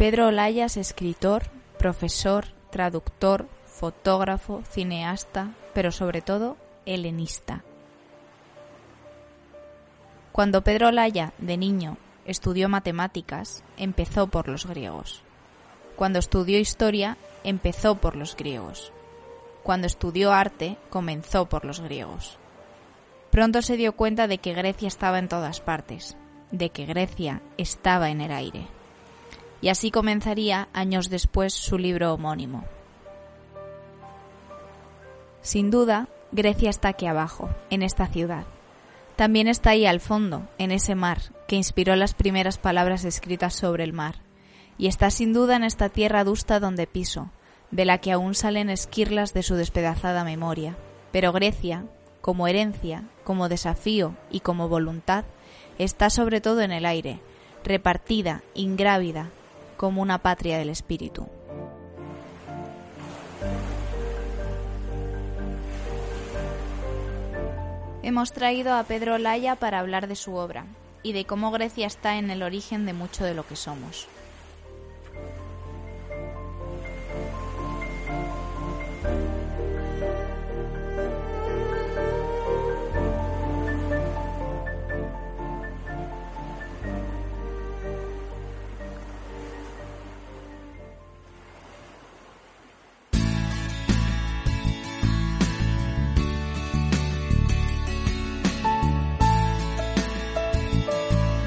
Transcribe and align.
Pedro 0.00 0.28
Olaya 0.28 0.64
es 0.64 0.78
escritor, 0.78 1.42
profesor, 1.78 2.46
traductor, 2.70 3.46
fotógrafo, 3.66 4.62
cineasta, 4.70 5.50
pero 5.74 5.92
sobre 5.92 6.22
todo 6.22 6.56
helenista. 6.86 7.62
Cuando 10.32 10.64
Pedro 10.64 10.88
Olaya, 10.88 11.34
de 11.36 11.58
niño, 11.58 11.98
estudió 12.24 12.70
matemáticas, 12.70 13.62
empezó 13.76 14.28
por 14.28 14.48
los 14.48 14.64
griegos. 14.64 15.20
Cuando 15.96 16.18
estudió 16.18 16.58
historia, 16.58 17.18
empezó 17.44 17.96
por 17.96 18.16
los 18.16 18.36
griegos. 18.36 18.94
Cuando 19.62 19.86
estudió 19.86 20.32
arte, 20.32 20.78
comenzó 20.88 21.44
por 21.44 21.66
los 21.66 21.80
griegos. 21.80 22.38
Pronto 23.30 23.60
se 23.60 23.76
dio 23.76 23.92
cuenta 23.92 24.28
de 24.28 24.38
que 24.38 24.54
Grecia 24.54 24.88
estaba 24.88 25.18
en 25.18 25.28
todas 25.28 25.60
partes, 25.60 26.16
de 26.52 26.70
que 26.70 26.86
Grecia 26.86 27.42
estaba 27.58 28.08
en 28.08 28.22
el 28.22 28.32
aire. 28.32 28.79
Y 29.60 29.68
así 29.68 29.90
comenzaría 29.90 30.68
años 30.72 31.10
después 31.10 31.52
su 31.52 31.78
libro 31.78 32.14
homónimo. 32.14 32.64
Sin 35.42 35.70
duda, 35.70 36.08
Grecia 36.32 36.70
está 36.70 36.88
aquí 36.88 37.06
abajo, 37.06 37.50
en 37.70 37.82
esta 37.82 38.06
ciudad. 38.06 38.44
También 39.16 39.48
está 39.48 39.70
ahí 39.70 39.84
al 39.84 40.00
fondo, 40.00 40.48
en 40.58 40.70
ese 40.70 40.94
mar, 40.94 41.20
que 41.46 41.56
inspiró 41.56 41.96
las 41.96 42.14
primeras 42.14 42.56
palabras 42.56 43.04
escritas 43.04 43.54
sobre 43.54 43.84
el 43.84 43.92
mar. 43.92 44.16
Y 44.78 44.86
está 44.86 45.10
sin 45.10 45.32
duda 45.32 45.56
en 45.56 45.64
esta 45.64 45.88
tierra 45.88 46.20
adusta 46.20 46.60
donde 46.60 46.86
piso, 46.86 47.30
de 47.70 47.84
la 47.84 47.98
que 47.98 48.12
aún 48.12 48.34
salen 48.34 48.70
esquirlas 48.70 49.34
de 49.34 49.42
su 49.42 49.56
despedazada 49.56 50.24
memoria. 50.24 50.76
Pero 51.12 51.32
Grecia, 51.32 51.84
como 52.20 52.48
herencia, 52.48 53.04
como 53.24 53.48
desafío 53.48 54.14
y 54.30 54.40
como 54.40 54.68
voluntad, 54.68 55.24
está 55.78 56.10
sobre 56.10 56.40
todo 56.40 56.60
en 56.62 56.72
el 56.72 56.86
aire, 56.86 57.20
repartida, 57.64 58.42
ingrávida, 58.54 59.30
como 59.80 60.02
una 60.02 60.18
patria 60.18 60.58
del 60.58 60.68
espíritu. 60.68 61.26
Hemos 68.02 68.34
traído 68.34 68.74
a 68.74 68.84
Pedro 68.84 69.16
Laya 69.16 69.56
para 69.56 69.78
hablar 69.78 70.06
de 70.06 70.16
su 70.16 70.34
obra 70.34 70.66
y 71.02 71.14
de 71.14 71.24
cómo 71.24 71.50
Grecia 71.50 71.86
está 71.86 72.18
en 72.18 72.30
el 72.30 72.42
origen 72.42 72.84
de 72.84 72.92
mucho 72.92 73.24
de 73.24 73.32
lo 73.32 73.46
que 73.46 73.56
somos. 73.56 74.06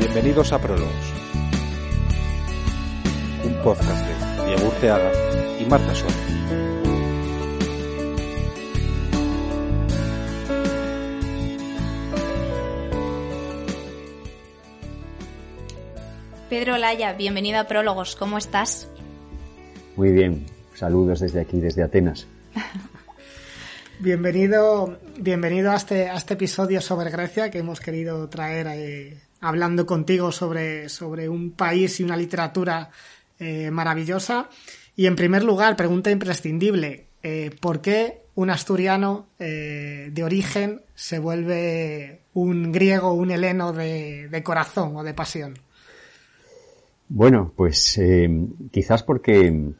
Bienvenidos 0.03 0.51
a 0.51 0.59
Prólogos, 0.59 1.13
un 3.45 3.53
podcast 3.63 4.05
de 4.05 4.45
Diego 4.47 4.67
Urteaga 4.67 5.11
y 5.57 5.65
Marta 5.65 5.95
Suárez. 5.95 6.17
Pedro 16.49 16.77
Laya, 16.77 17.13
bienvenido 17.13 17.61
a 17.61 17.63
Prólogos, 17.63 18.17
¿cómo 18.17 18.37
estás? 18.37 18.89
Muy 19.95 20.11
bien, 20.11 20.45
saludos 20.75 21.21
desde 21.21 21.39
aquí, 21.39 21.61
desde 21.61 21.81
Atenas. 21.81 22.27
Bienvenido, 23.99 24.99
bienvenido 25.17 25.71
a 25.71 25.77
este, 25.77 26.09
a 26.09 26.15
este 26.15 26.33
episodio 26.33 26.81
sobre 26.81 27.09
Grecia 27.09 27.49
que 27.49 27.59
hemos 27.59 27.79
querido 27.79 28.27
traer 28.27 28.67
eh, 28.67 29.21
hablando 29.43 29.85
contigo 29.85 30.31
sobre, 30.31 30.87
sobre 30.87 31.27
un 31.27 31.51
país 31.51 31.99
y 31.99 32.03
una 32.03 32.15
literatura 32.15 32.89
eh, 33.39 33.69
maravillosa. 33.71 34.49
Y 34.95 35.05
en 35.05 35.17
primer 35.17 35.43
lugar, 35.43 35.75
pregunta 35.75 36.09
imprescindible, 36.09 37.07
eh, 37.21 37.51
¿por 37.59 37.81
qué 37.81 38.21
un 38.35 38.49
asturiano 38.49 39.27
eh, 39.39 40.09
de 40.13 40.23
origen 40.23 40.81
se 40.95 41.19
vuelve 41.19 42.21
un 42.33 42.71
griego, 42.71 43.11
un 43.13 43.31
heleno 43.31 43.73
de, 43.73 44.29
de 44.29 44.43
corazón 44.43 44.95
o 44.95 45.03
de 45.03 45.13
pasión? 45.13 45.55
Bueno, 47.09 47.51
pues 47.53 47.99
quizás 48.71 49.03
porque, 49.03 49.71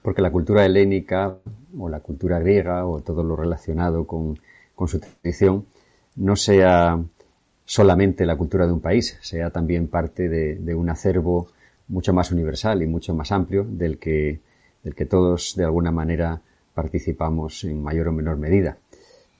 porque 0.00 0.22
la 0.22 0.32
cultura 0.32 0.64
helénica 0.64 1.36
o 1.78 1.88
la 1.90 2.00
cultura 2.00 2.38
griega 2.38 2.86
o 2.86 3.00
todo 3.00 3.22
lo 3.22 3.36
relacionado 3.36 4.06
con, 4.06 4.40
con 4.74 4.88
su 4.88 4.98
tradición 4.98 5.66
no 6.16 6.36
sea 6.36 6.98
solamente 7.72 8.26
la 8.26 8.36
cultura 8.36 8.66
de 8.66 8.72
un 8.74 8.82
país, 8.82 9.16
sea 9.22 9.48
también 9.48 9.88
parte 9.88 10.28
de, 10.28 10.74
un 10.74 10.90
acervo 10.90 11.48
mucho 11.88 12.12
más 12.12 12.30
universal 12.30 12.82
y 12.82 12.86
mucho 12.86 13.14
más 13.14 13.32
amplio 13.32 13.64
del 13.64 13.96
que, 13.96 14.40
del 14.82 14.94
que 14.94 15.06
todos 15.06 15.54
de 15.56 15.64
alguna 15.64 15.90
manera 15.90 16.42
participamos 16.74 17.64
en 17.64 17.82
mayor 17.82 18.08
o 18.08 18.12
menor 18.12 18.36
medida. 18.36 18.76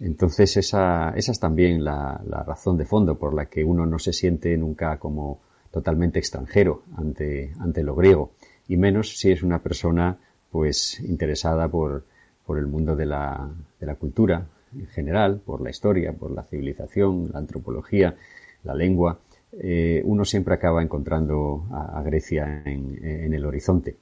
Entonces 0.00 0.56
esa, 0.56 1.10
esa 1.10 1.32
es 1.32 1.40
también 1.40 1.84
la, 1.84 2.22
razón 2.46 2.78
de 2.78 2.86
fondo 2.86 3.18
por 3.18 3.34
la 3.34 3.50
que 3.50 3.64
uno 3.64 3.84
no 3.84 3.98
se 3.98 4.14
siente 4.14 4.56
nunca 4.56 4.98
como 4.98 5.42
totalmente 5.70 6.18
extranjero 6.18 6.84
ante, 6.96 7.52
ante 7.60 7.82
lo 7.82 7.94
griego, 7.94 8.32
y 8.66 8.78
menos 8.78 9.18
si 9.18 9.30
es 9.30 9.42
una 9.42 9.58
persona 9.58 10.16
pues 10.50 11.00
interesada 11.00 11.68
por, 11.68 12.06
por 12.46 12.58
el 12.58 12.66
mundo 12.66 12.96
de 12.96 13.04
la, 13.04 13.50
de 13.78 13.86
la 13.86 13.96
cultura, 13.96 14.46
en 14.78 14.86
general, 14.88 15.40
por 15.44 15.60
la 15.60 15.70
historia, 15.70 16.12
por 16.12 16.30
la 16.30 16.44
civilización, 16.44 17.30
la 17.32 17.38
antropología, 17.38 18.16
la 18.64 18.74
lengua, 18.74 19.18
eh, 19.52 20.00
uno 20.04 20.24
siempre 20.24 20.54
acaba 20.54 20.82
encontrando 20.82 21.66
a, 21.70 22.02
Grecia 22.02 22.62
en, 22.64 23.32
el 23.34 23.44
horizonte. 23.44 23.96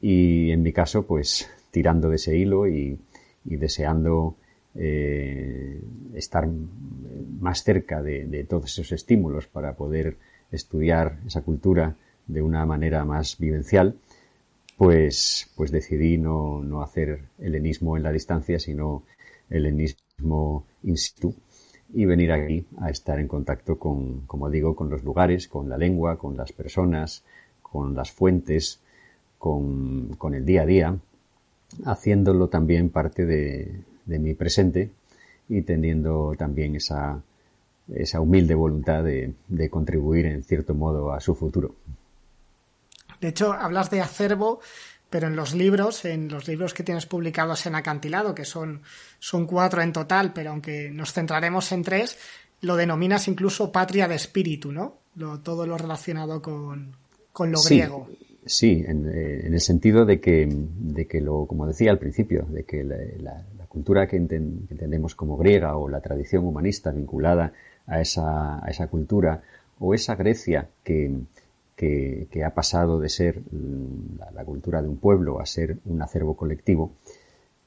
Y 0.00 0.50
en 0.50 0.62
mi 0.62 0.72
caso, 0.72 1.06
pues 1.06 1.48
tirando 1.70 2.08
de 2.08 2.16
ese 2.16 2.36
hilo 2.36 2.66
y, 2.66 2.98
deseando 3.44 4.36
eh, 4.74 5.80
estar 6.14 6.48
más 7.40 7.62
cerca 7.62 8.02
de, 8.02 8.44
todos 8.48 8.72
esos 8.72 8.92
estímulos 8.92 9.46
para 9.46 9.74
poder 9.74 10.16
estudiar 10.50 11.18
esa 11.26 11.42
cultura 11.42 11.96
de 12.26 12.42
una 12.42 12.64
manera 12.66 13.04
más 13.04 13.38
vivencial, 13.38 13.96
pues, 14.76 15.50
pues 15.56 15.70
decidí 15.70 16.18
no, 16.18 16.62
no 16.62 16.82
hacer 16.82 17.20
helenismo 17.38 17.96
en 17.96 18.02
la 18.02 18.12
distancia, 18.12 18.58
sino 18.58 19.04
helenismo 19.48 20.05
in 20.82 20.96
situ 20.96 21.34
y 21.92 22.04
venir 22.04 22.32
aquí 22.32 22.66
a 22.80 22.90
estar 22.90 23.18
en 23.20 23.28
contacto 23.28 23.78
con, 23.78 24.22
como 24.26 24.50
digo, 24.50 24.74
con 24.74 24.90
los 24.90 25.04
lugares, 25.04 25.46
con 25.46 25.68
la 25.68 25.78
lengua, 25.78 26.18
con 26.18 26.36
las 26.36 26.52
personas, 26.52 27.22
con 27.62 27.94
las 27.94 28.10
fuentes, 28.10 28.80
con, 29.38 30.34
el 30.34 30.44
día 30.44 30.62
a 30.62 30.66
día, 30.66 30.98
haciéndolo 31.84 32.48
también 32.48 32.90
parte 32.90 33.24
de, 33.24 33.82
mi 34.06 34.34
presente 34.34 34.90
y 35.48 35.62
teniendo 35.62 36.34
también 36.36 36.74
esa, 36.74 37.20
esa 37.94 38.20
humilde 38.20 38.54
voluntad 38.54 39.04
de, 39.04 39.34
contribuir 39.70 40.26
en 40.26 40.42
cierto 40.42 40.74
modo 40.74 41.12
a 41.12 41.20
su 41.20 41.34
futuro. 41.34 41.74
De 43.20 43.28
hecho, 43.28 43.52
hablas 43.52 43.90
de 43.90 44.00
acervo 44.00 44.60
pero 45.10 45.28
en 45.28 45.36
los 45.36 45.54
libros, 45.54 46.04
en 46.04 46.28
los 46.28 46.48
libros 46.48 46.74
que 46.74 46.82
tienes 46.82 47.06
publicados 47.06 47.66
en 47.66 47.74
Acantilado, 47.74 48.34
que 48.34 48.44
son, 48.44 48.82
son 49.18 49.46
cuatro 49.46 49.82
en 49.82 49.92
total, 49.92 50.32
pero 50.32 50.50
aunque 50.50 50.90
nos 50.90 51.12
centraremos 51.12 51.70
en 51.72 51.82
tres, 51.82 52.18
lo 52.62 52.76
denominas 52.76 53.28
incluso 53.28 53.70
patria 53.70 54.08
de 54.08 54.16
espíritu, 54.16 54.72
¿no? 54.72 54.98
Lo, 55.14 55.40
todo 55.40 55.66
lo 55.66 55.78
relacionado 55.78 56.42
con, 56.42 56.94
lo 57.38 57.62
griego. 57.62 58.08
Sí, 58.44 58.84
en, 58.86 59.06
eh, 59.06 59.46
en, 59.46 59.54
el 59.54 59.60
sentido 59.60 60.04
de 60.04 60.20
que, 60.20 60.48
de 60.48 61.06
que 61.06 61.20
lo, 61.20 61.46
como 61.46 61.66
decía 61.66 61.90
al 61.90 61.98
principio, 61.98 62.46
de 62.48 62.64
que 62.64 62.84
la, 62.84 63.44
cultura 63.68 64.06
que, 64.06 64.16
entendemos 64.16 65.14
como 65.14 65.36
griega 65.36 65.76
o 65.76 65.86
la 65.86 66.00
tradición 66.00 66.46
humanista 66.46 66.92
vinculada 66.92 67.52
a 67.86 68.00
esa, 68.00 68.64
a 68.64 68.70
esa 68.70 68.86
cultura 68.86 69.42
o 69.78 69.92
esa 69.92 70.14
Grecia 70.14 70.68
que, 70.82 71.10
que, 71.76 72.42
ha 72.44 72.54
pasado 72.54 72.98
de 72.98 73.08
ser 73.08 73.42
la, 74.34 74.44
cultura 74.44 74.82
de 74.82 74.88
un 74.88 74.96
pueblo 74.96 75.40
a 75.40 75.46
ser 75.46 75.78
un 75.84 76.00
acervo 76.02 76.36
colectivo, 76.36 76.92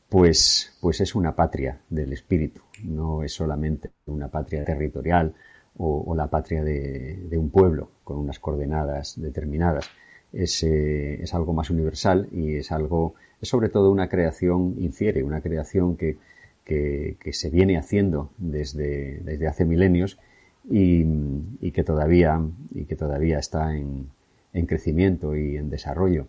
pues, 0.10 0.76
pues 0.82 1.02
es 1.02 1.14
una 1.14 1.36
patria 1.36 1.82
del 1.90 2.12
espíritu, 2.14 2.62
no 2.84 3.24
es 3.24 3.34
solamente 3.34 3.92
una 4.08 4.30
patria 4.30 4.66
territorial 4.66 5.36
o, 5.78 6.14
la 6.16 6.28
patria 6.28 6.64
de, 6.64 7.38
un 7.38 7.52
pueblo 7.52 7.92
con 8.04 8.18
unas 8.18 8.40
coordenadas 8.40 9.22
determinadas. 9.22 9.90
Es, 10.34 10.64
eh, 10.64 11.22
es, 11.24 11.34
algo 11.34 11.54
más 11.54 11.70
universal 11.70 12.28
y 12.32 12.56
es 12.56 12.72
algo, 12.72 13.16
es 13.42 13.50
sobre 13.50 13.70
todo 13.70 13.92
una 13.92 14.10
creación 14.10 14.76
infiere, 14.78 15.24
una 15.24 15.42
creación 15.42 15.96
que, 15.96 16.18
que, 16.66 17.18
que 17.20 17.34
se 17.34 17.50
viene 17.50 17.78
haciendo 17.78 18.32
desde, 18.38 19.22
desde 19.22 19.48
hace 19.48 19.66
milenios 19.66 20.20
y, 20.69 21.71
que 21.71 21.83
todavía 21.83 22.39
y 22.74 22.86
que 22.86 22.95
todavía 22.95 23.39
está 23.39 23.75
en, 23.75 24.10
en 24.54 24.66
crecimiento 24.66 25.36
y 25.36 25.57
en 25.57 25.69
desarrollo. 25.69 26.27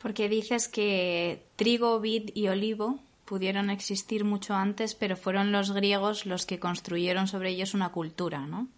Porque 0.00 0.28
dices 0.28 0.68
que 0.68 1.42
trigo, 1.56 2.00
vid 2.00 2.30
y 2.34 2.48
olivo 2.48 2.98
pudieron 3.24 3.70
existir 3.70 4.24
mucho 4.24 4.54
antes, 4.54 4.94
pero 4.94 5.16
fueron 5.16 5.52
los 5.52 5.72
griegos 5.72 6.26
los 6.26 6.44
que 6.44 6.58
construyeron 6.58 7.28
sobre 7.28 7.50
ellos 7.50 7.74
una 7.74 7.90
cultura, 7.90 8.46
¿no? 8.46 8.68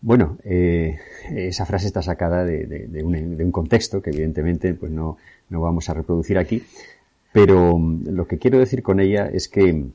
Bueno, 0.00 0.36
eh, 0.44 0.98
esa 1.30 1.64
frase 1.64 1.86
está 1.86 2.02
sacada 2.02 2.44
de, 2.44 3.02
un, 3.02 3.50
contexto 3.50 4.02
que 4.02 4.10
evidentemente 4.10 4.74
pues 4.74 4.92
no, 4.92 5.16
no, 5.48 5.62
vamos 5.62 5.88
a 5.88 5.94
reproducir 5.94 6.36
aquí, 6.36 6.62
pero 7.32 7.78
mm, 7.78 8.10
lo 8.10 8.26
que 8.26 8.36
quiero 8.36 8.58
decir 8.58 8.82
con 8.82 9.00
ella 9.00 9.30
es 9.32 9.48
que, 9.48 9.86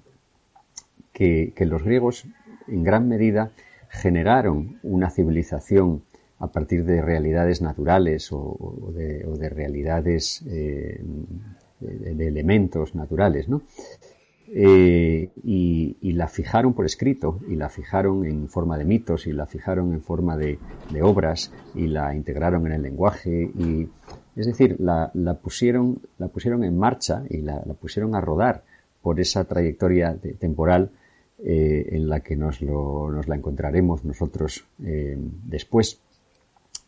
que, 1.14 1.54
los 1.60 1.84
griegos 1.84 2.26
en 2.72 2.84
gran 2.84 3.08
medida 3.08 3.52
generaron 3.90 4.80
una 4.84 5.10
civilización 5.10 6.04
a 6.40 6.48
partir 6.48 6.86
de 6.86 7.02
realidades 7.02 7.62
naturales 7.62 8.30
o, 8.32 8.92
de, 8.94 9.50
realidades 9.50 10.44
eh, 10.48 11.02
de, 11.80 12.28
elementos 12.28 12.96
naturales, 12.96 13.50
¿no? 13.50 13.62
Eh, 14.52 15.30
y, 15.44 16.14
la 16.14 16.28
fijaron 16.28 16.74
por 16.74 16.86
escrito, 16.86 17.40
y 17.48 17.56
la 17.56 17.70
fijaron 17.70 18.26
en 18.26 18.50
forma 18.50 18.78
de 18.78 18.86
mitos, 18.86 19.28
y 19.28 19.32
la 19.32 19.46
fijaron 19.46 19.94
en 19.94 20.02
forma 20.02 20.38
de, 20.38 20.58
obras, 21.02 21.54
y 21.76 21.88
la 21.88 22.16
integraron 22.16 22.66
en 22.66 22.74
el 22.74 22.82
lenguaje, 22.82 23.50
y 23.56 23.88
es 24.36 24.48
decir, 24.48 24.78
la, 24.80 25.12
pusieron, 25.42 26.02
la 26.18 26.30
pusieron 26.30 26.64
en 26.64 26.78
marcha 26.78 27.24
y 27.30 27.38
la, 27.38 27.62
pusieron 27.80 28.16
a 28.16 28.22
rodar 28.22 28.64
por 29.02 29.20
esa 29.20 29.46
trayectoria 29.46 30.18
temporal 30.40 30.92
eh, 31.44 31.90
en 31.92 32.10
la 32.10 32.20
que 32.20 32.36
nos, 32.36 32.62
nos, 32.62 33.28
la 33.28 33.36
encontraremos 33.36 34.04
nosotros 34.04 34.66
eh, 34.84 35.18
después. 35.46 36.00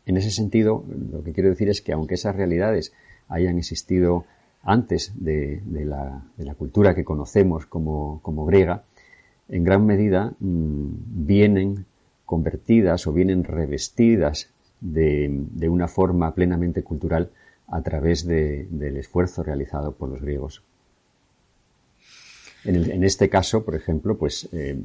En 0.05 0.17
ese 0.17 0.31
sentido, 0.31 0.83
lo 1.11 1.23
que 1.23 1.31
quiero 1.31 1.49
decir 1.49 1.69
es 1.69 1.81
que 1.81 1.93
aunque 1.93 2.15
esas 2.15 2.35
realidades 2.35 2.91
hayan 3.29 3.57
existido 3.57 4.25
antes 4.63 5.13
de, 5.15 5.61
la, 5.85 6.23
cultura 6.57 6.93
que 6.93 7.05
conocemos 7.05 7.65
como, 7.65 8.45
griega, 8.45 8.83
en 9.47 9.63
gran 9.63 9.85
medida 9.85 10.33
mm, 10.39 11.25
vienen 11.25 11.85
convertidas 12.25 13.07
o 13.07 13.13
vienen 13.13 13.43
revestidas 13.43 14.49
de, 14.81 15.69
una 15.69 15.87
forma 15.87 16.33
plenamente 16.35 16.83
cultural 16.83 17.31
a 17.67 17.81
través 17.81 18.27
del 18.27 18.97
esfuerzo 18.97 19.43
realizado 19.43 19.93
por 19.93 20.09
los 20.09 20.21
griegos. 20.21 20.63
En, 22.63 23.03
este 23.03 23.27
caso, 23.29 23.65
por 23.65 23.75
ejemplo, 23.75 24.17
pues, 24.17 24.47
eh, 24.51 24.77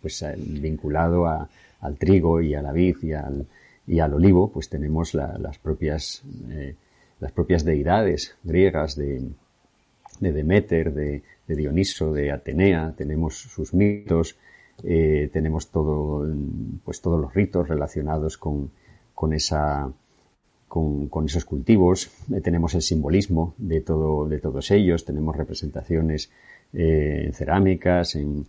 pues 0.00 0.22
eh, 0.22 0.34
vinculado 0.36 1.26
al 1.26 1.96
trigo 1.98 2.40
y 2.40 2.54
a 2.54 2.62
la 2.62 2.72
vid 2.72 2.96
y 3.02 3.12
al, 3.12 3.46
y 3.86 3.98
al 3.98 4.14
olivo, 4.14 4.52
pues 4.52 4.68
tenemos 4.68 5.14
las 5.14 5.58
propias 5.58 6.22
eh, 6.50 6.76
las 7.22 7.30
propias 7.30 7.64
deidades 7.64 8.34
griegas 8.42 8.96
de, 8.96 9.22
Demeter, 10.18 10.92
de, 10.92 11.22
Dioniso, 11.46 12.12
de 12.12 12.32
Atenea, 12.32 12.94
tenemos 12.96 13.36
sus 13.38 13.74
mitos, 13.74 14.36
eh, 14.82 15.30
tenemos 15.32 15.70
todo, 15.70 16.26
pues 16.84 17.00
todos 17.00 17.20
los 17.20 17.32
ritos 17.32 17.68
relacionados 17.68 18.38
con, 18.38 18.70
con 19.14 19.34
esa, 19.34 19.92
con, 20.66 21.24
esos 21.26 21.44
cultivos, 21.44 22.10
tenemos 22.42 22.74
el 22.74 22.82
simbolismo 22.82 23.54
de 23.56 23.82
todo, 23.82 24.26
de 24.26 24.40
todos 24.40 24.70
ellos, 24.72 25.04
tenemos 25.04 25.36
representaciones 25.36 26.30
eh, 26.72 27.24
en 27.26 27.32
cerámicas, 27.32 28.14
en, 28.16 28.46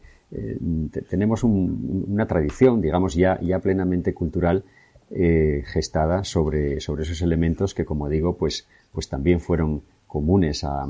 tenemos 1.10 1.44
una 1.44 2.26
tradición, 2.26 2.82
digamos, 2.82 3.14
ya, 3.14 3.40
ya 3.42 3.60
plenamente 3.60 4.14
cultural 4.14 4.64
eh, 5.12 5.64
gestada 5.66 6.24
sobre, 6.24 6.80
sobre 6.80 7.04
esos 7.04 7.22
elementos 7.22 7.74
que, 7.74 7.86
como 7.86 8.10
digo, 8.10 8.36
pues, 8.36 8.68
pues 8.92 9.08
también 9.10 9.40
fueron 9.40 9.84
comunes 10.08 10.64
a, 10.64 10.88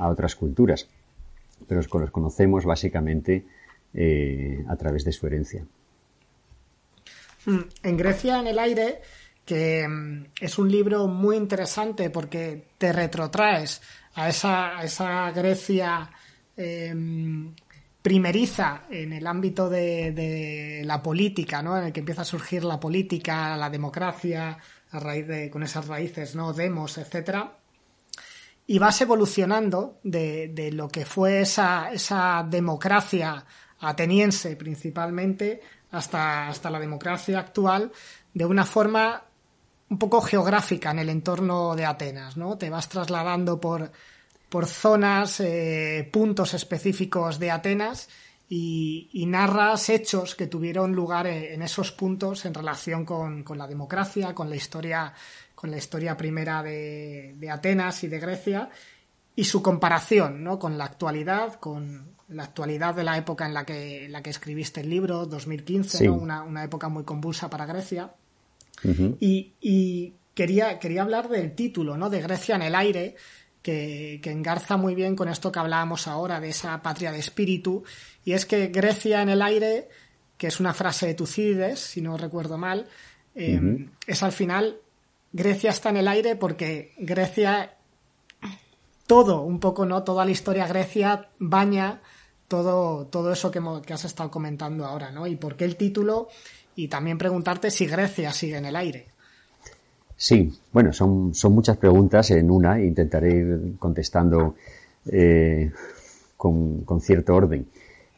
otras 0.00 0.34
culturas, 0.34 0.88
pero 1.66 1.80
los 1.80 2.10
conocemos 2.10 2.64
básicamente 2.64 3.44
eh, 3.92 4.64
a 4.68 4.76
través 4.76 5.04
de 5.04 5.12
su 5.12 5.26
herencia. 5.26 5.64
Mm, 7.44 7.60
en 7.82 7.96
Grecia 7.96 8.40
en 8.40 8.46
el 8.46 8.58
aire, 8.58 9.00
que 9.44 9.86
mm, 9.86 10.26
es 10.40 10.58
un 10.58 10.70
libro 10.70 11.06
muy 11.06 11.36
interesante 11.36 12.08
porque 12.10 12.68
te 12.78 12.92
retrotraes 12.92 13.82
a 14.14 14.28
esa, 14.28 14.82
esa 14.82 15.30
Grecia 15.32 16.10
eh, 16.56 16.94
primeriza 18.06 18.82
en 18.88 19.12
el 19.12 19.26
ámbito 19.26 19.68
de, 19.68 20.82
la 20.84 21.02
política, 21.02 21.60
¿no? 21.60 21.76
En 21.76 21.86
el 21.86 21.92
que 21.92 21.98
empieza 21.98 22.22
a 22.22 22.24
surgir 22.24 22.62
la 22.62 22.78
política, 22.78 23.56
la 23.56 23.68
democracia, 23.68 24.56
a 24.92 25.00
raíz 25.00 25.26
de, 25.26 25.50
con 25.50 25.64
esas 25.64 25.88
raíces, 25.88 26.36
¿no? 26.36 26.52
Demos, 26.52 26.98
etcétera. 26.98 27.58
Y 28.68 28.78
vas 28.78 29.00
evolucionando 29.00 29.98
de, 30.04 30.70
lo 30.72 30.88
que 30.88 31.04
fue 31.04 31.40
esa, 31.40 31.90
esa 31.92 32.46
democracia 32.48 33.44
ateniense 33.80 34.54
principalmente 34.54 35.60
hasta, 35.90 36.46
hasta 36.46 36.70
la 36.70 36.78
democracia 36.78 37.40
actual 37.40 37.90
de 38.32 38.44
una 38.44 38.64
forma 38.64 39.24
un 39.88 39.98
poco 39.98 40.20
geográfica 40.20 40.92
en 40.92 41.00
el 41.00 41.08
entorno 41.08 41.74
de 41.74 41.86
Atenas, 41.86 42.36
¿no? 42.36 42.56
Te 42.56 42.70
vas 42.70 42.88
trasladando 42.88 43.60
por 43.60 43.90
por 44.56 44.64
zonas, 44.64 45.40
eh, 45.40 46.08
puntos 46.10 46.54
específicos 46.54 47.38
de 47.38 47.50
Atenas 47.50 48.08
y, 48.48 49.22
narras 49.28 49.90
hechos 49.90 50.34
que 50.34 50.46
tuvieron 50.46 50.94
lugar 50.94 51.26
en 51.26 51.60
esos 51.60 51.92
puntos 51.92 52.46
en 52.46 52.54
relación 52.54 53.04
con, 53.04 53.44
la 53.54 53.66
democracia, 53.66 54.34
con 54.34 54.48
la 54.48 54.56
historia, 54.56 55.12
con 55.54 55.70
la 55.70 55.76
historia 55.76 56.16
primera 56.16 56.62
de, 56.62 57.36
Atenas 57.52 58.02
y 58.04 58.08
de 58.08 58.18
Grecia 58.18 58.70
y 59.34 59.44
su 59.44 59.60
comparación 59.60 60.42
¿no? 60.42 60.58
con 60.58 60.78
la 60.78 60.86
actualidad, 60.86 61.60
con 61.60 62.14
la 62.28 62.44
actualidad 62.44 62.94
de 62.94 63.04
la 63.04 63.18
época 63.18 63.44
en 63.44 63.52
la 63.52 63.66
que, 63.66 64.08
la 64.08 64.22
que 64.22 64.30
escribiste 64.30 64.80
el 64.80 64.88
libro, 64.88 65.26
2015, 65.26 66.08
una, 66.08 66.64
época 66.64 66.88
muy 66.88 67.04
convulsa 67.04 67.50
para 67.50 67.66
Grecia. 67.66 68.14
y, 69.20 70.14
quería, 70.32 70.78
quería 70.78 71.02
hablar 71.02 71.28
del 71.28 71.54
título, 71.54 71.98
¿no? 71.98 72.08
De 72.08 72.22
Grecia 72.22 72.56
en 72.56 72.62
el 72.62 72.74
aire, 72.74 73.16
que, 73.66 74.30
engarza 74.30 74.76
muy 74.76 74.94
bien 74.94 75.16
con 75.16 75.28
esto 75.28 75.50
que 75.50 75.58
hablábamos 75.58 76.06
ahora 76.06 76.38
de 76.38 76.50
esa 76.50 76.80
patria 76.82 77.10
de 77.10 77.18
espíritu, 77.18 77.82
y 78.24 78.32
es 78.32 78.46
que 78.46 78.68
Grecia 78.68 79.22
en 79.22 79.28
el 79.28 79.42
aire, 79.42 79.88
que 80.38 80.46
es 80.46 80.60
una 80.60 80.72
frase 80.72 81.06
de 81.06 81.14
Tucídides, 81.14 81.80
si 81.80 82.00
no 82.00 82.16
recuerdo 82.16 82.58
mal, 82.58 82.86
eh, 83.34 83.88
es 84.06 84.22
al 84.22 84.30
final 84.30 84.78
Grecia 85.32 85.70
está 85.70 85.90
en 85.90 85.96
el 85.96 86.06
aire 86.06 86.36
porque 86.36 86.94
Grecia, 86.96 87.74
todo, 89.08 89.42
un 89.42 89.58
poco, 89.58 89.84
¿no? 89.84 90.04
Toda 90.04 90.24
la 90.24 90.30
historia 90.30 90.68
Grecia 90.68 91.28
baña 91.38 92.00
todo, 92.46 93.06
todo 93.06 93.32
eso 93.32 93.50
que, 93.50 93.60
que 93.84 93.92
has 93.92 94.04
estado 94.04 94.30
comentando 94.30 94.86
ahora, 94.86 95.10
¿no? 95.10 95.26
Y 95.26 95.34
por 95.34 95.56
qué 95.56 95.64
el 95.64 95.76
título, 95.76 96.28
y 96.76 96.86
también 96.86 97.18
preguntarte 97.18 97.72
si 97.72 97.86
Grecia 97.86 98.32
sigue 98.32 98.58
en 98.58 98.66
el 98.66 98.76
aire. 98.76 99.08
Sí, 100.16 100.50
bueno, 100.72 100.94
son, 100.94 101.34
son 101.34 101.52
muchas 101.52 101.76
preguntas 101.76 102.30
en 102.30 102.50
una 102.50 102.78
e 102.78 102.86
intentaré 102.86 103.36
ir 103.36 103.74
contestando 103.78 104.54
eh, 105.06 105.70
con, 106.36 106.84
con, 106.84 107.00
cierto 107.02 107.34
orden. 107.34 107.66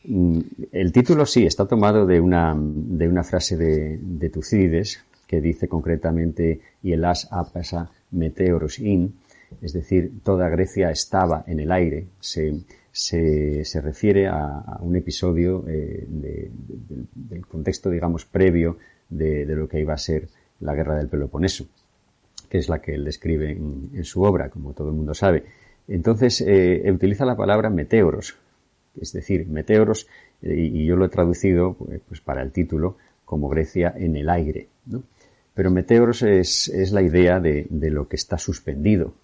Mm, 0.04 0.38
el 0.70 0.92
título 0.92 1.26
sí 1.26 1.44
está 1.44 1.66
tomado 1.66 2.06
de 2.06 2.20
una, 2.20 2.54
de 2.56 3.08
una 3.08 3.24
frase 3.24 3.56
de, 3.56 3.98
de 4.00 4.30
Tucídides 4.30 5.04
que 5.26 5.40
dice 5.40 5.66
concretamente 5.66 6.60
y 6.82 6.92
el 6.92 7.04
as 7.04 7.28
apasa 7.32 7.90
meteoros 8.12 8.78
in, 8.78 9.14
es 9.60 9.72
decir, 9.72 10.22
toda 10.22 10.48
Grecia 10.48 10.90
estaba 10.92 11.44
en 11.48 11.58
el 11.58 11.72
aire. 11.72 12.06
Se, 12.20 12.60
se, 12.92 13.64
se 13.64 13.80
refiere 13.80 14.28
a, 14.28 14.78
un 14.80 14.94
episodio 14.94 15.64
eh, 15.66 16.06
del 16.08 17.46
contexto, 17.46 17.90
digamos, 17.90 18.24
previo 18.24 18.78
de, 19.10 19.44
de, 19.44 19.56
lo 19.56 19.68
que 19.68 19.80
iba 19.80 19.94
a 19.94 19.98
ser 19.98 20.28
la 20.60 20.74
guerra 20.74 20.96
del 20.96 21.08
Peloponeso 21.08 21.66
que 22.48 22.58
es 22.58 22.68
la 22.68 22.80
que 22.80 22.94
él 22.94 23.04
describe 23.04 23.52
en, 23.52 24.04
su 24.04 24.22
obra, 24.22 24.48
como 24.48 24.72
todo 24.72 24.88
el 24.88 24.94
mundo 24.94 25.14
sabe. 25.14 25.44
Entonces, 25.86 26.42
eh, 26.46 26.90
utiliza 26.92 27.24
la 27.24 27.36
palabra 27.36 27.70
meteoros, 27.70 28.36
es 29.00 29.12
decir, 29.12 29.46
meteoros, 29.46 30.08
eh, 30.42 30.54
y 30.54 30.84
yo 30.84 30.96
lo 30.96 31.06
he 31.06 31.08
traducido 31.08 31.74
pues, 31.74 32.00
pues, 32.08 32.20
para 32.20 32.42
el 32.42 32.52
título 32.52 32.96
como 33.24 33.48
Grecia 33.48 33.92
en 33.96 34.16
el 34.16 34.28
aire. 34.30 34.68
Pero 35.54 35.70
meteoros 35.70 36.22
es, 36.22 36.70
la 36.92 37.02
idea 37.02 37.40
de, 37.40 37.66
lo 37.70 38.08
que 38.08 38.16
está 38.16 38.38
suspendido, 38.38 39.14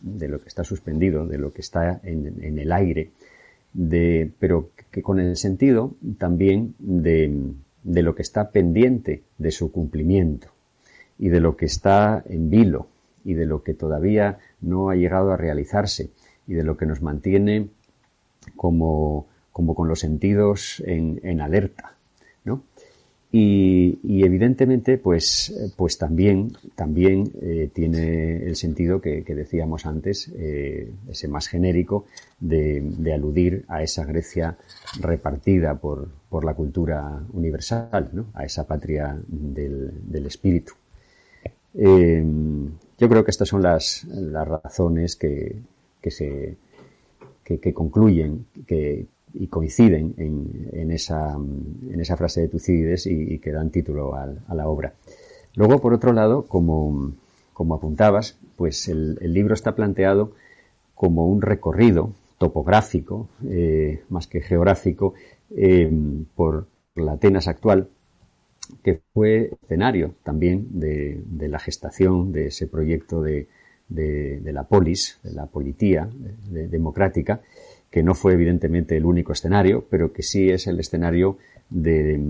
de 0.00 0.28
lo 0.28 0.40
que 0.40 0.48
está 0.48 0.64
suspendido, 0.64 1.26
de 1.26 1.38
lo 1.38 1.52
que 1.52 1.60
está 1.60 2.00
en, 2.02 2.58
el 2.58 2.72
aire, 2.72 3.10
de, 3.72 4.30
pero 4.38 4.70
que 4.90 5.02
con 5.02 5.20
el 5.20 5.36
sentido 5.36 5.94
también 6.18 6.74
de 6.78 8.02
lo 8.02 8.14
que 8.14 8.22
está 8.22 8.50
pendiente 8.50 9.22
de 9.38 9.50
su 9.50 9.72
cumplimiento 9.72 10.48
y 11.20 11.28
de 11.28 11.38
lo 11.38 11.56
que 11.56 11.66
está 11.66 12.24
en 12.26 12.50
vilo 12.50 12.88
y 13.24 13.34
de 13.34 13.46
lo 13.46 13.62
que 13.62 13.74
todavía 13.74 14.38
no 14.60 14.90
ha 14.90 14.96
llegado 14.96 15.30
a 15.30 15.36
realizarse 15.36 16.10
y 16.48 16.54
de 16.54 16.64
lo 16.64 16.76
que 16.76 16.86
nos 16.86 17.02
mantiene 17.02 17.68
como, 18.56 19.26
como 19.52 19.74
con 19.76 19.86
los 19.86 20.00
sentidos 20.00 20.82
en, 20.84 21.20
en 21.22 21.40
alerta. 21.40 21.94
¿no? 22.44 22.64
Y, 23.32 24.24
evidentemente, 24.24 24.98
pues, 24.98 25.54
pues 25.76 25.98
también, 25.98 26.52
también 26.74 27.30
eh, 27.40 27.70
tiene 27.72 28.44
el 28.44 28.56
sentido 28.56 29.00
que, 29.00 29.22
decíamos 29.22 29.86
antes, 29.86 30.32
eh, 30.34 30.90
ese 31.08 31.28
más 31.28 31.46
genérico, 31.46 32.06
de, 32.40 32.82
aludir 33.14 33.64
a 33.68 33.82
esa 33.82 34.04
Grecia 34.04 34.56
repartida 34.98 35.76
por, 35.76 36.08
por 36.28 36.44
la 36.44 36.54
cultura 36.54 37.22
universal, 37.32 38.10
¿no? 38.12 38.26
a 38.34 38.44
esa 38.44 38.66
patria 38.66 39.16
del, 39.28 40.26
espíritu. 40.26 40.72
Eh, 41.74 42.24
yo 42.98 43.08
creo 43.08 43.24
que 43.24 43.30
estas 43.30 43.48
son 43.48 43.62
las, 43.62 44.04
las 44.04 44.46
razones 44.46 45.16
que, 45.16 45.56
que 46.00 46.10
se 46.10 46.56
que, 47.58 47.74
concluyen, 47.74 48.46
que, 48.66 49.06
y 49.34 49.46
coinciden 49.48 50.14
en, 50.18 50.90
esa, 50.90 51.34
en 51.34 52.00
esa 52.00 52.16
frase 52.16 52.42
de 52.42 52.48
Tucídides 52.48 53.06
y, 53.06 53.38
que 53.38 53.50
dan 53.50 53.70
título 53.70 54.14
a, 54.14 54.54
la 54.54 54.68
obra. 54.68 54.94
Luego, 55.54 55.80
por 55.80 55.92
otro 55.92 56.12
lado, 56.12 56.44
como, 56.46 57.12
como 57.52 57.74
apuntabas, 57.74 58.38
pues 58.56 58.88
el, 58.88 59.16
libro 59.20 59.54
está 59.54 59.74
planteado 59.74 60.32
como 60.94 61.26
un 61.26 61.42
recorrido 61.42 62.12
topográfico, 62.38 63.28
eh, 63.48 64.02
más 64.08 64.26
que 64.26 64.40
geográfico, 64.40 65.14
eh, 65.56 65.90
por 66.36 66.66
la 66.94 67.12
Atenas 67.12 67.48
actual, 67.48 67.88
que 68.82 69.00
fue 69.12 69.50
escenario 69.62 70.14
también 70.22 70.80
de, 70.80 71.22
la 71.48 71.58
gestación 71.58 72.32
de 72.32 72.46
ese 72.46 72.66
proyecto 72.66 73.22
de, 73.22 73.48
de, 73.88 74.52
la 74.52 74.64
polis, 74.64 75.18
de 75.22 75.32
la 75.32 75.46
politía 75.46 76.08
democrática, 76.48 77.40
que 77.90 78.02
no 78.02 78.14
fue 78.14 78.34
evidentemente 78.34 78.96
el 78.96 79.04
único 79.04 79.32
escenario, 79.32 79.84
pero 79.90 80.12
que 80.12 80.22
sí 80.22 80.48
es 80.48 80.66
el 80.66 80.78
escenario 80.78 81.38
de, 81.70 82.20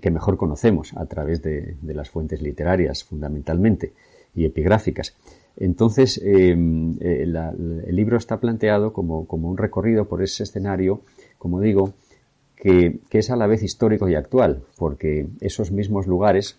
que 0.00 0.10
mejor 0.10 0.36
conocemos 0.36 0.92
a 0.96 1.06
través 1.06 1.42
de, 1.42 1.76
las 1.82 2.10
fuentes 2.10 2.42
literarias 2.42 3.04
fundamentalmente 3.04 3.92
y 4.34 4.44
epigráficas. 4.44 5.16
Entonces, 5.56 6.20
em, 6.22 6.96
eh, 7.00 7.22
el 7.22 7.96
libro 7.96 8.16
está 8.16 8.40
planteado 8.40 8.92
como, 8.92 9.26
un 9.30 9.56
recorrido 9.56 10.06
por 10.06 10.22
ese 10.22 10.42
escenario, 10.42 11.02
como 11.38 11.60
digo, 11.60 11.94
que, 12.64 13.18
es 13.18 13.30
a 13.30 13.36
la 13.36 13.46
vez 13.46 13.62
histórico 13.62 14.08
y 14.08 14.14
actual, 14.14 14.62
porque 14.78 15.26
esos 15.42 15.70
mismos 15.70 16.06
lugares, 16.06 16.56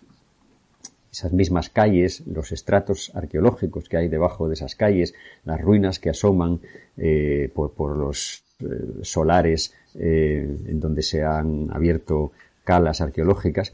esas 1.10 1.32
mismas 1.32 1.68
calles, 1.68 2.24
los 2.28 2.52
estratos 2.52 3.10
arqueológicos 3.14 3.88
que 3.88 3.96
hay 3.96 4.08
debajo 4.08 4.46
de 4.46 4.54
esas 4.54 4.76
calles, 4.76 5.14
las 5.44 5.60
ruinas 5.60 5.98
que 5.98 6.10
asoman 6.10 6.60
eh, 6.96 7.50
por, 7.52 7.96
los 7.96 8.44
eh, 8.60 8.66
solares 9.02 9.74
eh, 9.96 10.48
en 10.66 10.78
donde 10.78 11.02
se 11.02 11.24
han 11.24 11.70
abierto 11.72 12.30
calas 12.62 13.00
arqueológicas, 13.00 13.72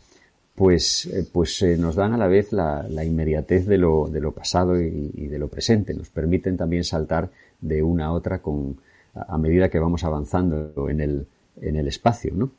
pues, 0.54 1.10
pues 1.34 1.62
nos 1.78 1.96
dan 1.96 2.14
a 2.14 2.18
la 2.18 2.28
vez 2.28 2.52
la, 2.52 2.86
inmediatez 3.04 3.66
de 3.66 3.76
lo, 3.76 4.08
de 4.08 4.20
lo 4.20 4.32
pasado 4.32 4.80
y, 4.80 5.26
de 5.26 5.38
lo 5.38 5.48
presente. 5.48 5.92
Nos 5.92 6.08
permiten 6.08 6.56
también 6.56 6.84
saltar 6.84 7.30
de 7.60 7.82
una 7.82 8.06
a 8.06 8.12
otra 8.12 8.40
con, 8.40 8.76
a 9.14 9.36
medida 9.38 9.68
que 9.70 9.78
vamos 9.78 10.04
avanzando 10.04 10.88
en 10.90 11.00
el, 11.00 11.26
en 11.60 11.76
el 11.76 11.88
espacio, 11.88 12.32
¿no? 12.34 12.52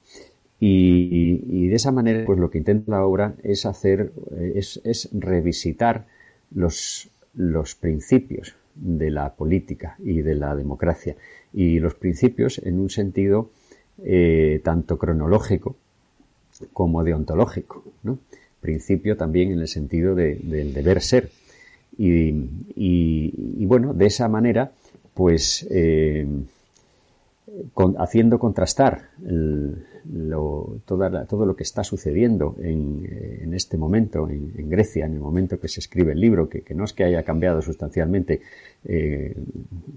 Y, 0.59 1.67
de 1.67 1.75
esa 1.75 1.91
manera, 1.91 2.25
pues 2.25 2.39
lo 2.39 2.49
que 2.49 2.57
intenta 2.57 2.91
la 2.91 3.05
obra 3.05 3.35
es 3.43 3.65
hacer, 3.65 4.13
es, 4.55 4.79
es 4.85 5.09
revisitar 5.11 6.05
los, 6.51 7.09
los 7.33 7.75
principios 7.75 8.55
de 8.75 9.11
la 9.11 9.33
política 9.33 9.97
y 9.99 10.21
de 10.21 10.35
la 10.35 10.55
democracia. 10.55 11.15
Y 11.53 11.79
los 11.79 11.95
principios 11.95 12.59
en 12.59 12.79
un 12.79 12.89
sentido 12.89 13.49
eh, 14.03 14.59
tanto 14.63 14.97
cronológico 14.97 15.75
como 16.71 17.03
deontológico. 17.03 17.83
¿no? 18.03 18.19
Principio 18.61 19.17
también 19.17 19.51
en 19.51 19.59
el 19.59 19.67
sentido 19.67 20.15
del 20.15 20.73
deber 20.73 21.01
ser. 21.01 21.29
Y, 21.97 23.65
bueno, 23.65 23.93
de 23.93 24.07
esa 24.07 24.27
manera, 24.27 24.71
pues 25.13 25.67
eh, 25.69 26.25
haciendo 27.97 28.39
contrastar 28.39 29.09
todo 30.85 31.45
lo 31.45 31.55
que 31.55 31.63
está 31.63 31.83
sucediendo 31.83 32.55
en, 32.59 33.53
este 33.53 33.77
momento 33.77 34.29
en, 34.29 34.69
Grecia, 34.69 35.05
en 35.05 35.13
el 35.13 35.19
momento 35.19 35.59
que 35.59 35.67
se 35.67 35.79
escribe 35.79 36.13
el 36.13 36.19
libro, 36.19 36.49
que, 36.49 36.63
no 36.73 36.85
es 36.85 36.93
que 36.93 37.03
haya 37.03 37.23
cambiado 37.23 37.61
sustancialmente 37.61 38.41
eh, 38.85 39.35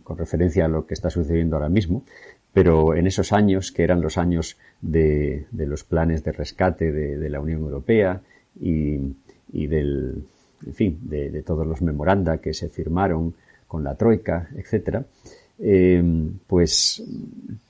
con 0.02 0.18
referencia 0.18 0.64
a 0.64 0.68
lo 0.68 0.86
que 0.86 0.94
está 0.94 1.10
sucediendo 1.10 1.56
ahora 1.56 1.68
mismo, 1.68 2.04
pero 2.52 2.94
en 2.94 3.06
esos 3.06 3.32
años, 3.32 3.70
que 3.70 3.84
eran 3.84 4.00
los 4.00 4.16
años 4.16 4.56
de, 4.80 5.46
los 5.52 5.84
planes 5.84 6.24
de 6.24 6.32
rescate 6.32 6.90
de, 6.90 7.30
la 7.30 7.40
Unión 7.40 7.60
Europea 7.60 8.22
y, 8.58 8.96
del, 9.52 10.24
en 10.66 10.74
fin, 10.74 10.98
de, 11.02 11.42
todos 11.42 11.66
los 11.66 11.82
memoranda 11.82 12.38
que 12.38 12.54
se 12.54 12.68
firmaron 12.68 13.34
con 13.68 13.84
la 13.84 13.94
Troika, 13.96 14.48
etcétera, 14.56 15.04
eh, 15.58 16.02
pues, 16.46 17.02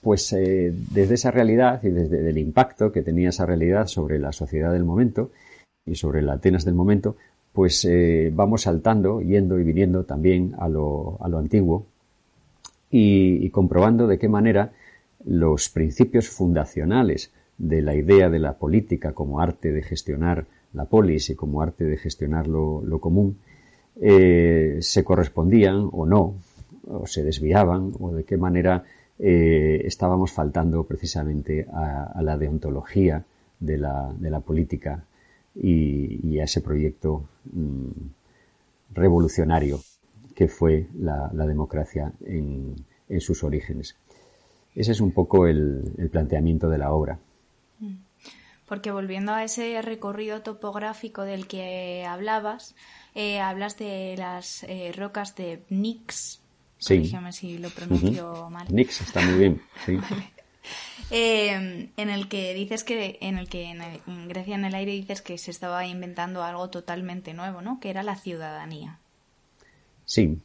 pues 0.02 0.32
eh, 0.32 0.74
desde 0.90 1.14
esa 1.14 1.30
realidad 1.30 1.82
y 1.84 1.90
desde 1.90 2.28
el 2.28 2.38
impacto 2.38 2.90
que 2.90 3.02
tenía 3.02 3.28
esa 3.28 3.46
realidad 3.46 3.86
sobre 3.86 4.18
la 4.18 4.32
sociedad 4.32 4.72
del 4.72 4.84
momento 4.84 5.30
y 5.84 5.94
sobre 5.94 6.22
la 6.22 6.34
Atenas 6.34 6.64
del 6.64 6.74
momento, 6.74 7.16
pues 7.52 7.84
eh, 7.84 8.32
vamos 8.34 8.62
saltando, 8.62 9.20
yendo 9.20 9.58
y 9.58 9.62
viniendo 9.62 10.04
también 10.04 10.54
a 10.58 10.68
lo, 10.68 11.16
a 11.20 11.28
lo 11.28 11.38
antiguo 11.38 11.86
y, 12.90 13.48
comprobando 13.50 14.06
de 14.06 14.18
qué 14.18 14.28
manera 14.28 14.72
los 15.24 15.68
principios 15.68 16.28
fundacionales 16.28 17.30
de 17.56 17.82
la 17.82 17.94
idea 17.94 18.28
de 18.28 18.38
la 18.38 18.54
política 18.54 19.12
como 19.12 19.40
arte 19.40 19.72
de 19.72 19.82
gestionar 19.82 20.46
la 20.72 20.84
polis 20.84 21.30
y 21.30 21.34
como 21.34 21.62
arte 21.62 21.84
de 21.84 21.96
gestionar 21.96 22.46
lo, 22.46 22.98
común 23.00 23.38
se 23.98 25.04
correspondían 25.04 25.88
o 25.90 26.04
no 26.04 26.34
o 26.86 27.06
se 27.06 27.22
desviaban 27.22 27.92
o 27.98 28.12
de 28.12 28.24
qué 28.24 28.36
manera 28.36 28.84
eh, 29.18 29.82
estábamos 29.84 30.32
faltando 30.32 30.84
precisamente 30.84 31.66
a, 31.72 32.20
la 32.22 32.36
deontología 32.36 33.24
de 33.58 33.78
la, 33.78 34.12
de 34.18 34.30
la 34.30 34.40
política 34.40 35.04
y, 35.54 36.38
a 36.38 36.44
ese 36.44 36.60
proyecto 36.60 37.28
mm, 37.50 37.90
revolucionario 38.92 39.80
que 40.34 40.48
fue 40.48 40.88
la, 40.98 41.28
democracia 41.46 42.12
en, 42.24 42.76
sus 43.20 43.42
orígenes. 43.42 43.96
Ese 44.74 44.92
es 44.92 45.00
un 45.00 45.12
poco 45.12 45.46
el, 45.46 46.10
planteamiento 46.12 46.68
de 46.68 46.78
la 46.78 46.92
obra. 46.92 47.18
Mm. 47.80 47.94
Porque 48.68 48.90
volviendo 48.90 49.32
a 49.32 49.44
ese 49.44 49.80
recorrido 49.80 50.42
topográfico 50.42 51.22
del 51.22 51.46
que 51.46 52.04
hablabas, 52.04 52.74
eh, 53.14 53.40
hablas 53.40 53.78
de 53.78 54.16
las 54.18 54.64
eh, 54.64 54.92
rocas 54.94 55.36
de 55.36 55.62
Nix, 55.70 56.42
Sí. 56.78 57.10
si 57.32 57.58
lo 57.58 57.70
pronuncio 57.70 58.50
mal. 58.50 58.66
Nix 58.70 59.00
está 59.00 59.20
muy 59.24 59.38
bien, 59.38 59.62
sí. 59.86 59.98
Eh, 61.10 61.90
en 61.96 62.10
el 62.10 62.28
que 62.28 62.52
dices 62.54 62.82
que 62.82 63.18
en 63.20 63.38
el 63.38 63.48
que 63.48 63.70
en, 63.70 64.28
Grecia 64.28 64.56
en 64.56 64.64
el 64.64 64.74
aire 64.74 64.92
dices 64.92 65.22
que 65.22 65.38
se 65.38 65.52
estaba 65.52 65.86
inventando 65.86 66.42
algo 66.42 66.68
totalmente 66.70 67.34
nuevo, 67.34 67.62
¿no? 67.62 67.78
Que 67.78 67.90
era 67.90 68.02
la 68.02 68.16
ciudadanía. 68.16 68.98
Sí, 70.04 70.40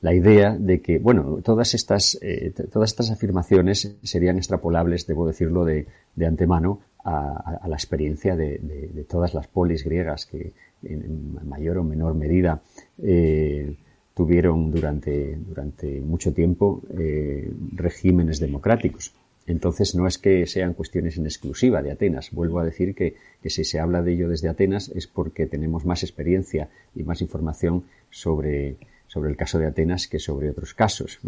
la 0.00 0.14
idea 0.14 0.56
de 0.56 0.80
que, 0.80 0.98
bueno, 0.98 1.40
todas 1.42 1.74
estas, 1.74 2.18
eh, 2.22 2.52
todas 2.72 2.90
estas 2.90 3.10
afirmaciones 3.10 3.96
serían 4.02 4.36
extrapolables, 4.36 5.06
debo 5.06 5.26
decirlo 5.26 5.64
de, 5.64 5.86
de 6.14 6.26
antemano, 6.26 6.80
a, 7.04 7.68
la 7.68 7.76
experiencia 7.76 8.34
de, 8.34 9.04
todas 9.08 9.34
las 9.34 9.46
polis 9.46 9.84
griegas 9.84 10.26
que 10.26 10.52
en, 10.82 11.38
mayor 11.46 11.78
o 11.78 11.84
menor 11.84 12.14
medida 12.14 12.62
eh, 13.02 13.76
tuvieron 14.14 14.70
durante, 14.70 15.36
durante 15.36 16.00
mucho 16.00 16.32
tiempo 16.32 16.82
eh, 16.96 17.50
regímenes 17.72 18.38
democráticos. 18.38 19.12
Entonces 19.46 19.94
no 19.94 20.06
es 20.06 20.18
que 20.18 20.46
sean 20.46 20.72
cuestiones 20.72 21.18
en 21.18 21.26
exclusiva 21.26 21.82
de 21.82 21.90
Atenas. 21.90 22.30
Vuelvo 22.30 22.60
a 22.60 22.64
decir 22.64 22.94
que, 22.94 23.16
si 23.44 23.64
se 23.64 23.78
habla 23.78 24.02
de 24.02 24.12
ello 24.12 24.28
desde 24.28 24.48
Atenas 24.48 24.88
es 24.88 25.06
porque 25.06 25.46
tenemos 25.46 25.84
más 25.84 26.02
experiencia 26.02 26.70
y 26.94 27.02
más 27.02 27.20
información 27.20 27.84
sobre, 28.08 28.76
sobre 29.06 29.30
el 29.30 29.36
caso 29.36 29.58
de 29.58 29.66
Atenas 29.66 30.06
que 30.06 30.18
sobre 30.18 30.48
otros 30.48 30.72
casos. 30.72 31.20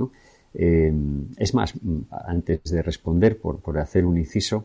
Eh, 0.55 0.93
es 1.37 1.55
más, 1.55 1.75
antes 2.11 2.62
de 2.64 2.81
responder, 2.81 3.37
por, 3.37 3.59
por 3.59 3.78
hacer 3.78 4.07
un 4.07 4.16
inciso 4.16 4.64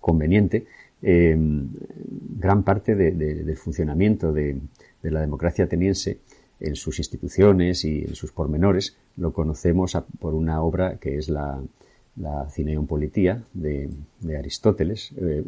conveniente, 0.00 0.66
eh, 1.02 1.36
gran 1.36 2.62
parte 2.62 2.94
del 2.94 3.56
funcionamiento 3.56 4.32
de, 4.32 4.56
de 5.02 5.10
la 5.10 5.20
democracia 5.20 5.64
ateniense 5.64 6.18
en 6.62 6.76
sus 6.76 6.98
instituciones 6.98 7.84
y 7.84 8.02
en 8.02 8.14
sus 8.14 8.32
pormenores, 8.32 8.96
lo 9.16 9.32
conocemos 9.32 9.96
por 10.20 10.34
una 10.34 10.62
obra 10.62 10.96
que 10.98 11.16
es 11.16 11.28
la, 11.28 11.60
la 12.16 12.48
Cineon 12.50 12.86
Politía 12.86 13.42
de, 13.54 13.90
Aristóteles, 14.36 15.12
eh, 15.16 15.42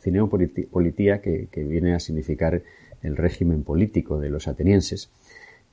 Cineon 0.00 0.28
Politía 0.28 1.20
que, 1.20 1.48
viene 1.54 1.94
a 1.94 2.00
significar 2.00 2.62
el 3.02 3.16
régimen 3.16 3.62
político 3.62 4.18
de 4.18 4.30
los 4.30 4.48
atenienses, 4.48 5.10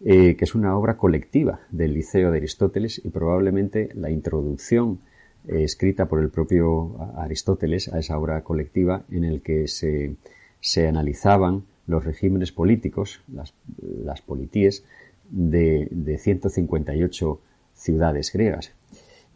eh, 0.03 0.35
que 0.35 0.45
es 0.45 0.55
una 0.55 0.77
obra 0.77 0.97
colectiva 0.97 1.61
del 1.71 1.93
Liceo 1.93 2.31
de 2.31 2.37
Aristóteles 2.37 3.01
y 3.03 3.09
probablemente 3.09 3.89
la 3.93 4.09
introducción 4.09 4.99
eh, 5.47 5.63
escrita 5.63 6.07
por 6.07 6.19
el 6.19 6.29
propio 6.29 6.97
Aristóteles, 7.17 7.87
a 7.93 7.99
esa 7.99 8.17
obra 8.17 8.41
colectiva, 8.43 9.03
en 9.11 9.23
el 9.23 9.41
que 9.41 9.67
se, 9.67 10.15
se 10.59 10.87
analizaban 10.87 11.63
los 11.89 12.05
regímenes 12.05 12.51
políticos, 12.51 13.21
las, 13.33 13.53
las 13.81 14.21
politíes, 14.21 14.85
de, 15.29 15.87
de 15.91 16.17
158 16.17 17.39
ciudades 17.73 18.31
griegas. 18.31 18.73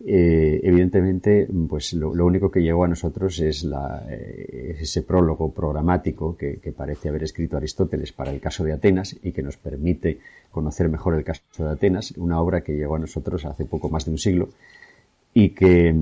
Eh, 0.05 0.60
evidentemente, 0.63 1.48
pues 1.69 1.93
lo, 1.93 2.10
único 2.10 2.51
que 2.51 2.62
llegó 2.62 2.83
a 2.83 2.88
nosotros 2.89 3.39
es, 3.39 3.63
la, 3.63 4.05
eh, 4.10 4.75
ese 4.79 5.01
prólogo 5.03 5.53
programático 5.53 6.36
que, 6.36 6.60
parece 6.75 7.10
haber 7.10 7.24
escrito 7.24 7.55
Aristóteles 7.55 8.12
para 8.12 8.31
el 8.31 8.41
caso 8.41 8.63
de 8.65 8.74
Atenas 8.74 9.15
y 9.24 9.31
que 9.31 9.41
nos 9.41 9.55
permite 9.55 10.19
conocer 10.51 10.89
mejor 10.89 11.15
el 11.15 11.24
caso 11.24 11.41
de 11.57 11.69
Atenas, 11.69 12.12
una 12.17 12.41
obra 12.41 12.62
que 12.62 12.74
llegó 12.74 12.95
a 12.95 13.00
nosotros 13.00 13.45
hace 13.45 13.65
poco 13.65 13.89
más 13.89 14.05
de 14.05 14.12
un 14.12 14.17
siglo 14.17 14.50
y 15.33 15.50
que 15.50 15.95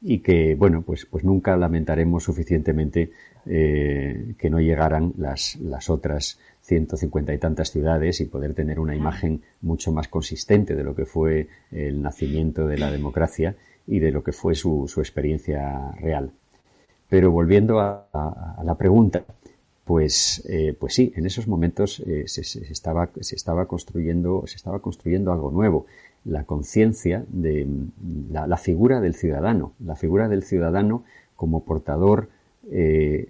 y 0.00 0.20
que 0.20 0.54
bueno 0.54 0.82
pues 0.82 1.06
pues 1.06 1.24
nunca 1.24 1.56
lamentaremos 1.56 2.22
suficientemente 2.22 3.10
eh, 3.48 4.34
que 4.38 4.50
no 4.50 4.60
llegaran 4.60 5.14
las 5.16 5.56
las 5.56 5.88
otras 5.90 6.38
150 6.62 7.32
y 7.32 7.38
tantas 7.38 7.70
ciudades 7.70 8.20
y 8.20 8.26
poder 8.26 8.52
tener 8.52 8.78
una 8.78 8.94
imagen 8.94 9.40
mucho 9.62 9.90
más 9.90 10.08
consistente 10.08 10.76
de 10.76 10.84
lo 10.84 10.94
que 10.94 11.06
fue 11.06 11.48
el 11.72 12.02
nacimiento 12.02 12.66
de 12.66 12.76
la 12.76 12.90
democracia 12.90 13.56
y 13.86 14.00
de 14.00 14.12
lo 14.12 14.22
que 14.22 14.32
fue 14.32 14.54
su, 14.54 14.86
su 14.86 15.00
experiencia 15.00 15.92
real. 15.92 16.30
Pero 17.08 17.30
volviendo 17.30 17.80
a, 17.80 18.60
la 18.62 18.74
pregunta, 18.74 19.24
pues, 19.84 20.44
eh, 20.46 20.76
pues 20.78 20.92
sí, 20.92 21.10
en 21.16 21.24
esos 21.24 21.48
momentos 21.48 22.00
eh, 22.00 22.24
se, 22.26 22.42
estaba, 22.70 23.08
se, 23.20 23.34
estaba 23.34 23.64
construyendo, 23.64 24.44
se 24.46 24.56
estaba 24.56 24.80
construyendo 24.80 25.32
algo 25.32 25.50
nuevo, 25.50 25.86
la 26.26 26.44
conciencia 26.44 27.24
de 27.28 27.66
la, 28.30 28.46
la, 28.46 28.58
figura 28.58 29.00
del 29.00 29.14
ciudadano, 29.14 29.72
la 29.82 29.96
figura 29.96 30.28
del 30.28 30.42
ciudadano 30.42 31.04
como 31.34 31.64
portador 31.64 32.28
eh, 32.70 33.28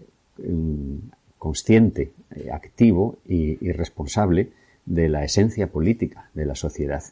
consciente, 1.38 2.12
eh, 2.35 2.50
activo 2.50 3.18
y, 3.26 3.57
responsable 3.73 4.50
de 4.87 5.09
la 5.09 5.25
esencia 5.25 5.68
política 5.68 6.30
de 6.35 6.47
la 6.47 6.54
sociedad. 6.54 7.02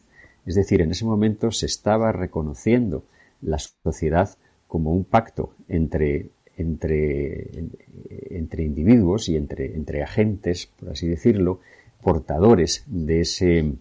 Es 0.45 0.55
decir, 0.55 0.81
en 0.81 0.91
ese 0.91 1.05
momento 1.05 1.51
se 1.51 1.65
estaba 1.65 2.11
reconociendo 2.11 3.03
la 3.41 3.59
sociedad 3.59 4.29
como 4.67 4.93
un 4.93 5.03
pacto 5.03 5.53
entre, 5.67 6.29
entre, 6.57 7.49
entre 8.29 8.63
individuos 8.63 9.29
y 9.29 9.37
entre, 9.37 9.75
entre 9.75 10.03
agentes, 10.03 10.67
por 10.79 10.89
así 10.89 11.07
decirlo, 11.07 11.59
portadores 12.01 12.83
de, 12.87 13.21
ese, 13.21 13.73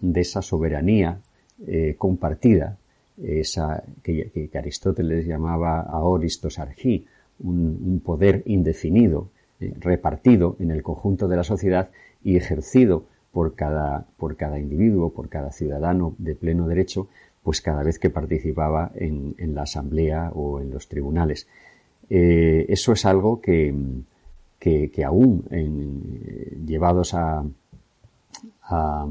de 0.00 0.20
esa 0.20 0.42
soberanía 0.42 1.20
eh, 1.66 1.94
compartida, 1.98 2.78
esa 3.22 3.82
que, 4.02 4.50
Aristóteles 4.54 5.26
llamaba 5.26 5.80
aoristos 5.82 6.58
un 7.42 8.00
poder 8.04 8.42
indefinido 8.46 9.30
eh, 9.60 9.74
repartido 9.78 10.56
en 10.58 10.70
el 10.70 10.82
conjunto 10.82 11.28
de 11.28 11.36
la 11.36 11.44
sociedad 11.44 11.90
y 12.24 12.36
ejercido 12.36 13.04
por 13.30 13.54
cada, 13.54 14.06
por 14.16 14.36
cada 14.36 14.58
individuo, 14.58 15.12
por 15.12 15.28
cada 15.28 15.52
ciudadano 15.52 16.14
de 16.16 16.34
pleno 16.34 16.66
derecho, 16.66 17.08
pues 17.42 17.60
cada 17.60 17.82
vez 17.82 17.98
que 17.98 18.08
participaba 18.08 18.90
en, 18.94 19.34
la 19.54 19.62
asamblea 19.62 20.30
o 20.34 20.60
en 20.60 20.70
los 20.70 20.88
tribunales. 20.88 21.46
Eh, 22.08 22.64
eso 22.70 22.92
es 22.92 23.04
algo 23.04 23.42
que, 23.42 23.74
que, 24.58 25.04
aún 25.04 25.44
en, 25.50 26.66
llevados 26.66 27.12
a, 27.12 27.44
a, 28.62 29.06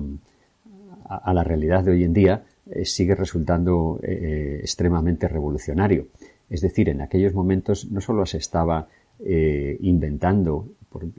la 1.33 1.43
realidad 1.43 1.83
de 1.83 1.91
hoy 1.91 2.03
en 2.03 2.13
día 2.13 2.43
eh, 2.71 2.85
sigue 2.85 3.13
resultando 3.13 3.99
extremadamente 4.01 5.27
revolucionario. 5.27 6.07
Es 6.49 6.61
decir, 6.61 6.89
en 6.89 7.01
aquellos 7.01 7.33
momentos 7.33 7.89
no 7.91 8.01
solo 8.01 8.25
se 8.25 8.37
estaba 8.37 8.87
eh, 9.19 9.77
inventando 9.81 10.67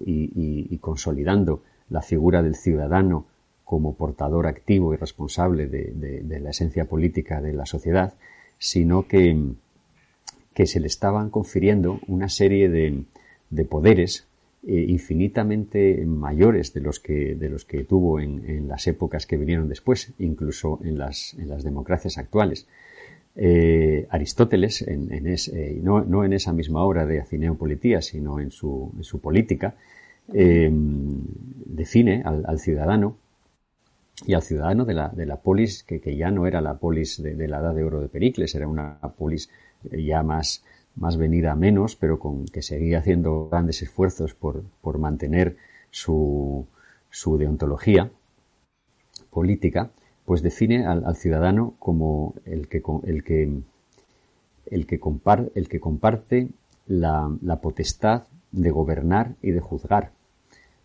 y, 0.04 0.76
consolidando 0.78 1.62
la 1.88 2.02
figura 2.02 2.42
del 2.42 2.56
ciudadano 2.56 3.26
como 3.64 3.94
portador 3.94 4.46
activo 4.46 4.94
y 4.94 4.96
responsable 4.96 5.68
de, 5.68 6.40
la 6.40 6.50
esencia 6.50 6.86
política 6.86 7.40
de 7.40 7.52
la 7.52 7.66
sociedad, 7.66 8.14
sino 8.58 9.06
que, 9.06 9.36
se 10.64 10.80
le 10.80 10.88
estaban 10.88 11.30
confiriendo 11.30 12.00
una 12.06 12.28
serie 12.28 12.68
de, 12.68 13.64
poderes 13.66 14.26
eh, 14.66 14.84
infinitamente 14.88 16.04
mayores 16.04 16.74
de 16.74 16.80
los 16.80 17.00
que, 17.00 17.34
de 17.34 17.48
los 17.48 17.64
que 17.64 17.84
tuvo 17.84 18.18
en, 18.18 18.66
las 18.66 18.86
épocas 18.86 19.26
que 19.26 19.36
vinieron 19.36 19.68
después, 19.68 20.12
incluso 20.18 20.80
en 20.82 20.98
las 20.98 21.36
democracias 21.62 22.18
actuales. 22.18 22.66
Eh, 23.36 24.06
Aristóteles, 24.10 24.82
en, 24.82 25.08
eh, 25.12 25.80
no, 25.82 26.24
en 26.24 26.32
esa 26.32 26.52
misma 26.52 26.82
obra 26.82 27.06
de 27.06 27.20
Acineo 27.20 27.54
Politía, 27.56 28.02
sino 28.02 28.40
en 28.40 28.50
su, 28.50 28.92
en 28.96 29.04
su 29.04 29.20
política, 29.20 29.76
eh, 30.32 30.70
define 30.72 32.22
al, 32.24 32.58
ciudadano 32.58 33.16
y 34.26 34.34
al 34.34 34.42
ciudadano 34.42 34.84
de 34.84 34.94
la, 34.94 35.08
de 35.08 35.26
la 35.26 35.36
polis, 35.36 35.84
que, 35.84 36.16
ya 36.16 36.30
no 36.30 36.46
era 36.46 36.60
la 36.60 36.78
polis 36.78 37.22
de, 37.22 37.48
la 37.48 37.60
edad 37.60 37.74
de 37.74 37.84
oro 37.84 38.00
de 38.00 38.08
Pericles, 38.08 38.54
era 38.54 38.66
una 38.66 38.98
polis 39.16 39.48
ya 39.90 40.22
más, 40.22 40.64
más 40.96 41.16
venida 41.16 41.52
a 41.52 41.56
menos, 41.56 41.96
pero 41.96 42.18
con 42.18 42.46
que 42.46 42.62
seguía 42.62 42.98
haciendo 42.98 43.48
grandes 43.48 43.80
esfuerzos 43.82 44.34
por, 44.34 44.64
por 44.82 44.98
mantener 44.98 45.56
su, 45.90 46.66
su 47.10 47.38
deontología 47.38 48.10
política, 49.30 49.90
pues 50.30 50.42
define 50.42 50.86
al, 50.86 51.16
ciudadano 51.16 51.74
como 51.80 52.36
el 52.44 52.68
que, 52.68 52.80
el 53.02 53.24
que, 53.24 53.42
el 54.66 54.86
que, 54.86 55.00
el 55.56 55.68
que 55.68 55.80
comparte 55.80 56.50
la, 56.86 57.58
potestad 57.60 58.28
de 58.52 58.70
gobernar 58.70 59.34
y 59.42 59.50
de 59.50 59.58
juzgar. 59.58 60.12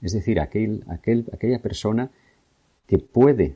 Es 0.01 0.13
decir, 0.13 0.39
aquel, 0.39 0.83
aquel, 0.87 1.29
aquella 1.31 1.59
persona 1.59 2.09
que 2.87 2.97
puede 2.97 3.55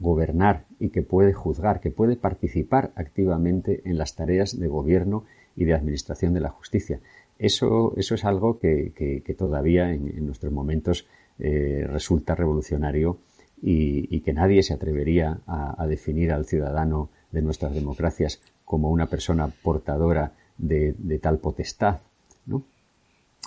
gobernar 0.00 0.64
y 0.80 0.88
que 0.88 1.02
puede 1.02 1.32
juzgar, 1.32 1.78
que 1.78 1.92
puede 1.92 2.16
participar 2.16 2.90
activamente 2.96 3.82
en 3.84 3.98
las 3.98 4.16
tareas 4.16 4.58
de 4.58 4.66
gobierno 4.66 5.26
y 5.54 5.64
de 5.64 5.74
administración 5.74 6.34
de 6.34 6.40
la 6.40 6.50
justicia. 6.50 6.98
Eso, 7.38 7.94
eso 7.96 8.16
es 8.16 8.24
algo 8.24 8.58
que, 8.58 9.22
todavía 9.38 9.92
en, 9.92 10.26
nuestros 10.26 10.52
momentos 10.52 11.06
eh, 11.38 11.86
resulta 11.88 12.34
revolucionario 12.34 13.18
y, 13.66 14.20
que 14.20 14.34
nadie 14.34 14.62
se 14.62 14.74
atrevería 14.74 15.38
a, 15.46 15.86
definir 15.86 16.32
al 16.32 16.44
ciudadano 16.44 17.08
de 17.32 17.40
nuestras 17.40 17.74
democracias 17.74 18.42
como 18.64 18.90
una 18.90 19.06
persona 19.06 19.48
portadora 19.48 20.32
de, 20.58 21.18
tal 21.22 21.38
potestad, 21.38 22.00
¿no? 22.46 22.62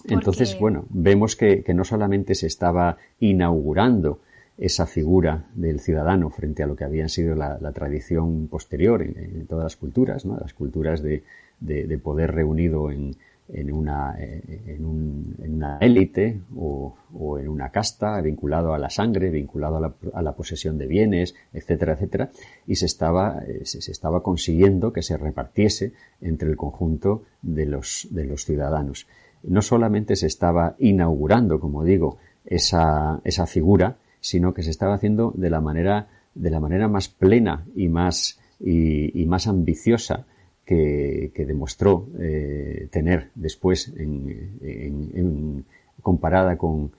Entonces, 0.06 0.58
bueno, 0.60 0.86
vemos 0.90 1.36
que, 1.36 1.64
no 1.74 1.84
solamente 1.84 2.34
se 2.34 2.48
estaba 2.48 2.98
inaugurando 3.20 4.20
esa 4.58 4.88
figura 4.88 5.46
del 5.54 5.80
ciudadano 5.80 6.32
frente 6.32 6.64
a 6.64 6.68
lo 6.68 6.76
que 6.76 6.84
había 6.84 7.08
sido 7.10 7.36
la, 7.36 7.72
tradición 7.72 8.48
posterior 8.48 9.04
en, 9.04 9.46
todas 9.46 9.66
las 9.66 9.76
culturas, 9.76 10.26
¿no? 10.26 10.38
las 10.38 10.54
culturas 10.54 11.04
de 11.04 12.00
poder 12.04 12.32
reunido 12.32 12.90
en, 12.90 13.16
en 13.50 13.72
una, 13.72 14.16
en, 14.18 14.86
un, 14.86 15.36
en 15.42 15.54
una 15.54 15.78
élite 15.80 16.42
o, 16.56 16.96
o, 17.14 17.40
en 17.40 17.48
una 17.48 17.70
casta, 17.70 18.20
vinculado 18.22 18.74
a 18.74 18.78
la 18.78 18.90
sangre, 18.90 19.30
vinculado 19.30 19.78
a 19.78 19.80
la, 19.80 19.94
a 20.14 20.22
la 20.22 20.34
posesión 20.34 20.78
de 20.78 20.88
bienes, 20.88 21.36
etcétera, 21.54 21.94
etcétera, 21.94 22.30
y 22.66 22.76
se 22.76 22.86
estaba, 22.86 23.44
eh, 23.48 23.62
se, 23.64 23.82
se, 23.82 23.92
estaba 23.92 24.22
consiguiendo 24.22 24.92
que 24.92 25.02
se 25.02 25.18
repartiese 25.18 25.94
entre 26.22 26.50
el 26.50 26.58
conjunto 26.58 27.24
de 27.42 27.66
los, 27.66 28.08
de 28.12 28.26
los 28.26 28.44
ciudadanos. 28.46 29.08
No 29.44 29.62
solamente 29.62 30.16
se 30.16 30.28
estaba 30.28 30.76
inaugurando, 30.80 31.60
como 31.60 31.84
digo, 31.84 32.18
esa, 32.46 33.22
esa 33.24 33.46
figura, 33.48 33.98
sino 34.20 34.54
que 34.54 34.64
se 34.64 34.72
estaba 34.72 34.96
haciendo 34.96 35.32
de 35.36 35.50
la 35.50 35.62
manera, 35.62 36.08
de 36.36 36.50
la 36.50 36.60
manera 36.60 36.88
más 36.88 37.08
plena 37.08 37.66
y 37.76 37.88
más, 37.88 38.40
y 38.60 39.26
más 39.28 39.48
ambiciosa 39.48 40.26
que, 40.68 41.46
demostró 41.48 42.08
eh, 42.20 42.90
tener 42.92 43.32
después 43.36 43.94
en, 43.96 45.66
comparada 46.02 46.58
con, 46.58 46.92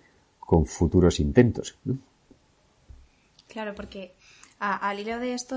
futuros 0.64 1.20
intentos. 1.20 1.76
Claro, 3.46 3.74
porque 3.74 4.14
al 4.58 4.98
hilo 4.98 5.18
de 5.18 5.34
esto 5.34 5.56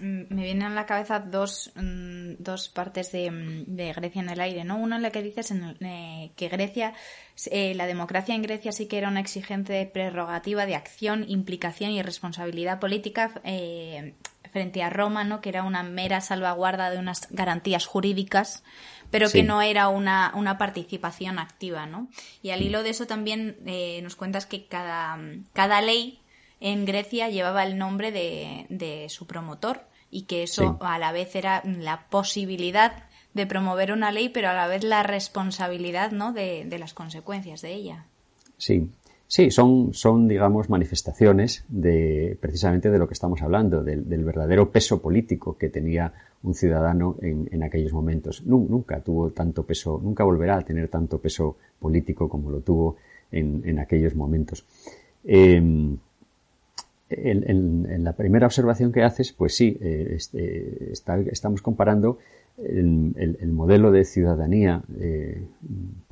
me 0.00 0.42
vienen 0.42 0.64
a 0.64 0.74
la 0.74 0.84
cabeza 0.84 1.20
dos, 1.20 1.70
mm, 1.76 2.32
dos 2.40 2.68
partes 2.68 3.12
de, 3.12 3.92
Grecia 3.94 4.20
en 4.20 4.28
el 4.28 4.40
aire, 4.40 4.64
¿no? 4.64 4.76
Una 4.76 4.96
en 4.96 5.02
la 5.02 5.10
que 5.10 5.22
dices 5.22 5.52
eh, 5.52 6.32
que 6.34 6.48
Grecia, 6.48 6.94
eh, 7.52 7.74
la 7.76 7.86
democracia 7.86 8.34
en 8.34 8.42
Grecia 8.42 8.72
sí 8.72 8.86
que 8.88 8.98
era 8.98 9.08
una 9.08 9.20
exigente 9.20 9.86
prerrogativa 9.86 10.66
de 10.66 10.74
acción, 10.74 11.24
implicación 11.28 11.92
y 11.92 12.02
responsabilidad 12.02 12.80
política 12.80 13.40
frente 14.54 14.84
a 14.84 14.88
Roma, 14.88 15.24
¿no? 15.24 15.40
que 15.40 15.48
era 15.48 15.64
una 15.64 15.82
mera 15.82 16.20
salvaguarda 16.20 16.88
de 16.88 16.98
unas 16.98 17.26
garantías 17.32 17.86
jurídicas, 17.86 18.62
pero 19.10 19.28
que 19.28 19.42
no 19.42 19.62
era 19.62 19.88
una, 19.88 20.32
una, 20.36 20.58
participación 20.58 21.40
activa. 21.40 21.86
¿no? 21.86 22.06
Y 22.40 22.50
al 22.50 22.62
hilo 22.62 22.84
de 22.84 22.90
eso 22.90 23.08
también 23.08 23.56
eh, 23.66 24.00
nos 24.02 24.14
cuentas 24.14 24.46
que 24.46 24.66
cada, 24.66 25.18
cada 25.52 25.80
ley 25.80 26.20
en 26.60 26.84
Grecia 26.84 27.30
llevaba 27.30 27.64
el 27.64 27.76
nombre 27.78 28.12
de, 28.12 28.66
de 28.68 29.08
su 29.08 29.26
promotor 29.26 29.88
y 30.08 30.22
que 30.22 30.44
eso 30.44 30.78
a 30.82 31.00
la 31.00 31.10
vez 31.10 31.34
era 31.34 31.60
la 31.64 32.06
posibilidad 32.06 33.08
de 33.32 33.46
promover 33.46 33.90
una 33.90 34.12
ley, 34.12 34.28
pero 34.28 34.50
a 34.50 34.54
la 34.54 34.68
vez 34.68 34.84
la 34.84 35.02
responsabilidad 35.02 36.12
¿no? 36.12 36.32
de, 36.32 36.64
de 36.64 36.78
las 36.78 36.94
consecuencias 36.94 37.60
de 37.60 37.72
ella. 37.74 38.06
Sí, 38.56 38.88
Sí, 39.34 39.50
son, 39.50 39.92
son, 39.94 40.28
digamos, 40.28 40.70
manifestaciones 40.70 41.64
de 41.66 42.38
precisamente 42.40 42.88
de 42.88 43.00
lo 43.00 43.08
que 43.08 43.14
estamos 43.14 43.42
hablando, 43.42 43.82
del, 43.82 44.24
verdadero 44.24 44.70
peso 44.70 45.02
político 45.02 45.58
que 45.58 45.70
tenía 45.70 46.12
un 46.44 46.54
ciudadano 46.54 47.16
en, 47.20 47.48
en 47.50 47.64
aquellos 47.64 47.92
momentos. 47.92 48.46
nunca 48.46 49.00
tuvo 49.00 49.32
tanto 49.32 49.64
peso, 49.64 50.00
nunca 50.00 50.22
volverá 50.22 50.58
a 50.58 50.62
tener 50.62 50.86
tanto 50.86 51.18
peso 51.18 51.56
político 51.80 52.28
como 52.28 52.48
lo 52.48 52.60
tuvo 52.60 52.94
en, 53.32 53.62
en 53.64 53.80
aquellos 53.80 54.14
momentos. 54.14 54.66
Em, 55.24 55.96
en, 57.10 58.04
la 58.04 58.12
primera 58.12 58.46
observación 58.46 58.92
que 58.92 59.02
haces, 59.02 59.32
pues 59.32 59.56
sí, 59.56 59.76
eh, 59.80 60.12
este, 60.14 60.92
estamos 60.92 61.60
comparando 61.60 62.18
el, 62.56 63.50
modelo 63.50 63.90
de 63.90 64.04
ciudadanía 64.04 64.84
eh, 65.00 65.42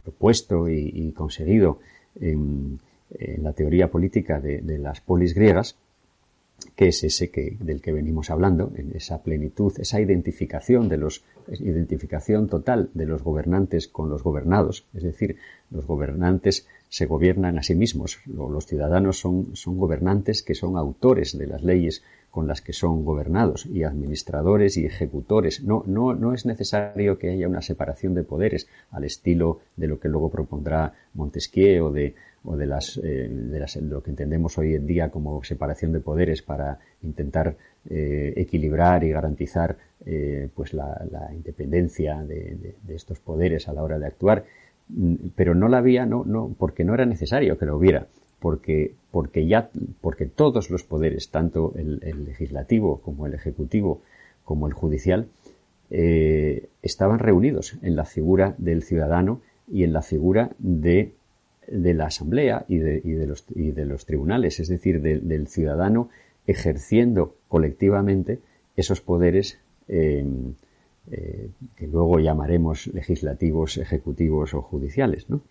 propuesto 0.02 0.68
y, 0.68 1.12
conseguido 1.12 1.78
en, 2.20 2.80
la 3.38 3.52
teoría 3.52 3.90
política 3.90 4.40
de, 4.40 4.78
las 4.78 5.00
polis 5.00 5.34
griegas, 5.34 5.76
que 6.76 6.88
es 6.88 7.02
ese 7.02 7.30
que, 7.30 7.56
del 7.60 7.80
que 7.80 7.92
venimos 7.92 8.30
hablando, 8.30 8.72
en 8.76 8.94
esa 8.94 9.22
plenitud, 9.22 9.72
esa 9.78 10.00
identificación 10.00 10.88
de 10.88 10.96
los, 10.96 11.24
identificación 11.48 12.48
total 12.48 12.90
de 12.94 13.06
los 13.06 13.22
gobernantes 13.22 13.88
con 13.88 14.08
los 14.08 14.22
gobernados, 14.22 14.86
es 14.94 15.02
decir, 15.02 15.36
los 15.70 15.86
gobernantes 15.86 16.66
se 16.88 17.06
gobiernan 17.06 17.58
a 17.58 17.62
sí 17.62 17.74
mismos. 17.74 18.20
Los 18.26 18.66
ciudadanos 18.66 19.18
son, 19.18 19.56
son 19.56 19.78
gobernantes 19.78 20.42
que 20.42 20.54
son 20.54 20.76
autores 20.76 21.36
de 21.36 21.46
las 21.46 21.62
leyes 21.62 22.02
con 22.32 22.48
las 22.48 22.60
que 22.60 22.72
son 22.72 23.04
gobernados 23.04 23.66
y 23.66 23.84
administradores 23.84 24.76
y 24.76 24.86
ejecutores. 24.86 25.62
No, 25.62 25.84
no, 25.86 26.14
no 26.14 26.34
es 26.34 26.44
necesario 26.44 27.16
que 27.16 27.30
haya 27.30 27.46
una 27.46 27.62
separación 27.62 28.14
de 28.14 28.24
poderes 28.24 28.66
al 28.90 29.04
estilo 29.04 29.60
de 29.76 29.86
lo 29.86 30.00
que 30.00 30.08
luego 30.08 30.30
propondrá 30.30 30.92
Montesquieu 31.14 31.86
o 31.86 31.92
de, 31.92 32.16
o 32.42 32.56
de 32.56 32.66
las, 32.66 32.96
eh, 32.96 33.28
de 33.30 33.60
las, 33.60 33.76
lo 33.76 34.02
que 34.02 34.10
entendemos 34.10 34.58
hoy 34.58 34.74
en 34.74 34.86
día 34.86 35.10
como 35.10 35.44
separación 35.44 35.92
de 35.92 36.00
poderes 36.00 36.42
para 36.42 36.80
intentar 37.02 37.54
eh, 37.88 38.32
equilibrar 38.36 39.04
y 39.04 39.10
garantizar 39.10 39.76
eh, 40.04 40.48
pues 40.52 40.74
la, 40.74 41.30
independencia 41.32 42.24
de, 42.24 42.74
de, 42.82 42.94
estos 42.96 43.20
poderes 43.20 43.68
a 43.68 43.72
la 43.72 43.84
hora 43.84 44.00
de 44.00 44.06
actuar 44.06 44.44
Mm, 44.88 45.14
pero 45.34 45.54
no 45.54 45.68
la 45.68 45.78
había, 45.78 46.06
no, 46.06 46.24
no, 46.24 46.54
porque 46.58 46.84
no 46.84 46.94
era 46.94 47.06
necesario 47.06 47.58
que 47.58 47.66
lo 47.66 47.76
hubiera, 47.76 48.06
porque, 48.42 48.94
porque 49.12 49.46
ya, 49.46 49.70
porque 50.00 50.26
todos 50.26 50.68
los 50.68 50.82
poderes, 50.82 51.30
tanto 51.30 51.72
el, 51.76 52.00
legislativo 52.24 53.00
como 53.00 53.26
el 53.26 53.34
ejecutivo 53.34 54.02
como 54.44 54.66
el 54.66 54.72
judicial, 54.72 55.28
eh, 55.90 56.68
estaban 56.82 57.20
reunidos 57.20 57.78
en 57.82 57.94
la 57.94 58.04
figura 58.04 58.56
del 58.58 58.82
ciudadano 58.82 59.40
y 59.70 59.84
en 59.84 59.92
la 59.92 60.02
figura 60.02 60.50
de, 60.58 61.12
de 61.68 61.94
la 61.94 62.06
asamblea 62.06 62.64
y 62.66 62.78
de, 62.78 63.00
y 63.04 63.12
de, 63.12 63.26
los, 63.26 63.44
y 63.54 63.70
de 63.70 63.86
los 63.86 64.06
tribunales, 64.06 64.58
es 64.58 64.66
decir, 64.66 65.00
del 65.00 65.46
ciudadano 65.46 66.08
ejerciendo 66.48 67.36
colectivamente 67.46 68.40
esos 68.74 69.00
poderes 69.00 69.60
eh, 69.86 70.26
eh, 71.12 71.50
que 71.76 71.86
luego 71.86 72.18
llamaremos 72.18 72.88
legislativos, 72.88 73.76
ejecutivos 73.78 74.54
o 74.54 74.62
judiciales, 74.62 75.30
¿no? 75.30 75.42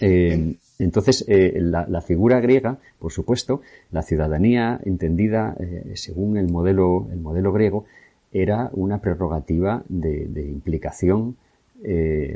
Eh, 0.00 0.54
entonces, 0.78 1.24
eh, 1.28 1.58
la, 1.60 2.00
figura 2.02 2.40
griega, 2.40 2.78
por 2.98 3.12
supuesto, 3.12 3.62
la 3.90 4.02
ciudadanía 4.02 4.80
entendida 4.84 5.56
según 5.94 6.36
el 6.36 6.48
modelo, 6.48 7.08
el 7.12 7.18
modelo 7.18 7.52
griego, 7.52 7.84
era 8.32 8.70
una 8.74 9.00
prerrogativa 9.00 9.82
de, 9.88 10.44
implicación 10.46 11.36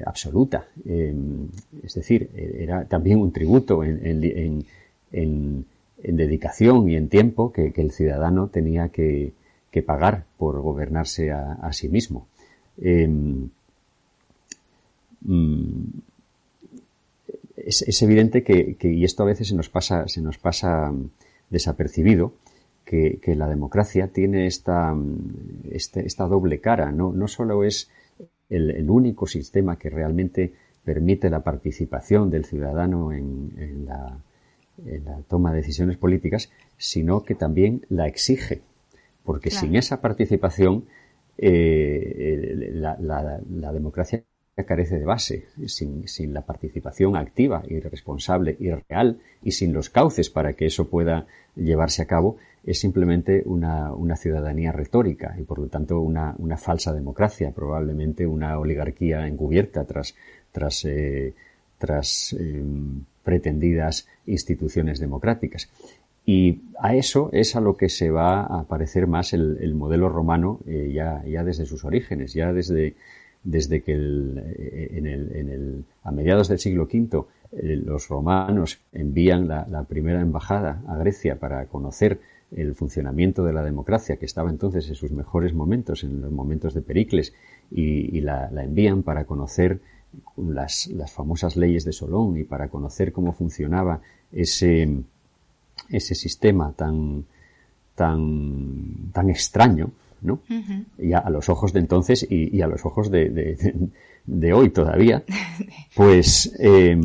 absoluta. 0.04 0.66
es 0.84 1.94
decir, 1.94 2.30
era 2.34 2.84
también 2.86 3.20
un 3.20 3.32
tributo 3.32 3.84
en, 3.84 4.64
dedicación 6.02 6.88
y 6.88 6.96
en 6.96 7.08
tiempo 7.08 7.52
que 7.52 7.72
el 7.76 7.92
ciudadano 7.92 8.48
tenía 8.48 8.88
que, 8.88 9.32
que 9.72 9.82
pagar 9.82 10.24
por 10.36 10.60
gobernarse 10.60 11.32
a, 11.32 11.72
sí 11.72 11.88
mismo. 11.88 12.28
Em, 12.76 13.48
mm, 15.22 15.84
es, 17.56 18.02
evidente 18.02 18.42
que, 18.42 18.76
y 18.82 19.04
esto 19.04 19.22
a 19.22 19.26
veces 19.26 19.48
se 19.48 19.54
nos 19.54 19.68
pasa, 19.68 20.08
se 20.08 20.20
nos 20.20 20.38
pasa 20.38 20.92
desapercibido, 21.50 22.34
que, 22.84 23.20
la 23.36 23.48
democracia 23.48 24.08
tiene 24.08 24.46
esta, 24.46 24.94
este, 25.70 26.06
esta 26.06 26.26
doble 26.26 26.60
cara. 26.60 26.92
No, 26.92 27.12
no 27.12 27.26
solo 27.28 27.64
es 27.64 27.90
el, 28.50 28.90
único 28.90 29.26
sistema 29.26 29.78
que 29.78 29.88
realmente 29.88 30.52
permite 30.84 31.30
la 31.30 31.42
participación 31.42 32.28
del 32.30 32.44
ciudadano 32.44 33.12
en, 33.12 33.86
la, 33.86 34.18
en 34.84 35.04
la 35.04 35.22
toma 35.22 35.52
de 35.52 35.58
decisiones 35.58 35.96
políticas, 35.96 36.50
sino 36.76 37.22
que 37.24 37.34
también 37.34 37.86
la 37.88 38.06
exige 38.06 38.62
porque 39.24 39.50
sin 39.50 39.76
esa 39.76 40.00
participación 40.00 40.84
eh, 41.38 42.70
la, 42.74 43.72
democracia 43.72 44.24
carece 44.64 44.98
de 44.98 45.04
base, 45.04 45.46
sin, 45.66 46.04
la 46.32 46.42
participación 46.42 47.16
activa 47.16 47.62
y 47.68 47.80
responsable 47.80 48.56
y 48.58 48.70
real 48.70 49.20
y 49.42 49.52
sin 49.52 49.72
los 49.72 49.90
cauces 49.90 50.30
para 50.30 50.54
que 50.54 50.66
eso 50.66 50.88
pueda 50.88 51.26
llevarse 51.56 52.02
a 52.02 52.06
cabo, 52.06 52.36
es 52.64 52.78
simplemente 52.78 53.42
una, 53.44 53.92
ciudadanía 54.16 54.72
retórica 54.72 55.34
y 55.38 55.42
por 55.42 55.58
lo 55.58 55.66
tanto 55.66 56.00
una, 56.00 56.34
falsa 56.56 56.92
democracia, 56.92 57.52
probablemente 57.52 58.26
una 58.26 58.58
oligarquía 58.58 59.26
encubierta 59.26 59.84
tras, 59.84 60.14
tras, 60.52 60.84
eh, 60.84 61.34
tras 61.78 62.32
em, 62.38 63.04
pretendidas 63.24 64.06
instituciones 64.26 65.00
democráticas. 65.00 65.68
Y 66.24 66.62
a 66.78 66.94
eso 66.94 67.30
es 67.32 67.56
a 67.56 67.60
lo 67.60 67.76
que 67.76 67.88
se 67.88 68.10
va 68.10 68.42
a 68.42 68.64
parecer 68.64 69.08
más 69.08 69.32
el, 69.32 69.74
modelo 69.74 70.08
romano 70.08 70.60
eh, 70.66 70.92
ya, 70.94 71.24
ya 71.26 71.42
desde 71.42 71.66
sus 71.66 71.84
orígenes, 71.84 72.32
ya 72.32 72.52
desde, 72.52 72.94
desde 73.44 73.82
que 73.82 73.92
eh, 73.92 74.88
en 74.92 75.06
el, 75.06 75.36
en 75.36 75.48
el, 75.48 75.84
a 76.04 76.12
mediados 76.12 76.48
del 76.48 76.58
siglo 76.58 76.84
V 76.84 77.24
eh, 77.52 77.76
los 77.76 78.08
romanos 78.08 78.80
envían 78.92 79.48
la, 79.48 79.84
primera 79.88 80.20
embajada 80.20 80.82
a 80.86 80.96
Grecia 80.96 81.38
para 81.38 81.66
conocer 81.66 82.20
el 82.50 82.74
funcionamiento 82.74 83.44
de 83.44 83.52
la 83.52 83.62
democracia, 83.62 84.16
que 84.16 84.26
estaba 84.26 84.50
entonces 84.50 84.88
en 84.88 84.94
sus 84.94 85.10
mejores 85.10 85.54
momentos, 85.54 86.04
en 86.04 86.20
los 86.20 86.30
momentos 86.30 86.74
de 86.74 86.82
Pericles, 86.82 87.32
y, 87.70 88.20
la, 88.20 88.50
envían 88.62 89.02
para 89.02 89.24
conocer 89.24 89.80
las, 90.36 90.88
las 90.88 91.10
famosas 91.10 91.56
leyes 91.56 91.84
de 91.84 91.92
Solón 91.92 92.36
y 92.36 92.44
para 92.44 92.68
conocer 92.68 93.12
cómo 93.12 93.32
funcionaba 93.32 94.02
ese, 94.30 95.02
ese 95.88 96.14
sistema 96.14 96.72
tan, 96.72 97.24
tan, 97.94 99.10
tan 99.12 99.30
extraño, 99.30 99.90
¿no? 100.22 100.40
Y 100.98 101.12
a, 101.12 101.28
los 101.30 101.48
ojos 101.48 101.72
de 101.72 101.80
entonces 101.80 102.26
y, 102.28 102.60
a 102.62 102.66
los 102.66 102.84
ojos 102.84 103.10
de, 103.10 103.56
de, 104.24 104.52
hoy 104.52 104.70
todavía, 104.70 105.22
pues, 105.94 106.54
eh, 106.58 107.00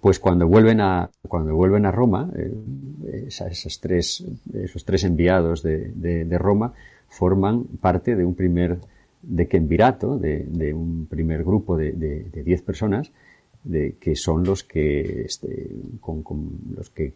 pues 0.00 0.18
cuando 0.18 0.46
vuelven 0.46 0.80
a, 0.80 1.10
cuando 1.26 1.54
vuelven 1.54 1.86
a 1.86 1.90
Roma, 1.90 2.30
eh, 2.36 3.26
esas, 3.26 3.80
tres, 3.80 4.24
esos 4.54 4.84
tres 4.84 5.04
enviados 5.04 5.62
de, 5.62 5.92
de, 5.94 6.38
Roma 6.38 6.72
forman 7.08 7.64
parte 7.80 8.16
de 8.16 8.24
un 8.24 8.34
primer 8.34 8.78
dequenvirato, 9.22 10.18
de, 10.18 10.44
de 10.48 10.72
un 10.72 11.06
primer 11.06 11.44
grupo 11.44 11.76
de, 11.76 11.92
de, 11.92 12.42
diez 12.42 12.62
personas, 12.62 13.10
de, 13.64 13.96
que 14.00 14.16
son 14.16 14.44
los 14.44 14.64
que, 14.64 15.22
este, 15.22 15.68
con, 16.00 16.22
con, 16.22 16.50
los 16.74 16.90
que 16.90 17.12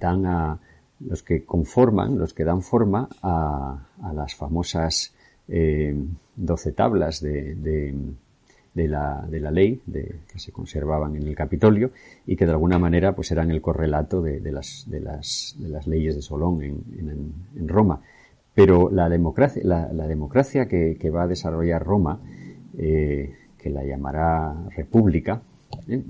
dan 0.00 0.26
a 0.26 0.58
los 1.00 1.22
que 1.22 1.44
conforman, 1.44 2.18
los 2.18 2.34
que 2.34 2.44
dan 2.44 2.62
forma 2.62 3.08
a, 3.22 3.88
a 4.02 4.12
las 4.12 4.34
famosas 4.34 5.14
eh, 5.48 5.96
doce 6.36 6.72
tablas 6.72 7.20
de, 7.20 7.54
de, 7.54 8.88
la, 8.88 9.26
de 9.28 9.40
la 9.40 9.50
ley 9.50 9.80
de, 9.86 10.20
que 10.30 10.38
se 10.38 10.52
conservaban 10.52 11.16
en 11.16 11.26
el 11.26 11.34
Capitolio 11.34 11.90
y 12.26 12.36
que 12.36 12.44
de 12.44 12.52
alguna 12.52 12.78
manera 12.78 13.14
pues 13.14 13.30
eran 13.32 13.50
el 13.50 13.60
correlato 13.60 14.20
de, 14.20 14.40
las, 14.52 14.86
las, 14.88 15.56
las 15.58 15.86
leyes 15.86 16.16
de 16.16 16.22
Solón 16.22 16.62
en, 16.62 16.84
en, 16.98 17.32
en 17.56 17.68
Roma. 17.68 18.02
Pero 18.54 18.90
la 18.90 19.08
democracia, 19.08 19.62
la, 19.64 20.06
democracia 20.08 20.66
que, 20.66 21.10
va 21.10 21.22
a 21.22 21.26
desarrollar 21.28 21.84
Roma, 21.84 22.20
eh, 22.76 23.34
que 23.56 23.70
la 23.70 23.84
llamará 23.84 24.52
república, 24.76 25.42
¿eh? 25.86 26.02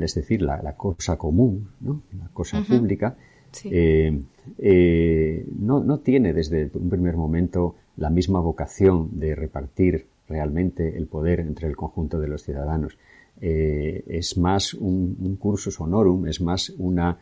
Es 0.00 0.14
decir, 0.14 0.42
la, 0.42 0.74
cosa 0.76 1.16
común, 1.16 1.70
¿no? 1.80 2.02
la 2.18 2.28
cosa 2.32 2.62
pública, 2.62 3.16
eh, 3.64 4.20
eh, 4.58 5.46
no, 5.58 5.82
no, 5.82 5.98
tiene 6.00 6.32
desde 6.32 6.70
un 6.74 6.88
primer 6.90 7.16
momento 7.16 7.76
la 7.96 8.10
misma 8.10 8.40
vocación 8.40 9.18
de 9.18 9.34
repartir 9.34 10.06
realmente 10.28 10.96
el 10.96 11.06
poder 11.06 11.40
entre 11.40 11.68
el 11.68 11.76
conjunto 11.76 12.20
de 12.20 12.28
los 12.28 12.42
ciudadanos. 12.42 12.98
Eh, 13.40 14.04
es 14.08 14.36
más 14.36 14.74
un, 14.74 15.36
cursus 15.40 15.80
honorum, 15.80 16.26
es 16.26 16.40
más 16.40 16.70
una, 16.70 17.18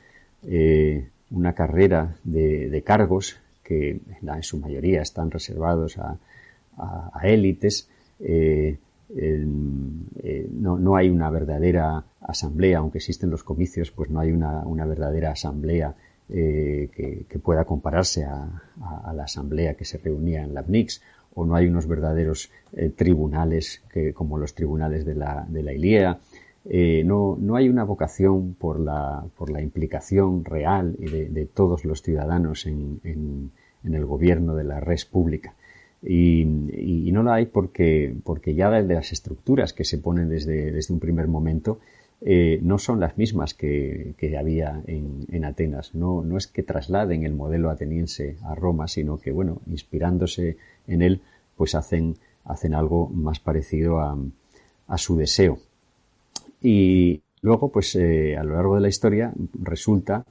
una 1.31 1.53
carrera 1.53 2.17
de, 2.25 2.83
cargos 2.85 3.37
que 3.63 4.01
en 4.23 4.43
su 4.43 4.59
mayoría 4.59 5.03
están 5.03 5.31
reservados 5.31 5.99
a, 5.99 6.19
élites, 7.23 7.89
eh, 8.21 8.79
no, 9.09 10.79
no, 10.79 10.97
hay 10.97 11.11
una 11.11 11.31
verdadera 11.31 12.05
asamblea, 12.21 12.79
aunque 12.79 12.99
existen 12.99 13.31
los 13.31 13.45
comicios, 13.45 13.91
pues 13.91 14.11
no 14.11 14.21
hay 14.21 14.33
una, 14.33 14.67
una 14.67 14.87
verdadera 14.87 15.33
asamblea 15.33 15.95
eh, 16.31 16.89
que, 17.29 17.39
pueda 17.39 17.67
compararse 17.67 18.25
a, 18.25 19.13
la 19.15 19.25
asamblea 19.25 19.75
que 19.75 19.85
se 19.85 19.99
reunía 19.99 20.43
en 20.43 20.55
la 20.55 20.63
PNIX, 20.63 21.03
o 21.35 21.45
no 21.45 21.55
hay 21.55 21.67
unos 21.67 21.87
verdaderos 21.87 22.51
eh, 22.73 22.89
tribunales 22.89 23.83
que, 23.93 24.15
como 24.15 24.39
los 24.39 24.55
tribunales 24.55 25.05
de 25.05 25.15
la, 25.15 25.45
de 25.47 25.63
la 25.63 25.75
ILIEA. 25.75 26.21
Eh, 26.65 27.03
no, 27.05 27.37
no, 27.39 27.57
hay 27.57 27.69
una 27.69 27.85
vocación 27.85 28.55
por 28.55 28.81
la, 28.81 29.23
por 29.37 29.51
la 29.51 29.61
implicación 29.61 30.47
real 30.47 30.97
y 30.99 31.11
de, 31.11 31.45
todos 31.45 31.85
los 31.85 32.01
ciudadanos 32.01 32.65
en, 32.65 33.01
en, 33.05 33.51
el 33.95 34.07
gobierno 34.07 34.55
de 34.55 34.65
la 34.65 34.81
red 34.81 35.01
pública. 35.11 35.53
Y, 36.07 36.45
no 37.13 37.23
la 37.23 37.35
hay 37.35 37.47
porque, 37.47 38.15
porque 38.25 38.55
ya 38.55 38.71
desde 38.71 38.95
las 38.95 39.13
estructuras 39.13 39.73
que 39.73 39.85
se 39.85 39.99
ponen 39.99 40.29
desde, 40.29 40.73
desde 40.73 40.93
un 40.93 40.99
primer 40.99 41.29
momento 41.29 41.79
eh, 42.27 42.59
no 42.63 42.79
son 42.79 43.01
las 43.01 43.19
mismas 43.19 43.53
que, 43.53 44.15
había 44.39 44.83
en, 44.87 45.45
Atenas. 45.45 45.95
No, 45.95 46.23
no, 46.23 46.39
es 46.39 46.47
que 46.47 46.63
trasladen 46.63 47.25
el 47.25 47.35
modelo 47.35 47.69
ateniense 47.71 48.39
a 48.45 48.55
Roma, 48.55 48.89
sino 48.89 49.19
que, 49.19 49.31
bueno, 49.31 49.61
inspirándose 49.67 50.57
en 50.87 51.03
él, 51.03 51.21
pues 51.57 51.75
hacen, 51.75 52.17
hacen 52.45 52.75
algo 52.75 53.09
más 53.09 53.41
parecido 53.41 54.01
a, 54.01 54.17
su 54.97 55.17
deseo. 55.17 55.59
Y 56.63 57.21
luego, 57.43 57.71
pues 57.71 57.95
eh, 57.97 58.37
a 58.39 58.45
lo 58.45 58.55
largo 58.55 58.77
de 58.77 58.81
la 58.81 58.89
historia 58.89 59.33
resulta 59.61 60.25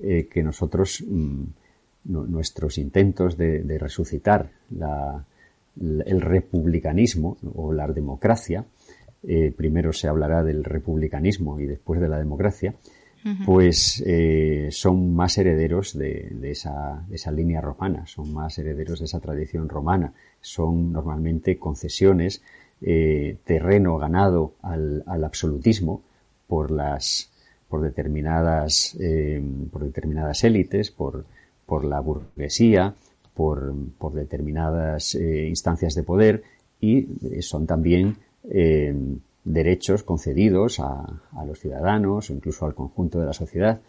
eh, 0.00 0.28
que 0.30 0.44
nosotros, 0.44 1.02
mm, 1.06 1.42
nuestros 2.04 2.78
intentos 2.78 3.36
de, 3.36 3.78
resucitar 3.78 4.50
el 5.80 6.20
republicanismo 6.20 7.36
o 7.54 7.72
la 7.72 7.86
democracia, 7.88 8.64
eh, 9.24 9.52
primero 9.56 9.92
se 9.92 10.08
hablará 10.08 10.42
del 10.42 10.64
republicanismo 10.64 11.60
y 11.60 11.66
después 11.66 12.00
de 12.00 12.08
la 12.08 12.18
democracia, 12.18 12.74
pues 13.46 14.02
eh, 14.04 14.66
son 14.72 15.14
más 15.14 15.38
herederos 15.38 15.96
de, 15.96 16.34
esa, 16.42 17.04
línea 17.30 17.60
romana, 17.60 18.04
son 18.04 18.32
más 18.34 18.58
herederos 18.58 18.98
de 18.98 19.04
esa 19.04 19.20
tradición 19.20 19.68
romana, 19.68 20.12
son 20.40 20.92
normalmente 20.92 21.56
concesiones, 21.56 22.42
eh, 22.80 23.36
terreno 23.44 23.96
ganado 23.96 24.54
al, 24.60 25.04
absolutismo 25.06 26.02
por 26.48 26.72
las 26.72 27.28
por 27.68 27.80
determinadas 27.80 28.98
por 29.70 29.84
determinadas 29.84 30.44
élites, 30.44 30.90
por, 30.90 31.24
por 31.72 31.86
la 31.86 32.00
burguesía, 32.00 32.94
por, 33.32 33.72
por 33.96 34.12
determinadas 34.12 35.14
instancias 35.14 35.94
de 35.94 36.02
poder 36.02 36.42
y 36.82 37.08
son 37.40 37.66
también 37.66 38.18
eh, 38.44 38.94
derechos 39.42 40.02
concedidos 40.02 40.80
a, 40.80 41.22
los 41.46 41.58
ciudadanos 41.58 42.28
o 42.28 42.34
incluso 42.34 42.66
al 42.66 42.74
conjunto 42.74 43.20
de 43.20 43.24
la 43.24 43.32
sociedad, 43.32 43.80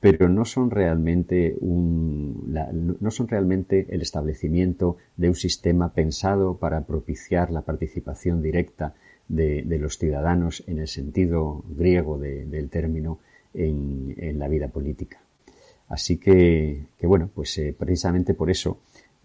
pero 0.00 0.28
no 0.28 0.44
son 0.44 0.70
realmente 0.70 1.56
un, 1.60 2.54
no 3.00 3.10
son 3.10 3.26
realmente 3.26 3.86
el 3.88 4.02
establecimiento 4.02 4.98
de 5.16 5.28
un 5.28 5.34
sistema 5.34 5.94
pensado 5.94 6.58
para 6.58 6.82
propiciar 6.82 7.50
la 7.50 7.62
participación 7.62 8.42
directa 8.42 8.92
de, 9.28 9.64
los 9.80 9.96
ciudadanos 9.96 10.62
en 10.66 10.78
el 10.78 10.88
sentido 10.88 11.64
griego 11.70 12.18
del 12.18 12.68
término 12.68 13.18
en, 13.54 14.38
la 14.38 14.46
vida 14.46 14.68
política. 14.68 15.22
Así 15.90 16.18
que, 16.18 16.86
bueno, 17.02 17.28
pues 17.34 17.58
eh, 17.58 17.74
precisamente 17.76 18.32
por 18.32 18.48
eso 18.48 18.78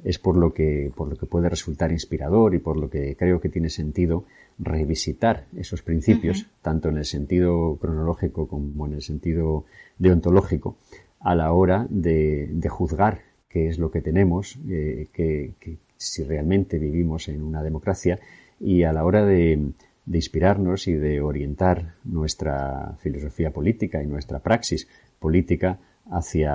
es 0.04 0.19
por 0.19 0.36
lo 0.36 0.54
que 0.54 0.91
por 0.93 1.08
lo 1.08 1.15
que 1.15 1.25
puede 1.25 1.47
resultar 1.47 1.91
inspirador 1.91 2.54
y 2.54 2.60
por 2.60 2.75
lo 2.75 2.89
que 2.89 3.15
creo 3.15 3.39
que 3.39 3.49
tiene 3.49 3.69
sentido 3.69 4.25
revisitar 4.58 5.45
esos 5.56 5.84
principios, 5.84 6.47
tanto 6.62 6.89
en 6.89 6.97
el 6.97 7.06
sentido 7.06 7.78
cronológico 7.80 8.47
como 8.47 8.88
en 8.88 8.93
el 8.93 9.04
sentido 9.04 9.65
deontológico, 9.99 10.78
a 11.19 11.36
la 11.36 11.54
hora 11.54 11.86
de, 11.89 12.67
juzgar 12.67 13.21
qué 13.47 13.67
es 13.67 13.78
lo 13.78 13.91
que 13.91 14.01
tenemos, 14.01 14.58
eh, 14.67 15.08
que, 15.13 15.54
si 15.97 16.23
realmente 16.23 16.80
vivimos 16.80 17.30
en 17.30 17.43
una 17.43 17.63
democracia, 17.63 18.19
y 18.60 18.84
a 18.84 18.91
la 18.91 19.06
hora 19.06 19.23
de, 19.23 19.71
inspirarnos 20.12 20.88
y 20.88 20.93
de 20.93 21.21
orientar 21.21 21.95
nuestra 22.04 22.95
filosofía 22.99 23.51
política 23.51 24.01
y 24.01 24.08
nuestra 24.08 24.39
praxis 24.39 24.88
política 25.19 25.80
hacia, 26.12 26.54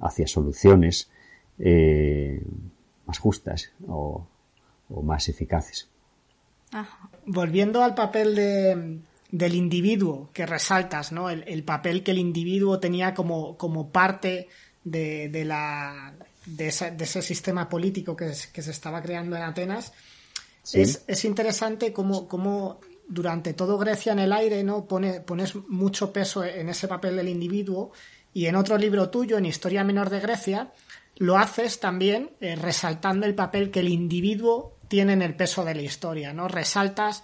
hacia 0.00 0.26
soluciones 0.26 1.10
eh, 1.58 2.42
más 3.06 3.18
justas 3.18 3.70
o 3.86 4.26
más 5.02 5.28
eficaces. 5.28 5.88
Volviendo 7.26 7.82
al 7.82 7.94
papel 7.94 8.34
de, 8.34 8.98
del 9.30 9.54
individuo 9.54 10.30
que 10.32 10.46
resaltas, 10.46 11.12
¿no? 11.12 11.28
El, 11.30 11.64
papel 11.64 12.02
que 12.02 12.12
el 12.12 12.18
individuo 12.18 12.80
tenía 12.80 13.14
como, 13.14 13.56
como 13.56 13.90
parte 13.90 14.48
de, 14.84 15.28
de 15.28 15.44
la, 15.44 16.14
de, 16.46 16.68
ese 16.68 17.22
sistema 17.22 17.68
político 17.68 18.16
que, 18.16 18.32
que, 18.52 18.62
se 18.62 18.70
estaba 18.70 19.02
creando 19.02 19.36
en 19.36 19.42
Atenas. 19.42 19.92
Es, 20.72 21.04
es, 21.06 21.24
interesante 21.24 21.92
cómo, 21.92 22.26
cómo, 22.28 22.80
durante 23.08 23.52
todo 23.52 23.78
Grecia 23.78 24.12
en 24.12 24.20
el 24.20 24.32
aire 24.32 24.62
no 24.62 24.86
Pone, 24.86 25.20
pones 25.20 25.56
mucho 25.68 26.12
peso 26.12 26.44
en 26.44 26.68
ese 26.68 26.86
papel 26.86 27.16
del 27.16 27.28
individuo 27.28 27.92
y 28.34 28.46
en 28.46 28.56
otro 28.56 28.78
libro 28.78 29.10
tuyo, 29.10 29.38
en 29.38 29.46
Historia 29.46 29.84
Menor 29.84 30.10
de 30.10 30.20
Grecia, 30.20 30.72
lo 31.16 31.38
haces 31.38 31.80
también 31.80 32.30
eh, 32.40 32.56
resaltando 32.56 33.26
el 33.26 33.34
papel 33.34 33.70
que 33.70 33.80
el 33.80 33.88
individuo 33.88 34.76
tienen 34.88 35.22
el 35.22 35.34
peso 35.34 35.64
de 35.64 35.74
la 35.74 35.82
historia, 35.82 36.32
¿no? 36.32 36.48
Resaltas 36.48 37.22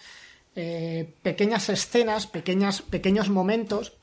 eh, 0.55 1.15
pequeñas 1.23 1.69
escenas, 1.69 2.27
pequeñas, 2.27 2.83
pequeños 2.83 3.29
momentos, 3.29 3.95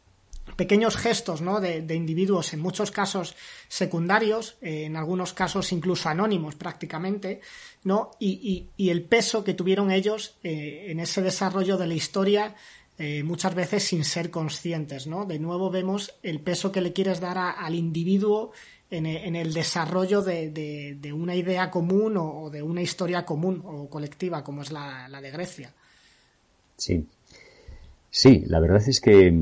pequeños 0.56 0.98
gestos, 0.98 1.42
¿no? 1.42 1.60
De, 1.60 1.96
individuos, 1.96 2.54
en 2.54 2.60
muchos 2.60 2.92
casos 2.92 3.36
secundarios, 3.68 4.58
eh, 4.62 4.86
en 4.86 4.96
algunos 4.96 5.34
casos 5.34 5.72
incluso 5.72 6.10
anónimos 6.10 6.56
prácticamente, 6.56 7.42
¿no? 7.84 8.12
Y, 8.20 8.70
el 8.78 9.04
peso 9.04 9.44
que 9.44 9.54
tuvieron 9.54 9.92
ellos 9.92 10.38
en 10.44 11.00
ese 11.00 11.22
desarrollo 11.22 11.78
de 11.78 11.88
la 11.88 11.94
historia 11.94 12.56
muchas 12.98 13.54
veces 13.54 13.84
sin 13.84 14.06
ser 14.06 14.32
conscientes, 14.32 15.06
¿no? 15.06 15.26
De 15.26 15.38
nuevo 15.38 15.70
vemos 15.70 16.16
el 16.24 16.40
peso 16.40 16.72
que 16.72 16.80
le 16.82 16.94
quieres 16.94 17.20
dar 17.20 17.38
al 17.38 17.76
individuo 17.76 18.54
en, 18.90 19.36
el 19.36 19.54
desarrollo 19.54 20.22
de, 20.22 21.12
una 21.14 21.36
idea 21.36 21.70
común 21.70 22.18
o, 22.18 22.50
de 22.50 22.62
una 22.62 22.82
historia 22.82 23.26
común 23.26 23.62
o 23.66 23.90
colectiva, 23.90 24.44
como 24.44 24.62
es 24.62 24.72
la, 24.72 25.08
de 25.22 25.32
Grecia. 25.32 25.74
Sí. 26.78 27.06
Sí, 28.10 28.44
la 28.48 28.60
verdad 28.60 28.82
es 28.88 29.02
que, 29.02 29.34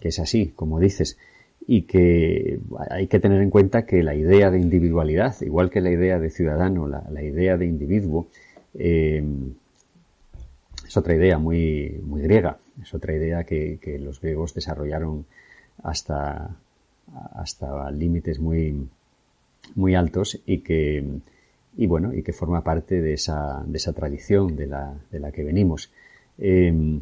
es 0.00 0.18
así, 0.18 0.52
como 0.56 0.80
dices, 0.80 1.18
y 1.66 1.82
que 1.82 2.60
hay 2.90 3.06
que 3.06 3.18
tener 3.18 3.42
en 3.42 3.50
cuenta 3.50 3.84
que 3.84 4.02
la 4.02 4.14
idea 4.14 4.50
de 4.50 4.58
individualidad, 4.58 5.38
igual 5.42 5.70
que 5.70 5.80
la 5.80 5.90
idea 5.90 6.18
de 6.18 6.30
ciudadano, 6.30 6.88
la, 6.88 7.22
idea 7.22 7.58
de 7.58 7.66
individuo, 7.66 8.28
eh, 8.74 9.22
es 10.86 10.96
otra 10.96 11.14
idea 11.14 11.38
muy 11.38 12.00
griega, 12.22 12.58
es 12.80 12.94
otra 12.94 13.14
idea 13.14 13.44
que, 13.44 13.78
los 14.00 14.20
griegos 14.20 14.54
desarrollaron 14.54 15.26
hasta, 15.82 16.56
hasta 17.34 17.90
límites 17.90 18.38
muy, 18.38 18.88
muy 19.74 19.94
altos 19.94 20.40
y 20.46 20.58
que, 20.58 21.04
y 21.76 21.86
bueno, 21.86 22.14
y 22.14 22.22
que 22.22 22.32
forma 22.32 22.62
parte 22.62 23.00
de 23.00 23.14
esa, 23.14 23.62
de 23.66 23.76
esa 23.76 23.92
tradición 23.92 24.56
de 24.56 24.66
la, 24.66 24.94
de 25.10 25.20
la 25.20 25.32
que 25.32 25.44
venimos. 25.44 25.90
Em, 26.38 27.00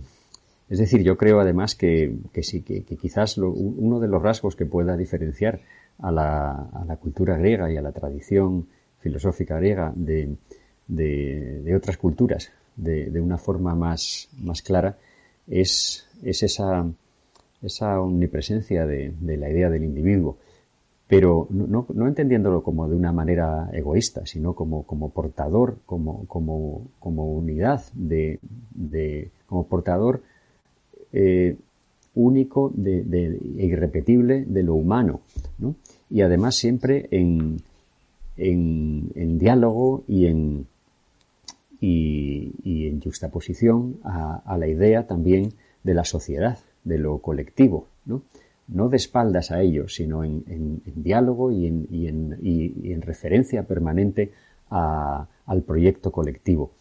es 0.69 0.79
decir, 0.79 1.03
yo 1.03 1.17
creo 1.17 1.41
además 1.41 1.75
que, 1.75 2.17
que 2.33 2.43
sí, 2.43 2.63
que, 2.63 2.83
quizás 2.83 3.37
uno 3.39 3.99
de 4.01 4.09
los 4.09 4.23
rasgos 4.23 4.57
que 4.57 4.67
pueda 4.67 4.97
diferenciar 4.97 5.61
a 5.99 6.13
la, 6.13 6.53
a 6.53 6.85
la, 6.87 6.97
cultura 6.97 7.37
griega 7.37 7.71
y 7.71 7.77
a 7.77 7.83
la 7.83 7.93
tradición 7.93 8.69
filosófica 9.01 9.57
griega 9.57 9.93
de, 9.95 10.37
de, 10.87 11.75
otras 11.75 11.97
culturas 11.97 12.53
de, 12.77 13.11
de, 13.11 13.21
una 13.21 13.37
forma 13.37 13.75
más, 13.75 14.29
más 14.39 14.63
clara 14.63 14.97
es, 15.51 16.07
es 16.23 16.43
esa, 16.43 16.87
esa 17.63 18.01
omnipresencia 18.01 18.87
de, 18.87 19.13
la 19.21 19.51
idea 19.51 19.69
del 19.69 19.85
individuo, 19.85 20.39
pero 21.09 21.49
no, 21.51 21.87
entendiéndolo 22.07 22.63
como 22.63 22.89
de 22.89 22.95
una 22.95 23.13
manera 23.13 23.69
egoísta, 23.73 24.25
sino 24.27 24.55
como, 24.55 24.85
como 24.85 25.11
portador, 25.11 25.79
como, 25.85 26.25
como, 26.27 26.87
como 27.01 27.33
unidad, 27.33 27.83
de, 27.95 28.39
de, 28.71 29.31
como 29.47 29.67
portador 29.67 30.23
eh, 31.13 31.57
único 32.15 32.71
de, 32.75 33.39
irrepetible 33.59 34.45
de 34.45 34.63
lo 34.63 34.75
humano, 34.75 35.21
¿no? 35.59 35.75
y 36.09 36.23
además 36.23 36.55
siempre 36.55 37.09
en, 37.11 37.61
en, 38.37 39.11
en 39.17 39.39
diálogo 39.39 40.05
y 40.07 40.27
en, 40.27 40.67
y, 41.81 42.87
en 42.87 43.01
juxtaposición 43.01 44.01
a, 44.05 44.43
a 44.45 44.59
la 44.59 44.69
idea 44.69 45.07
también 45.07 45.55
de 45.83 45.95
la 45.95 46.05
sociedad, 46.05 46.59
de 46.85 46.99
lo 46.99 47.19
colectivo, 47.19 47.87
¿no? 48.05 48.23
no 48.73 48.89
de 48.89 48.97
espaldas 48.97 49.51
a 49.51 49.61
ellos, 49.63 49.95
sino 49.95 50.25
en, 50.25 50.83
diálogo 50.95 51.51
y 51.51 51.67
en, 51.67 53.03
referencia 53.03 53.65
permanente 53.65 54.33
al 54.71 55.63
proyecto 55.67 56.13
colectivo. 56.13 56.73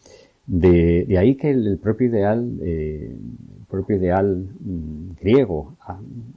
De, 0.46 1.06
ahí 1.18 1.36
que 1.36 1.50
el, 1.50 1.78
propio 1.78 2.08
ideal, 2.08 2.58
eh, 2.62 3.14
propio 3.68 3.96
ideal 3.96 4.48
mm, 4.60 5.10
griego, 5.20 5.76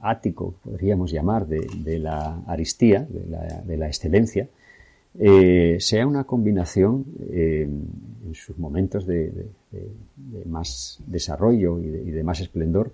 ático, 0.00 0.54
podríamos 0.62 1.10
llamar, 1.10 1.46
de, 1.46 1.98
la 1.98 2.42
aristía, 2.46 3.06
de 3.08 3.76
la, 3.76 3.86
excelencia, 3.86 4.48
eh, 5.18 5.76
sea 5.78 6.06
una 6.06 6.24
combinación 6.24 7.04
eh, 7.30 7.68
en 8.26 8.34
sus 8.34 8.58
momentos 8.58 9.06
de, 9.06 9.32
más 10.46 11.00
desarrollo 11.06 11.78
y 11.78 12.10
de, 12.10 12.24
más 12.24 12.40
esplendor, 12.40 12.92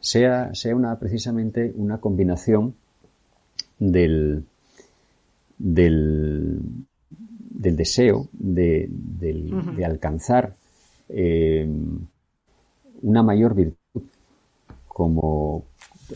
sea, 0.00 0.54
sea 0.54 0.74
una, 0.76 0.98
precisamente 0.98 1.72
una 1.76 1.98
combinación 1.98 2.74
del, 3.78 4.44
del, 5.58 6.60
del 7.50 7.76
deseo 7.76 8.28
de, 8.32 8.90
alcanzar 9.84 10.56
eh, 11.08 11.68
una 13.02 13.22
mayor 13.22 13.54
virtud 13.54 14.02
como 14.88 15.64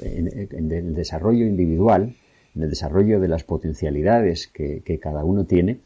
en, 0.03 0.71
el 0.73 0.95
desarrollo 0.95 1.47
individual, 1.47 2.15
en 2.57 2.63
el 2.63 2.71
desarrollo 2.71 3.21
de 3.21 3.29
las 3.29 3.45
potencialidades 3.45 4.49
que, 4.49 4.99
cada 5.01 5.25
uno 5.25 5.45
tiene, 5.45 5.79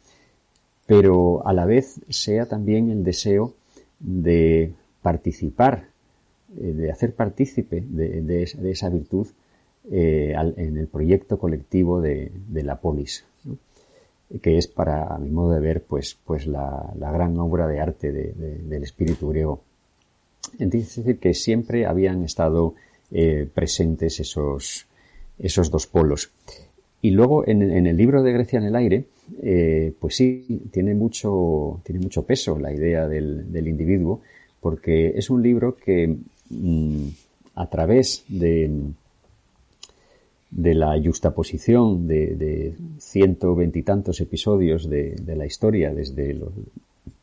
pero 0.87 1.45
a 1.45 1.53
la 1.53 1.65
vez 1.65 2.01
sea 2.09 2.47
también 2.47 2.89
el 2.89 3.03
deseo 3.03 3.53
de 3.99 4.73
participar, 5.01 5.89
eh, 6.59 6.71
de 6.73 6.91
hacer 6.91 7.13
partícipe 7.13 7.83
de, 7.87 8.43
esa 8.43 8.89
virtud 8.89 9.27
eh, 9.91 10.33
en 10.35 10.77
el 10.77 10.87
proyecto 10.87 11.37
colectivo 11.37 12.01
de, 12.01 12.31
la 12.53 12.79
polis 12.79 13.25
que 14.41 14.57
es 14.57 14.67
para 14.67 15.17
mi 15.17 15.29
modo 15.29 15.51
de 15.51 15.59
ver 15.59 15.83
pues, 15.83 16.17
pues 16.25 16.47
la, 16.47 16.93
gran 16.95 17.37
obra 17.37 17.67
de 17.67 17.81
arte 17.81 18.11
del 18.11 18.83
espíritu 18.83 19.29
griego. 19.29 19.61
Es 20.57 20.69
decir, 20.69 21.19
que 21.19 21.33
siempre 21.33 21.85
habían 21.85 22.23
estado 22.23 22.75
eh, 23.11 23.49
presentes 23.53 24.19
esos, 24.21 24.87
esos 25.41 25.71
dos 25.71 25.87
polos. 25.87 26.31
Y 27.01 27.11
luego 27.11 27.47
en, 27.47 27.61
el 27.63 27.97
libro 27.97 28.21
de 28.21 28.31
Grecia 28.31 28.59
en 28.59 28.65
el 28.65 28.75
aire, 28.75 29.05
eh, 29.41 29.91
pues 29.99 30.15
sí, 30.15 30.61
tiene 30.71 30.93
mucho, 30.93 31.81
tiene 31.83 31.99
mucho 31.99 32.23
peso 32.23 32.59
la 32.59 32.71
idea 32.71 33.07
del, 33.07 33.67
individuo, 33.67 34.21
porque 34.59 35.09
es 35.15 35.31
un 35.31 35.41
libro 35.41 35.75
que 35.75 36.15
mm, 36.49 37.07
a 37.55 37.67
través 37.69 38.23
de, 38.27 38.69
de 40.51 40.75
la 40.75 41.01
justaposición 41.03 42.07
de, 42.07 42.35
de 42.35 42.75
ciento 42.99 43.55
veintitantos 43.55 44.21
episodios 44.21 44.87
de, 44.87 45.15
la 45.25 45.45
historia 45.45 45.93
desde, 45.93 46.39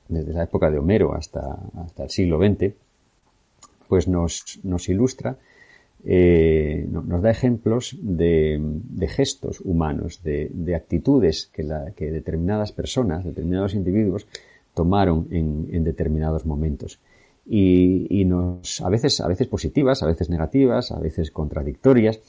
desde 0.08 0.32
la 0.32 0.44
época 0.44 0.70
de 0.70 0.78
Homero 0.78 1.14
hasta, 1.14 1.56
hasta 1.76 2.04
el 2.04 2.10
siglo 2.10 2.38
XX, 2.38 2.72
pues 3.86 4.08
nos, 4.08 4.58
nos 4.64 4.88
ilustra, 4.88 5.38
eh, 6.04 6.86
nos 6.90 7.22
da 7.22 7.30
ejemplos 7.30 7.96
de, 8.00 8.60
gestos 9.08 9.60
humanos, 9.60 10.22
de, 10.22 10.74
actitudes 10.74 11.50
que, 11.52 11.64
determinadas 12.10 12.72
personas, 12.72 13.24
determinados 13.24 13.74
individuos 13.74 14.26
tomaron 14.74 15.26
en, 15.30 15.84
determinados 15.84 16.46
momentos. 16.46 17.00
Y, 17.46 18.24
nos, 18.26 18.80
a 18.80 18.88
veces, 18.88 19.22
positivas, 19.50 20.02
a 20.02 20.06
veces 20.06 20.30
negativas, 20.30 20.92
a 20.92 21.00
veces 21.00 21.30
contradictorias, 21.30 22.20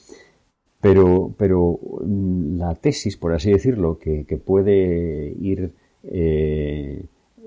pero, 0.80 1.34
pero 1.36 1.78
mm, 2.02 2.56
la 2.58 2.74
tesis, 2.74 3.16
por 3.16 3.34
así 3.34 3.52
decirlo, 3.52 3.98
que, 3.98 4.24
puede 4.44 5.34
ir 5.38 5.72
eh, 6.04 7.04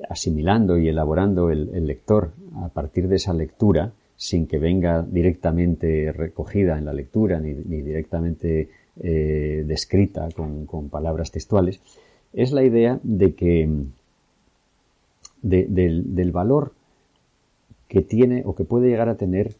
asimilando 0.09 0.77
y 0.77 0.87
elaborando 0.87 1.49
el, 1.49 1.85
lector 1.85 2.31
a 2.55 2.69
partir 2.69 3.07
de 3.07 3.15
esa 3.15 3.33
lectura, 3.33 3.93
sin 4.23 4.47
que 4.47 4.57
venga 4.57 5.01
directamente 5.01 6.13
recogida 6.13 6.77
en 6.77 6.85
la 6.85 6.93
lectura 6.93 7.41
ni, 7.41 7.53
directamente 7.81 8.69
eh, 9.01 9.65
descrita 9.67 10.29
con, 10.33 10.87
palabras 10.87 11.29
textuales, 11.29 11.81
es 12.31 12.53
la 12.53 12.63
idea 12.63 13.01
de 13.03 13.35
que 13.35 13.69
del 15.41 16.31
valor 16.31 16.71
que 17.89 18.01
tiene 18.01 18.43
o 18.45 18.55
que 18.55 18.63
puede 18.63 18.87
llegar 18.87 19.09
a 19.09 19.17
tener 19.17 19.55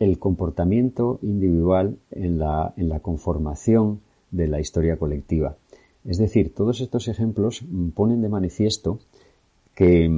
el 0.00 0.18
comportamiento 0.18 1.20
individual 1.22 1.96
en 2.10 2.40
la, 2.40 2.74
en 2.76 2.88
la 2.88 2.98
conformación 2.98 4.00
de 4.32 4.48
la 4.48 4.58
historia 4.58 4.96
colectiva. 4.96 5.54
Es 6.04 6.18
decir, 6.18 6.52
todos 6.52 6.80
estos 6.80 7.06
ejemplos 7.06 7.64
ponen 7.94 8.20
de 8.20 8.28
manifiesto 8.28 8.98
que, 9.76 10.10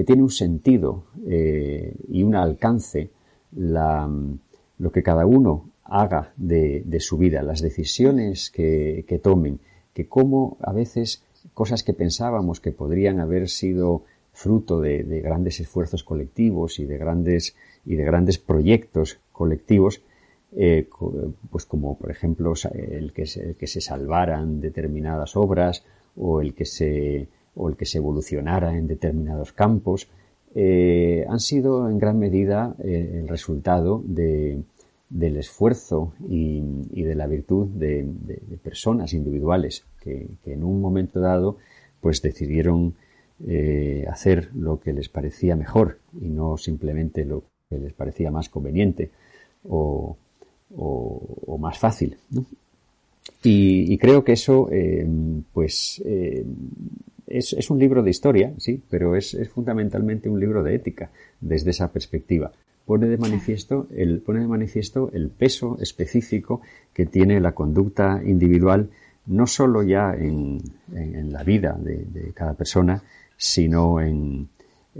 que 0.00 0.04
tiene 0.04 0.22
un 0.22 0.30
sentido 0.30 1.04
eh, 1.26 1.94
y 2.08 2.22
un 2.22 2.34
alcance 2.34 3.10
lo 3.52 4.92
que 4.92 5.02
cada 5.02 5.26
uno 5.26 5.68
haga 5.84 6.32
de, 6.38 7.00
su 7.00 7.18
vida, 7.18 7.42
las 7.42 7.60
decisiones 7.60 8.50
que, 8.50 9.20
tomen, 9.22 9.60
que 9.92 10.08
como 10.08 10.56
a 10.62 10.72
veces 10.72 11.22
cosas 11.52 11.82
que 11.82 11.92
pensábamos 11.92 12.60
que 12.60 12.72
podrían 12.72 13.20
haber 13.20 13.50
sido 13.50 14.04
fruto 14.32 14.80
de, 14.80 15.04
de 15.04 15.20
grandes 15.20 15.60
esfuerzos 15.60 16.02
colectivos 16.02 16.78
y 16.78 16.86
de 16.86 16.96
grandes 16.96 17.54
y 17.84 17.96
de 17.96 18.04
grandes 18.04 18.38
proyectos 18.38 19.18
colectivos, 19.32 20.00
eh, 20.56 20.88
pues 21.50 21.66
como 21.66 21.98
por 21.98 22.10
ejemplo 22.10 22.54
el 22.72 23.12
que 23.12 23.26
se 23.26 23.80
salvaran 23.82 24.62
determinadas 24.62 25.36
obras 25.36 25.84
o 26.16 26.40
el 26.40 26.54
que 26.54 26.64
se, 26.64 27.28
o 27.54 27.68
el 27.68 27.76
que 27.76 27.86
se 27.86 27.98
evolucionara 27.98 28.76
en 28.76 28.86
determinados 28.86 29.52
campos, 29.52 30.08
eh, 30.54 31.24
han 31.28 31.40
sido 31.40 31.88
en 31.88 31.98
gran 31.98 32.18
medida 32.18 32.74
eh, 32.82 33.20
el 33.20 33.28
resultado 33.28 34.02
de, 34.04 34.62
del 35.08 35.36
esfuerzo 35.36 36.12
y, 36.28 36.60
de 37.02 37.14
la 37.14 37.26
virtud 37.26 37.68
de, 37.68 38.06
personas 38.62 39.12
individuales 39.12 39.84
que, 40.00 40.26
en 40.46 40.64
un 40.64 40.80
momento 40.80 41.20
dado 41.20 41.56
pues 42.00 42.22
decidieron 42.22 42.94
hacer 44.06 44.50
lo 44.54 44.80
que 44.80 44.92
les 44.92 45.08
parecía 45.08 45.56
mejor 45.56 45.98
y 46.20 46.28
no 46.28 46.58
simplemente 46.58 47.24
lo 47.24 47.44
que 47.70 47.78
les 47.78 47.92
parecía 47.94 48.30
más 48.30 48.48
conveniente 48.48 49.10
o, 49.68 50.16
más 51.58 51.78
fácil. 51.78 52.16
Y, 53.42 53.96
creo 53.98 54.24
que 54.24 54.32
eso, 54.32 54.68
eh, 54.70 55.06
pues, 55.52 56.02
eh, 57.30 57.38
es, 57.38 57.70
un 57.70 57.78
libro 57.78 58.02
de 58.02 58.10
historia, 58.10 58.52
sí, 58.58 58.82
pero 58.90 59.16
es, 59.16 59.36
fundamentalmente 59.52 60.28
un 60.28 60.40
libro 60.40 60.62
de 60.62 60.74
ética 60.74 61.10
desde 61.40 61.70
esa 61.70 61.92
perspectiva. 61.92 62.52
Pone 62.84 63.06
de 63.06 63.18
manifiesto 63.18 63.86
el, 63.94 64.20
pone 64.20 64.40
de 64.40 64.48
manifiesto 64.48 65.10
el 65.12 65.30
peso 65.30 65.78
específico 65.80 66.60
que 66.92 67.06
tiene 67.06 67.40
la 67.40 67.52
conducta 67.52 68.20
individual, 68.24 68.90
no 69.26 69.46
solo 69.46 69.82
ya 69.82 70.12
en, 70.14 70.60
la 71.32 71.44
vida 71.44 71.78
de, 71.78 72.32
cada 72.34 72.54
persona, 72.54 73.02
sino 73.36 74.00
en, 74.00 74.48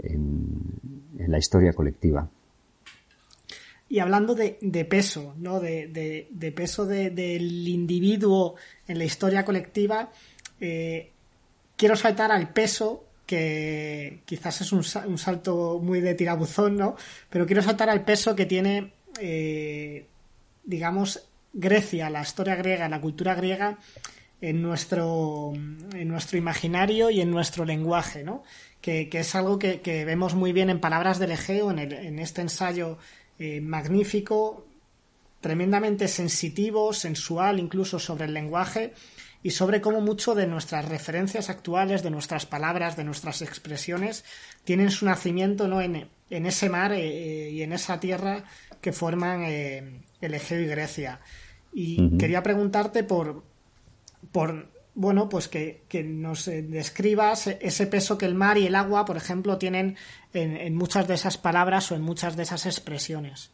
en 0.01 1.31
la 1.31 1.37
historia 1.37 1.73
colectiva. 1.73 2.29
Y 3.91 3.99
hablando 3.99 4.35
de, 4.35 4.85
peso, 4.85 5.35
¿no? 5.37 5.59
De, 5.59 6.53
peso 6.55 6.85
del 6.85 7.67
individuo 7.67 8.55
en 8.87 8.97
la 8.97 9.03
historia 9.03 9.43
colectiva, 9.43 10.09
eh, 10.61 11.11
quiero 11.81 11.95
saltar 11.95 12.31
al 12.31 12.49
peso, 12.49 13.05
que 13.25 14.21
quizás 14.25 14.61
es 14.61 14.71
un, 14.71 14.83
salto 14.83 15.79
muy 15.81 15.99
de 15.99 16.13
tirabuzón, 16.13 16.77
¿no? 16.77 16.95
Pero 17.27 17.47
quiero 17.47 17.63
saltar 17.63 17.89
al 17.89 18.05
peso 18.05 18.35
que 18.35 18.45
tiene, 18.45 18.93
eh, 19.19 20.05
digamos, 20.63 21.27
Grecia, 21.51 22.11
la 22.11 22.21
historia 22.21 22.53
griega, 22.53 22.87
la 22.87 23.01
cultura 23.01 23.33
griega, 23.33 23.79
en 24.41 24.61
nuestro, 24.61 25.53
en 25.55 26.07
nuestro 26.07 26.37
imaginario 26.37 27.09
y 27.09 27.19
en 27.19 27.31
nuestro 27.31 27.65
lenguaje, 27.65 28.23
¿no? 28.23 28.43
Que, 28.79 29.09
es 29.11 29.33
algo 29.33 29.57
que, 29.57 30.05
vemos 30.05 30.35
muy 30.35 30.53
bien 30.53 30.69
en 30.69 30.79
Palabras 30.79 31.17
del 31.17 31.31
Egeo, 31.31 31.71
en, 31.71 32.19
este 32.19 32.41
ensayo 32.41 32.99
eh, 33.39 33.59
magnífico, 33.59 34.67
tremendamente 35.39 36.07
sensitivo, 36.07 36.93
sensual 36.93 37.57
incluso 37.57 37.97
sobre 37.97 38.25
el 38.25 38.35
lenguaje 38.35 38.93
y 39.43 39.51
sobre 39.51 39.81
cómo 39.81 40.01
mucho 40.01 40.35
de 40.35 40.47
nuestras 40.47 40.87
referencias 40.87 41.49
actuales, 41.49 42.03
de 42.03 42.11
nuestras 42.11 42.45
palabras, 42.45 42.95
de 42.95 43.03
nuestras 43.03 43.41
expresiones, 43.41 44.23
tienen 44.63 44.91
su 44.91 45.05
nacimiento 45.05 45.67
¿no? 45.67 45.81
en, 45.81 46.09
ese 46.29 46.69
mar 46.69 46.91
eh, 46.93 47.49
y 47.49 47.61
en 47.61 47.73
esa 47.73 47.99
tierra 47.99 48.43
que 48.81 48.93
forman 48.93 49.43
eh, 49.43 50.01
el 50.21 50.33
Egeo 50.33 50.59
y 50.59 50.67
Grecia. 50.67 51.19
Y 51.73 52.17
quería 52.17 52.43
preguntarte 52.43 53.03
por, 53.03 53.43
por 54.31 54.69
bueno, 54.93 55.29
pues 55.29 55.47
que, 55.47 55.83
nos 56.03 56.45
describas 56.45 57.47
ese 57.47 57.87
peso 57.87 58.17
que 58.17 58.25
el 58.25 58.35
mar 58.35 58.57
y 58.57 58.67
el 58.67 58.75
agua, 58.75 59.05
por 59.05 59.17
ejemplo, 59.17 59.57
tienen 59.57 59.95
en, 60.33 60.75
muchas 60.75 61.07
de 61.07 61.13
esas 61.13 61.37
palabras 61.37 61.91
o 61.91 61.95
en 61.95 62.01
muchas 62.01 62.35
de 62.35 62.43
esas 62.43 62.65
expresiones. 62.65 63.51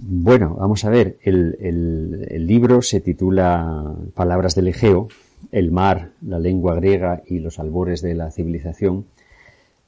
Bueno, 0.00 0.56
vamos 0.58 0.84
a 0.84 0.90
ver, 0.90 1.18
el, 1.22 2.46
libro 2.46 2.82
se 2.82 3.00
titula 3.00 3.94
Palabras 4.14 4.54
del 4.54 4.68
Egeo, 4.68 5.08
el 5.52 5.70
mar, 5.70 6.10
la 6.20 6.38
lengua 6.38 6.74
griega 6.74 7.22
y 7.26 7.38
los 7.38 7.58
albores 7.58 8.02
de 8.02 8.14
la 8.14 8.30
civilización, 8.30 9.04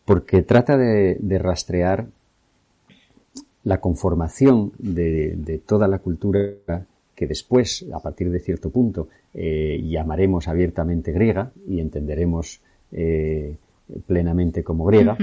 porque 0.05 0.43
trata 0.43 0.77
de, 0.77 1.39
rastrear 1.39 2.07
la 3.65 3.81
conformación 3.81 4.73
de, 4.79 5.61
toda 5.67 5.89
la 5.89 5.99
cultura 5.99 6.53
que 7.15 7.27
después, 7.27 7.85
a 7.93 8.01
partir 8.01 8.31
de 8.31 8.39
cierto 8.39 8.71
punto, 8.71 9.09
eh, 9.35 9.83
llamaremos 9.83 10.47
abiertamente 10.47 11.13
griega 11.13 11.51
y 11.67 11.81
entenderemos 11.81 12.61
eh, 12.93 13.57
plenamente 14.07 14.63
como 14.63 14.85
griega, 14.85 15.19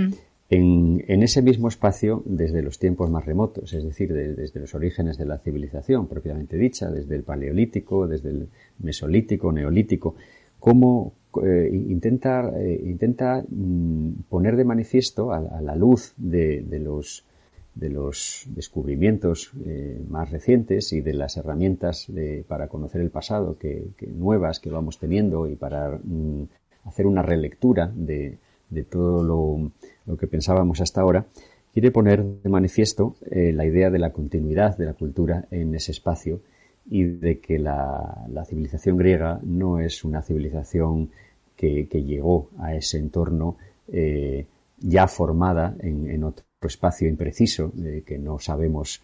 en, 0.53 1.23
ese 1.23 1.41
mismo 1.41 1.67
espacio 1.67 2.21
desde 2.25 2.61
los 2.61 2.77
tiempos 2.77 3.09
más 3.09 3.25
remotos, 3.25 3.73
es 3.73 3.83
decir, 3.83 4.13
desde 4.13 4.59
los 4.59 4.75
orígenes 4.75 5.17
de 5.17 5.25
la 5.25 5.39
civilización 5.39 6.07
propiamente 6.07 6.57
dicha, 6.57 6.91
desde 6.91 7.15
el 7.15 7.23
paleolítico, 7.23 8.07
desde 8.07 8.29
el 8.29 8.49
mesolítico, 8.79 9.51
neolítico, 9.51 10.15
cómo 10.59 11.13
eh, 11.43 11.69
intenta, 11.71 12.51
eh, 12.55 12.81
intenta 12.85 13.43
mm, 13.47 14.23
poner 14.29 14.55
de 14.55 14.65
manifiesto 14.65 15.31
a, 15.31 15.61
la 15.61 15.75
luz 15.75 16.13
de, 16.17 16.63
los 16.79 17.25
de 17.73 17.89
los 17.89 18.45
descubrimientos 18.49 19.51
eh, 19.65 19.99
más 20.07 20.29
recientes 20.29 20.93
y 20.93 21.01
de 21.01 21.13
las 21.13 21.37
herramientas 21.37 22.07
para 22.47 22.67
conocer 22.67 23.01
el 23.01 23.09
pasado 23.09 23.57
que, 23.57 23.87
nuevas 24.07 24.59
que 24.59 24.69
vamos 24.69 24.99
teniendo 24.99 25.47
y 25.47 25.55
para 25.55 25.97
mm, 26.03 26.43
hacer 26.85 27.07
una 27.07 27.23
relectura 27.23 27.91
de, 27.95 28.37
de 28.69 28.83
todo 28.83 29.23
lo, 29.23 29.71
lo 30.05 30.17
que 30.17 30.27
pensábamos 30.27 30.81
hasta 30.81 31.01
ahora, 31.01 31.25
quiere 31.73 31.91
poner 31.91 32.23
de 32.23 32.49
manifiesto 32.49 33.15
eh, 33.29 33.51
la 33.51 33.65
idea 33.65 33.89
de 33.89 33.99
la 33.99 34.11
continuidad 34.11 34.77
de 34.77 34.85
la 34.85 34.93
cultura 34.93 35.45
en 35.49 35.73
ese 35.73 35.91
espacio 35.91 36.41
y 36.89 37.03
de 37.03 37.39
que 37.39 37.57
la, 37.57 38.27
civilización 38.47 38.97
griega 38.97 39.39
no 39.43 39.79
es 39.79 40.03
una 40.03 40.21
civilización 40.21 41.09
que, 41.55 41.85
llegó 41.85 42.49
a 42.59 42.75
ese 42.75 42.97
entorno 42.97 43.57
eh, 43.87 44.45
ya 44.79 45.07
formada 45.07 45.75
en, 45.79 46.23
otro 46.23 46.45
espacio 46.61 47.07
impreciso, 47.07 47.71
eh, 47.81 48.03
que 48.05 48.17
no 48.17 48.37
sabemos 48.39 49.01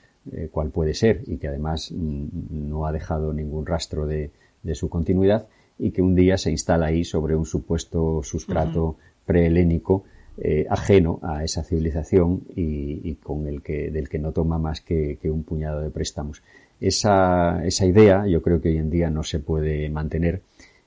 cuál 0.52 0.70
puede 0.70 0.94
ser 0.94 1.24
y 1.26 1.38
que 1.38 1.48
además 1.48 1.92
mm, 1.92 2.68
no 2.70 2.86
ha 2.86 2.92
dejado 2.92 3.34
ningún 3.34 3.66
rastro 3.66 4.06
de, 4.06 4.32
su 4.74 4.90
continuidad 4.90 5.48
y 5.80 5.92
que 5.92 6.02
un 6.02 6.14
día 6.14 6.38
se 6.38 6.52
instala 6.52 6.88
ahí 6.88 7.06
sobre 7.06 7.36
un 7.36 7.46
supuesto 7.46 8.22
sustrato 8.22 8.98
prehelénico 9.26 10.04
eh, 10.42 10.66
ajeno 10.70 11.20
a 11.22 11.44
esa 11.44 11.64
civilización 11.64 12.44
y, 12.56 13.16
con 13.16 13.48
el 13.48 13.62
que, 13.62 13.92
del 13.92 14.08
que 14.08 14.20
no 14.20 14.32
toma 14.32 14.58
más 14.58 14.82
que, 14.82 15.18
un 15.26 15.44
puñado 15.44 15.82
de 15.82 15.90
préstamos. 15.90 16.42
Esa, 16.80 17.66
esa, 17.66 17.86
idea 17.86 18.26
yo 18.26 18.42
creo 18.42 18.62
que 18.62 18.70
hoy 18.70 18.78
en 18.78 18.90
día 18.90 19.10
no 19.10 19.24
se 19.24 19.40
puede 19.40 19.90
mantener 19.90 20.42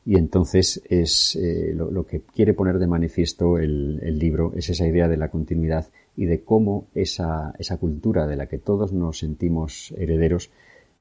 y 0.07 0.17
entonces 0.17 0.83
es 0.89 1.37
eh, 1.37 1.75
lo, 1.75 2.07
que 2.07 2.23
quiere 2.23 2.55
poner 2.55 2.79
de 2.79 2.87
manifiesto 2.87 3.59
el, 3.59 4.01
el, 4.03 4.19
libro 4.19 4.53
es 4.57 4.71
esa 4.71 4.87
idea 4.87 5.07
de 5.07 5.19
la 5.19 5.29
continuidad 5.29 5.87
y 6.17 6.25
de 6.25 6.41
cómo 6.43 6.87
esa, 6.95 7.55
esa 7.59 7.77
cultura 7.77 8.27
de 8.27 8.37
la 8.37 8.47
que 8.47 8.59
todos 8.59 8.93
nos 8.93 9.19
sentimos 9.19 9.95
herederos 9.99 10.51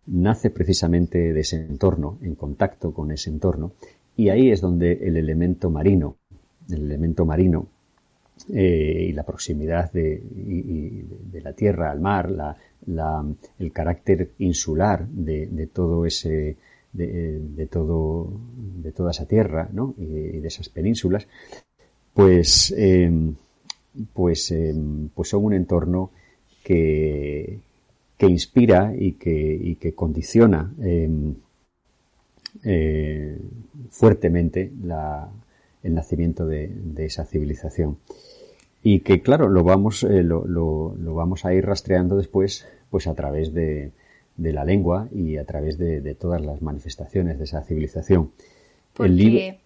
nace 0.08 0.50
precisamente 0.50 1.34
de 1.34 1.40
ese 1.40 1.58
entorno, 1.58 2.18
en 2.22 2.36
contacto 2.36 2.94
con 2.94 3.12
ese 3.12 3.30
entorno, 3.30 3.72
y 4.16 4.30
ahí 4.30 4.52
es 4.52 4.62
donde 4.62 4.94
el 4.94 5.18
elemento 5.18 5.70
marino, 5.70 6.18
el 6.70 6.84
elemento 6.84 7.26
marino 7.26 7.68
eh, 8.50 9.08
y 9.10 9.14
la 9.14 9.24
proximidad 9.24 9.92
de, 9.92 10.22
la 11.44 11.54
tierra 11.54 11.92
al 11.92 12.00
mar, 12.00 12.58
el 13.60 13.72
carácter 13.72 14.32
insular 14.40 15.08
de, 15.08 15.68
todo 15.74 16.06
ese, 16.06 16.58
de, 16.94 17.68
todo, 17.70 18.32
de 18.82 18.92
toda 18.92 19.12
esa 19.12 19.26
tierra. 19.26 19.70
Y, 19.98 20.40
de 20.40 20.48
esas 20.48 20.70
penínsulas, 20.70 21.28
pues, 22.14 22.74
em, 22.78 23.36
pues, 24.14 24.52
em, 24.52 25.10
pues 25.10 25.30
son 25.30 25.46
un 25.46 25.54
entorno 25.54 26.12
que, 26.64 27.60
inspira 28.20 28.94
y 28.96 29.14
que, 29.14 29.78
que 29.80 29.94
condiciona 29.94 30.72
em, 30.80 31.34
eh, 32.64 33.40
fuertemente 33.90 34.72
el 35.84 35.94
nacimiento 35.94 36.46
de, 36.46 36.72
esa 36.98 37.26
civilización 37.26 37.98
y 38.84 39.02
que 39.02 39.22
claro 39.22 39.48
lo 39.48 39.64
vamos 39.64 40.04
eh, 40.04 40.24
lo, 40.24 40.46
lo, 40.46 41.16
vamos 41.16 41.46
a 41.46 41.54
ir 41.54 41.66
rastreando 41.66 42.18
después 42.18 42.68
pues 42.90 43.08
a 43.08 43.14
través 43.14 43.54
de, 43.54 43.92
de 44.38 44.54
la 44.54 44.66
lengua 44.66 45.08
y 45.14 45.38
a 45.38 45.46
través 45.46 45.78
de, 45.78 46.16
todas 46.16 46.42
las 46.42 46.62
manifestaciones 46.62 47.38
de 47.38 47.46
esa 47.46 47.62
civilización. 47.62 48.32
El 49.00 49.16
libro 49.16 49.58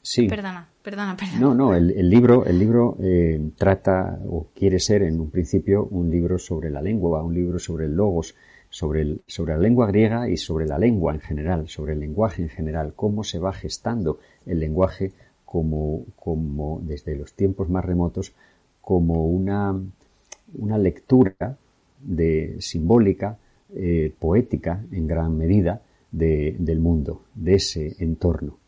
sí. 0.00 0.26
Perdona 0.26 0.68
perdona 0.82 1.16
perdona. 1.16 1.40
No 1.40 1.54
no 1.54 1.74
el, 1.74 1.90
el 1.90 2.10
libro 2.10 2.44
el 2.44 2.58
libro 2.58 2.96
eh, 3.00 3.40
trata 3.56 4.18
o 4.28 4.48
quiere 4.54 4.80
ser 4.80 5.02
en 5.02 5.20
un 5.20 5.30
principio 5.30 5.84
un 5.84 6.10
libro 6.10 6.38
sobre 6.38 6.70
la 6.70 6.82
lengua 6.82 7.22
un 7.22 7.34
libro 7.34 7.58
sobre 7.58 7.86
el 7.86 7.94
logos 7.94 8.34
sobre, 8.72 9.02
el, 9.02 9.22
sobre 9.26 9.52
la 9.52 9.60
lengua 9.60 9.86
griega 9.86 10.30
y 10.30 10.38
sobre 10.38 10.66
la 10.66 10.78
lengua 10.78 11.12
en 11.12 11.20
general, 11.20 11.68
sobre 11.68 11.92
el 11.92 12.00
lenguaje 12.00 12.40
en 12.40 12.48
general, 12.48 12.94
cómo 12.96 13.22
se 13.22 13.38
va 13.38 13.52
gestando 13.52 14.18
el 14.46 14.60
lenguaje 14.60 15.12
como, 15.44 16.06
como 16.16 16.80
desde 16.82 17.14
los 17.14 17.34
tiempos 17.34 17.68
más 17.68 17.84
remotos 17.84 18.32
como 18.82 19.24
una, 19.26 19.80
una 20.58 20.76
lectura 20.76 21.56
de, 22.00 22.56
simbólica, 22.58 23.38
eh, 23.74 24.12
poética 24.18 24.84
en 24.92 25.06
gran 25.06 25.38
medida 25.38 25.80
de, 26.10 26.54
del 26.58 26.80
mundo, 26.80 27.22
de 27.34 27.54
ese 27.54 27.94
entorno. 28.00 28.58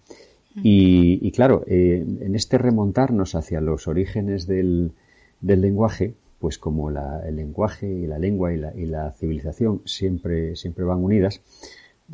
Y, 0.57 1.33
claro, 1.33 1.65
eh, 1.67 2.07
en 2.21 2.37
este 2.37 2.59
remontarnos 2.59 3.35
hacia 3.35 3.61
los 3.61 3.89
orígenes 3.89 4.47
del, 4.47 4.93
del 5.41 5.61
lenguaje, 5.61 6.15
pues 6.39 6.59
como 6.59 6.91
la, 6.91 7.27
el 7.27 7.37
lenguaje 7.37 7.89
y 7.89 8.07
la 8.07 8.21
lengua 8.21 8.53
y 8.53 8.59
la, 8.59 8.73
y 8.73 8.87
la 8.87 9.11
civilización 9.12 9.83
siempre, 9.85 10.55
siempre 10.55 10.85
van 10.85 11.03
unidas, 11.03 11.41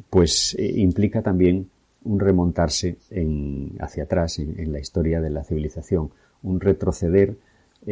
pues 0.08 0.56
eh, 0.58 0.72
implica 0.76 1.20
también 1.20 1.68
un 2.04 2.18
remontarse 2.18 2.96
en, 3.10 3.72
hacia 3.78 4.04
atrás 4.04 4.38
en, 4.38 4.58
en, 4.58 4.72
la 4.72 4.80
historia 4.80 5.20
de 5.20 5.28
la 5.28 5.44
civilización, 5.44 6.10
un 6.42 6.60
retroceder 6.60 7.36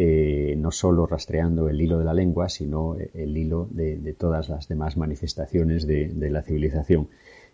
eh, 0.01 0.55
no 0.57 0.71
solo 0.71 1.09
rastreando 1.09 1.69
el 1.69 1.81
hilo 1.81 1.99
de 1.99 2.05
la 2.05 2.15
lengua, 2.15 2.49
sino 2.49 2.97
eh, 2.97 3.11
el 3.15 3.37
hilo 3.37 3.67
de, 3.73 4.15
todas 4.17 4.49
las 4.49 4.69
demás 4.69 4.97
manifestaciones 4.97 5.89
de, 5.89 6.31
la 6.31 6.43
civilización. 6.43 7.09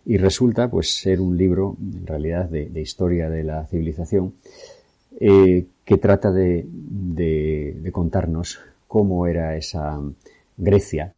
Y 0.05 0.17
resulta 0.17 0.69
pues 0.69 0.93
ser 0.93 1.21
un 1.21 1.35
libro, 1.35 1.75
en 1.81 2.05
realidad, 2.05 2.47
de, 2.47 2.79
historia 2.79 3.31
de 3.31 3.43
la 3.43 3.65
civilización, 3.65 4.35
eh, 5.19 5.65
que 5.83 5.97
trata 5.97 6.31
de, 6.31 6.67
contarnos 7.91 8.59
cómo 8.87 9.25
era 9.25 9.57
esa 9.57 9.99
Grecia 10.55 11.15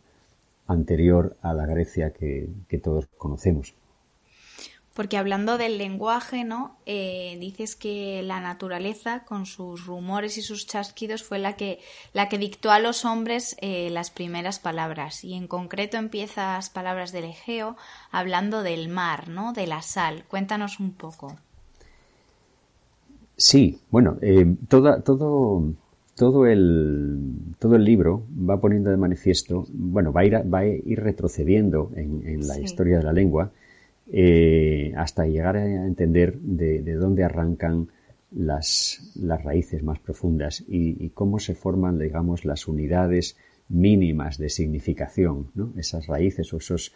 anterior 0.65 1.36
a 1.41 1.53
la 1.53 1.65
Grecia 1.65 2.11
que 2.11 2.78
todos 2.82 3.05
conocemos. 3.17 3.73
Porque 4.98 5.18
hablando 5.18 5.60
del 5.60 5.78
lenguaje, 5.78 6.43
¿no? 6.43 6.76
Eh, 6.88 7.38
dices 7.39 7.76
que 7.76 8.24
la 8.24 8.41
naturaleza, 8.41 9.26
con 9.26 9.45
sus 9.45 9.86
rumores 9.86 10.39
y 10.39 10.41
sus 10.41 10.66
chasquidos, 10.66 11.22
fue 11.22 11.38
la 11.38 11.56
que, 11.56 11.78
la 12.14 12.30
que 12.30 12.39
dictó 12.39 12.72
a 12.72 12.80
los 12.80 13.06
hombres 13.06 13.56
eh, 13.62 13.91
las 13.91 14.10
primeras 14.10 14.58
palabras. 14.58 15.24
Y 15.24 15.36
en 15.36 15.48
concreto 15.48 15.98
empiezas 15.98 16.72
palabras 16.72 17.12
del 17.12 17.26
Egeo 17.26 17.78
hablando 18.10 18.64
del 18.64 18.89
mar, 18.89 19.30
¿no? 19.30 19.54
De 19.54 19.68
la 19.68 19.84
sal. 19.84 20.24
Cuéntanos 20.28 20.80
un 20.80 20.93
poco. 20.93 21.36
Sí, 23.36 23.80
bueno, 23.91 24.18
eh, 24.24 24.56
toda, 24.68 25.02
todo, 25.02 25.74
todo 26.16 26.48
el, 26.48 27.20
todo 27.60 27.76
el 27.76 27.84
libro 27.84 28.24
va 28.50 28.60
poniendo 28.60 28.89
de 28.89 28.98
manifiesto, 28.98 29.68
bueno, 29.70 30.12
va 30.12 30.22
a 30.22 30.26
ir, 30.26 30.34
va 30.52 30.60
a 30.62 30.66
ir 30.66 31.00
retrocediendo 31.00 31.91
en, 31.95 32.48
la 32.48 32.60
historia 32.60 32.98
de 32.98 33.04
la 33.04 33.14
lengua 33.14 33.52
eh, 34.12 34.93
hasta 34.95 35.26
llegar 35.26 35.58
a 35.58 35.86
entender 35.86 36.39
de, 36.39 36.93
dónde 36.93 37.24
arrancan 37.24 37.89
las, 38.32 39.12
las, 39.16 39.43
raíces 39.43 39.84
más 39.84 39.99
profundas 39.99 40.64
y, 40.68 41.10
cómo 41.10 41.39
se 41.39 41.55
forman, 41.55 41.99
digamos, 41.99 42.45
las 42.45 42.68
unidades 42.68 43.38
mínimas 43.70 44.38
de 44.38 44.49
significación, 44.49 45.47
¿no? 45.55 45.74
esas 45.78 46.08
raíces 46.08 46.53
o 46.53 46.58
esos, 46.58 46.93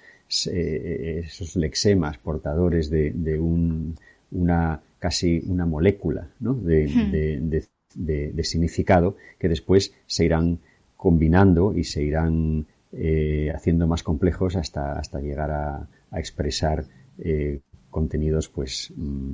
eh, 0.50 1.24
esos 1.26 1.58
lexemas 1.58 2.18
portadores 2.18 2.90
de, 2.90 3.12
de 3.12 3.40
un, 3.40 3.96
una 4.32 4.82
casi 5.00 5.44
una 5.48 5.66
molécula 5.66 6.30
¿no? 6.40 6.54
de, 6.54 7.68
de, 7.96 8.44
significado 8.44 9.18
que 9.38 9.50
después 9.50 9.94
se 10.06 10.26
irán 10.26 10.60
combinando 10.96 11.76
y 11.76 11.84
se 11.84 12.04
irán 12.04 12.68
eh, 12.94 13.52
haciendo 13.54 13.88
más 13.88 14.04
complejos 14.04 14.56
hasta, 14.56 14.98
hasta 15.00 15.20
llegar 15.20 15.52
a, 15.52 15.88
a 16.12 16.20
expresar 16.20 16.86
eh, 17.22 17.60
contenidos 17.90 18.50
pues, 18.50 18.94
mm, 18.96 19.32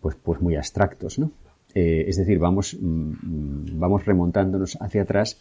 pues, 0.00 0.16
pues 0.16 0.40
muy 0.40 0.56
abstractos, 0.56 1.18
¿no? 1.18 1.30
Eh, 1.74 2.08
es 2.08 2.16
decir, 2.16 2.38
vamos, 2.38 2.76
mm, 2.80 3.78
vamos 3.78 4.06
remontándonos 4.06 4.78
hacia 4.80 5.02
atrás 5.02 5.38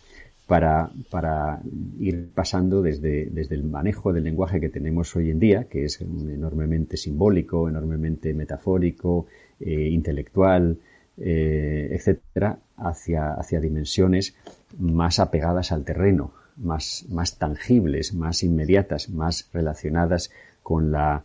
para, 0.47 0.91
para 1.10 1.62
ir 1.99 2.30
pasando 2.34 2.82
desde, 2.82 3.28
desde 3.28 3.56
el 3.56 3.64
manejo 3.64 4.14
del 4.14 4.26
lenguaje 4.26 4.60
que 4.60 4.70
tenemos 4.70 5.16
hoy 5.16 5.32
en 5.32 5.39
día, 5.39 5.64
que 5.70 5.86
es 5.86 6.01
enormemente 6.01 6.97
simbólico, 6.97 7.70
enormemente 7.70 8.34
metafórico, 8.34 9.28
eh, 9.60 9.89
intelectual, 9.89 10.78
eh, 11.18 11.88
etcétera, 11.91 12.60
hacia, 12.78 13.32
hacia 13.32 13.62
dimensiones 13.62 14.36
más 14.78 15.20
apegadas 15.20 15.72
al 15.72 15.86
terreno, 15.86 16.34
más, 16.58 17.06
más 17.10 17.38
tangibles, 17.38 18.14
más 18.14 18.43
inmediatas, 18.43 19.10
más 19.10 19.49
relacionadas 19.53 20.32
con 20.62 20.91
la, 20.91 21.24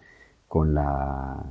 con 0.50 0.74
la, 0.74 1.44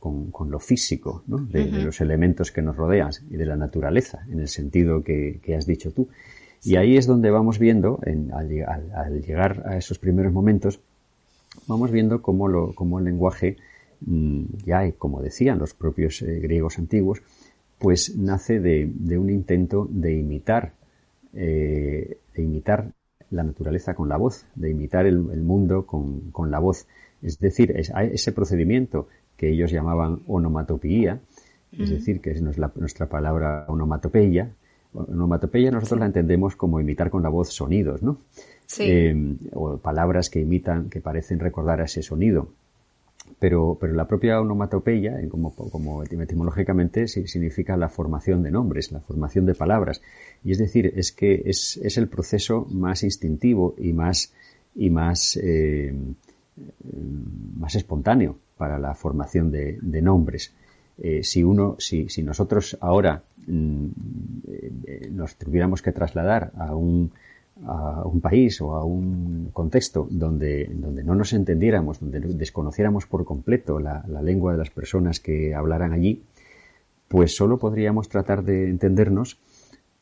con, 0.00 0.50
lo 0.50 0.58
físico, 0.58 1.22
¿no? 1.28 1.38
de, 1.38 1.84
los 1.84 2.00
elementos 2.00 2.50
que 2.50 2.60
nos 2.60 2.76
rodean 2.76 3.12
y 3.30 3.36
de 3.36 3.46
la 3.46 3.54
naturaleza, 3.54 4.26
en 4.28 4.40
el 4.40 4.48
sentido 4.48 5.04
que, 5.04 5.38
que 5.40 5.54
has 5.54 5.64
dicho 5.64 5.92
tú. 5.92 6.08
Y 6.64 6.74
ahí 6.74 6.96
es 6.96 7.06
donde 7.06 7.30
vamos 7.30 7.60
viendo, 7.60 8.00
al, 8.32 9.22
llegar 9.22 9.62
a 9.64 9.76
esos 9.76 10.00
primeros 10.00 10.32
momentos, 10.32 10.80
vamos 11.68 11.92
viendo 11.92 12.20
cómo, 12.20 12.48
lo, 12.48 12.74
cómo 12.74 12.98
el 12.98 13.04
lenguaje, 13.04 13.58
mm, 14.00 14.42
ya 14.66 14.90
como 14.98 15.22
decían 15.22 15.60
los 15.60 15.72
propios 15.72 16.20
eh, 16.22 16.40
griegos 16.40 16.80
antiguos, 16.80 17.22
pues 17.78 18.16
nace 18.16 18.58
de, 18.58 18.90
un 19.16 19.30
intento 19.30 19.86
de 19.88 20.16
imitar, 20.16 20.72
eh, 21.32 22.18
de 22.34 22.42
imitar 22.42 22.90
la 23.30 23.44
naturaleza 23.44 23.94
con 23.94 24.08
la 24.08 24.16
voz, 24.16 24.46
de 24.56 24.70
imitar 24.70 25.06
el, 25.06 25.20
mundo 25.20 25.86
con, 25.86 26.50
la 26.50 26.58
voz. 26.58 26.88
Es 27.22 27.38
decir, 27.38 27.74
ese 27.76 28.32
procedimiento 28.32 29.08
que 29.36 29.50
ellos 29.50 29.70
llamaban 29.70 30.20
onomatopeía, 30.26 31.20
es 31.78 31.90
decir, 31.90 32.20
que 32.20 32.32
es 32.32 32.42
nuestra 32.42 33.06
palabra 33.08 33.64
onomatopeya, 33.68 34.50
Onomatopeya 34.92 35.70
nosotros 35.70 36.00
la 36.00 36.06
entendemos 36.06 36.56
como 36.56 36.80
imitar 36.80 37.10
con 37.10 37.22
la 37.22 37.28
voz 37.28 37.50
sonidos, 37.50 38.02
¿no? 38.02 38.18
Sí. 38.66 38.84
Eh, 38.86 39.36
o 39.52 39.78
palabras 39.78 40.30
que 40.30 40.40
imitan, 40.40 40.90
que 40.90 41.00
parecen 41.00 41.38
recordar 41.38 41.80
a 41.80 41.84
ese 41.84 42.02
sonido. 42.02 42.48
Pero, 43.38 43.78
pero 43.80 43.92
la 43.92 44.08
propia 44.08 44.40
onomatopeya, 44.40 45.16
como, 45.28 45.54
como 45.54 46.02
etimológicamente, 46.02 47.06
significa 47.06 47.76
la 47.76 47.88
formación 47.88 48.42
de 48.42 48.50
nombres, 48.50 48.90
la 48.90 49.00
formación 49.00 49.46
de 49.46 49.54
palabras. 49.54 50.02
Y 50.42 50.50
es 50.50 50.58
decir, 50.58 50.92
es 50.96 51.12
que 51.12 51.42
es, 51.44 51.76
es 51.82 51.96
el 51.96 52.08
proceso 52.08 52.66
más 52.70 53.04
instintivo 53.04 53.74
y 53.78 53.92
más, 53.92 54.32
y 54.74 54.90
más, 54.90 55.38
eh, 55.40 55.94
más 57.56 57.74
espontáneo 57.74 58.36
para 58.56 58.78
la 58.78 58.94
formación 58.94 59.50
de, 59.50 60.02
nombres. 60.02 60.54
Eh, 60.98 61.22
si 61.22 61.42
uno, 61.42 61.76
si, 61.78 62.08
si 62.08 62.22
nosotros 62.22 62.76
ahora 62.80 63.22
mm, 63.46 63.86
eh, 64.48 65.08
nos 65.12 65.36
tuviéramos 65.36 65.80
que 65.80 65.92
trasladar 65.92 66.52
a 66.58 66.74
un, 66.74 67.10
a 67.66 68.02
un 68.04 68.20
país 68.20 68.60
o 68.60 68.74
a 68.74 68.84
un 68.84 69.50
contexto 69.52 70.06
donde, 70.10 70.70
donde 70.72 71.04
no 71.04 71.14
nos 71.14 71.32
entendiéramos, 71.32 72.00
donde 72.00 72.20
desconociéramos 72.20 73.06
por 73.06 73.24
completo 73.24 73.78
la, 73.78 74.04
lengua 74.22 74.52
de 74.52 74.58
las 74.58 74.70
personas 74.70 75.20
que 75.20 75.54
hablaran 75.54 75.92
allí, 75.92 76.22
pues 77.08 77.34
solo 77.36 77.58
podríamos 77.58 78.08
tratar 78.08 78.44
de 78.44 78.68
entendernos 78.68 79.38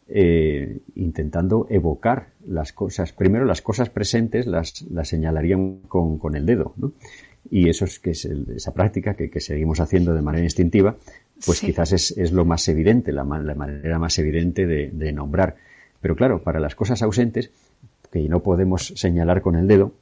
eh, 0.09 0.79
intentando 0.95 1.67
evocar 1.71 2.29
las 2.47 2.73
cosas. 2.73 3.13
Primero, 3.13 3.45
las 3.45 3.63
cosas 3.63 3.91
presentes 3.91 4.47
las, 4.47 4.83
las 4.91 5.09
señalarían 5.09 5.81
con, 5.89 6.19
con 6.19 6.35
el 6.35 6.47
dedo, 6.47 6.73
¿no? 6.77 6.93
y 7.51 7.69
eso 7.69 7.85
es 7.85 7.99
que 7.99 8.11
es 8.11 8.25
esa 8.25 8.73
práctica 8.73 9.15
que, 9.15 9.41
seguimos 9.41 9.81
haciendo 9.81 10.15
de 10.15 10.23
manera 10.23 10.45
instintiva, 10.45 10.97
pues 11.45 11.61
quizás 11.61 11.93
es, 11.93 12.33
lo 12.33 12.45
más 12.45 12.69
evidente, 12.69 13.13
la, 13.13 13.25
manera 13.25 13.99
más 13.99 14.19
evidente 14.19 14.67
de, 14.67 15.13
nombrar. 15.13 15.57
Pero 16.01 16.15
claro, 16.15 16.43
para 16.43 16.61
las 16.61 16.75
cosas 16.75 17.03
ausentes, 17.03 17.51
que 18.13 18.29
no 18.29 18.41
podemos 18.43 18.93
señalar 18.97 19.43
con 19.43 19.57
el 19.57 19.67
dedo, 19.67 19.93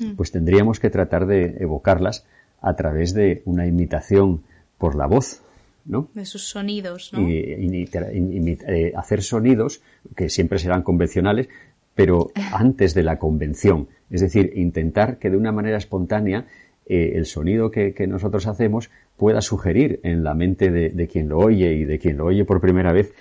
mm. 0.00 0.12
pues 0.12 0.32
tendríamos 0.32 0.80
que 0.80 0.90
tratar 0.90 1.26
de 1.26 1.56
evocarlas 1.60 2.26
a 2.60 2.74
través 2.74 3.14
de 3.14 3.42
una 3.44 3.66
imitación 3.66 4.42
por 4.78 4.94
la 4.94 5.06
voz, 5.06 5.42
¿no? 5.84 6.10
De 6.14 6.24
sus 6.24 6.48
sonidos, 6.48 7.12
¿no? 7.12 7.28
Y, 7.28 7.88
eh, 7.92 8.92
hacer 8.96 9.22
sonidos 9.22 9.82
que 10.16 10.28
siempre 10.28 10.58
serán 10.58 10.82
convencionales, 10.82 11.48
pero 11.94 12.30
antes 12.52 12.94
de 12.94 13.02
la 13.02 13.18
convención. 13.18 13.88
Es 14.10 14.20
decir, 14.20 14.52
intentar 14.56 15.18
que 15.18 15.30
de 15.30 15.36
una 15.36 15.52
manera 15.52 15.78
espontánea 15.78 16.46
eh, 16.86 17.12
el 17.14 17.26
sonido 17.26 17.70
que, 17.70 17.94
nosotros 18.08 18.46
hacemos 18.46 18.90
pueda 19.16 19.40
sugerir 19.40 20.00
en 20.02 20.24
la 20.24 20.34
mente 20.34 20.70
de, 20.70 21.08
quien 21.08 21.28
lo 21.28 21.38
oye 21.38 21.74
y 21.74 21.84
de 21.84 21.98
quien 21.98 22.16
lo 22.16 22.26
oye 22.26 22.44
por 22.44 22.60
primera 22.60 22.92
vez 22.92 23.14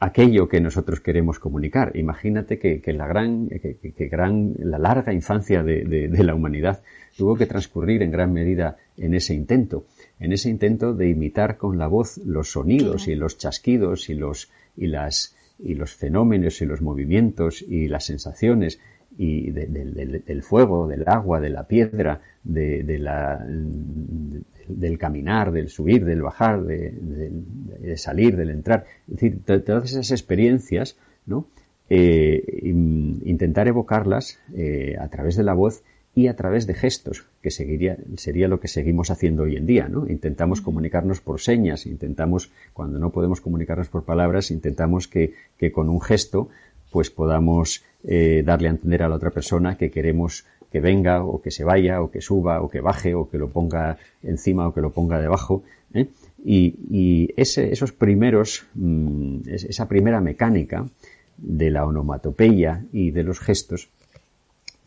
aquello 0.00 0.48
que 0.48 0.60
nosotros 0.60 1.00
queremos 1.00 1.38
comunicar. 1.38 1.92
Imagínate 1.94 2.58
que, 2.58 2.80
la 2.92 3.06
gran, 3.06 3.48
que, 3.48 4.08
gran, 4.08 4.54
la 4.58 4.78
larga 4.78 5.12
infancia 5.12 5.62
de, 5.62 6.08
la 6.10 6.34
humanidad 6.34 6.82
tuvo 7.16 7.36
que 7.36 7.46
transcurrir 7.46 8.02
en 8.02 8.10
gran 8.10 8.32
medida 8.32 8.76
en 8.96 9.14
ese 9.14 9.34
intento, 9.34 9.84
en 10.22 10.32
ese 10.32 10.48
intento 10.48 10.94
de 10.94 11.08
imitar 11.08 11.56
con 11.56 11.78
la 11.78 11.88
voz 11.88 12.18
los 12.18 12.52
sonidos 12.52 13.08
y 13.08 13.16
los 13.16 13.38
chasquidos 13.38 14.08
y 14.08 14.14
los, 14.14 14.52
y 14.76 14.86
las, 14.86 15.34
y 15.58 15.74
los 15.74 15.94
fenómenos 15.94 16.62
y 16.62 16.64
los 16.64 16.80
movimientos 16.80 17.60
y 17.60 17.88
las 17.88 18.04
sensaciones 18.04 18.78
y 19.18 19.50
del 19.50 20.42
fuego, 20.42 20.86
del 20.86 21.04
agua, 21.08 21.40
de 21.40 21.50
la 21.50 21.66
piedra, 21.66 22.20
de, 22.44 22.98
la, 22.98 23.44
del 24.68 24.98
caminar, 24.98 25.50
del 25.50 25.68
subir, 25.68 26.04
del 26.04 26.22
bajar, 26.22 26.62
de, 26.62 27.96
salir, 27.96 28.36
del 28.36 28.50
entrar. 28.50 28.86
Es 29.08 29.14
decir, 29.14 29.40
todas 29.44 29.90
esas 29.90 30.12
experiencias, 30.12 30.96
¿no? 31.26 31.46
Eh, 31.90 32.60
intentar 32.62 33.68
evocarlas 33.68 34.38
eh, 34.54 34.96
a 34.98 35.08
través 35.08 35.36
de 35.36 35.42
la 35.42 35.52
voz 35.52 35.82
y 36.14 36.26
a 36.26 36.36
través 36.36 36.66
de 36.66 36.74
gestos, 36.74 37.24
que 37.42 37.50
seguiría, 37.50 37.96
sería 38.16 38.46
lo 38.46 38.60
que 38.60 38.68
seguimos 38.68 39.10
haciendo 39.10 39.44
hoy 39.44 39.56
en 39.56 39.64
día, 39.64 39.88
¿no? 39.88 40.06
Intentamos 40.08 40.60
comunicarnos 40.60 41.20
por 41.20 41.40
señas, 41.40 41.86
intentamos, 41.86 42.50
cuando 42.74 42.98
no 42.98 43.10
podemos 43.10 43.40
comunicarnos 43.40 43.88
por 43.88 44.04
palabras, 44.04 44.50
intentamos 44.50 45.08
que, 45.08 45.32
que 45.56 45.72
con 45.72 45.88
un 45.88 46.02
gesto, 46.02 46.50
pues 46.90 47.10
podamos 47.10 47.82
eh, 48.04 48.42
darle 48.44 48.68
a 48.68 48.72
entender 48.72 49.02
a 49.02 49.08
la 49.08 49.16
otra 49.16 49.30
persona 49.30 49.78
que 49.78 49.90
queremos 49.90 50.44
que 50.70 50.80
venga 50.80 51.24
o 51.24 51.40
que 51.40 51.50
se 51.50 51.64
vaya 51.64 52.02
o 52.02 52.10
que 52.10 52.20
suba 52.20 52.60
o 52.60 52.68
que 52.68 52.80
baje 52.80 53.14
o 53.14 53.28
que 53.28 53.38
lo 53.38 53.48
ponga 53.48 53.98
encima 54.22 54.68
o 54.68 54.74
que 54.74 54.80
lo 54.80 54.90
ponga 54.90 55.20
debajo. 55.20 55.62
¿eh? 55.94 56.08
Y, 56.44 57.32
ese, 57.36 57.72
esos 57.72 57.92
primeros, 57.92 58.66
mm, 58.74 59.48
esa 59.48 59.88
primera 59.88 60.20
mecánica 60.20 60.86
de 61.38 61.70
la 61.70 61.86
onomatopeya 61.86 62.84
y 62.92 63.10
de 63.10 63.22
los 63.22 63.40
gestos 63.40 63.88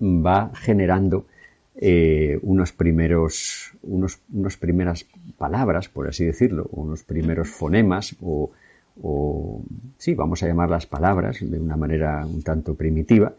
va 0.01 0.51
generando 0.55 1.25
eh, 1.75 2.39
unos 2.41 2.71
primeros, 2.71 3.73
unos, 3.83 4.19
unos 4.31 4.57
primeras 4.57 5.05
palabras, 5.37 5.89
por 5.89 6.07
así 6.07 6.25
decirlo, 6.25 6.67
unos 6.71 7.03
primeros 7.03 7.49
fonemas 7.49 8.15
o, 8.21 8.51
o 9.01 9.61
sí, 9.97 10.13
vamos 10.15 10.41
a 10.43 10.47
llamar 10.47 10.69
las 10.69 10.85
palabras 10.85 11.37
de 11.41 11.59
una 11.59 11.75
manera 11.75 12.25
un 12.25 12.41
tanto 12.43 12.75
primitiva, 12.75 13.33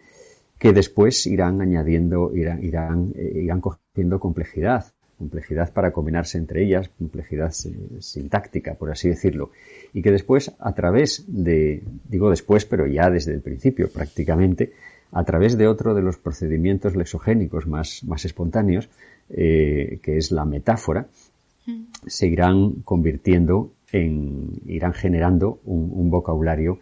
que 0.59 0.73
después 0.73 1.27
irán 1.27 1.61
añadiendo, 1.61 2.35
irán, 2.35 2.63
irán, 2.63 3.13
eh, 3.15 3.41
irán 3.43 3.61
cogiendo 3.61 4.21
complejidad, 4.21 4.93
complejidad 5.19 5.73
para 5.73 5.93
combinarse 5.93 6.39
entre 6.39 6.63
ellas, 6.63 6.91
complejidad 6.99 7.53
sintáctica, 8.01 8.75
por 8.75 8.91
así 8.91 9.09
decirlo, 9.09 9.51
y 9.93 10.03
que 10.03 10.11
después, 10.11 10.53
a 10.59 10.75
través 10.75 11.25
de, 11.27 11.83
digo 12.05 12.29
después, 12.29 12.67
pero 12.67 12.87
ya 12.87 13.11
desde 13.11 13.33
el 13.33 13.41
principio 13.41 13.89
prácticamente, 13.91 14.73
a 15.17 15.25
través 15.25 15.57
de 15.57 15.67
otro 15.67 15.95
de 15.95 16.03
los 16.03 16.19
procedimientos 16.19 16.95
lexogénicos 16.95 17.67
más, 17.67 18.05
más 18.05 18.25
espontáneos, 18.27 18.91
eh, 19.31 19.99
que 20.03 20.19
es 20.19 20.31
la 20.31 20.45
metáfora, 20.45 21.09
mm. 21.67 21.85
se 22.07 22.27
irán 22.27 22.83
convirtiendo 22.85 23.73
irán 23.93 24.93
generando 24.93 25.61
un, 25.65 26.11
vocabulario 26.11 26.81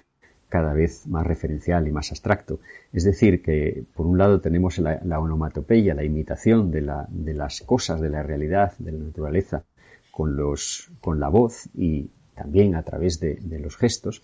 cada 0.48 0.72
vez 0.72 1.06
más 1.06 1.24
referencial 1.24 1.86
y 1.86 1.92
más 1.92 2.10
abstracto. 2.10 2.58
Es 2.92 3.04
decir, 3.04 3.42
que 3.42 3.84
por 3.94 4.06
un 4.06 4.18
lado 4.18 4.40
tenemos 4.40 4.78
la, 4.78 5.20
onomatopeya, 5.20 5.94
la 5.94 6.04
imitación 6.04 6.72
de, 6.72 6.80
las 6.80 7.60
cosas, 7.60 8.00
de 8.00 8.10
la 8.10 8.22
realidad, 8.22 8.72
de 8.78 8.92
la 8.92 9.04
naturaleza, 9.04 9.64
con, 10.10 10.36
los, 10.36 10.90
con 11.00 11.20
la 11.20 11.28
voz 11.28 11.68
y 11.74 12.10
también 12.34 12.74
a 12.74 12.82
través 12.82 13.20
de, 13.20 13.38
los 13.60 13.76
gestos. 13.76 14.22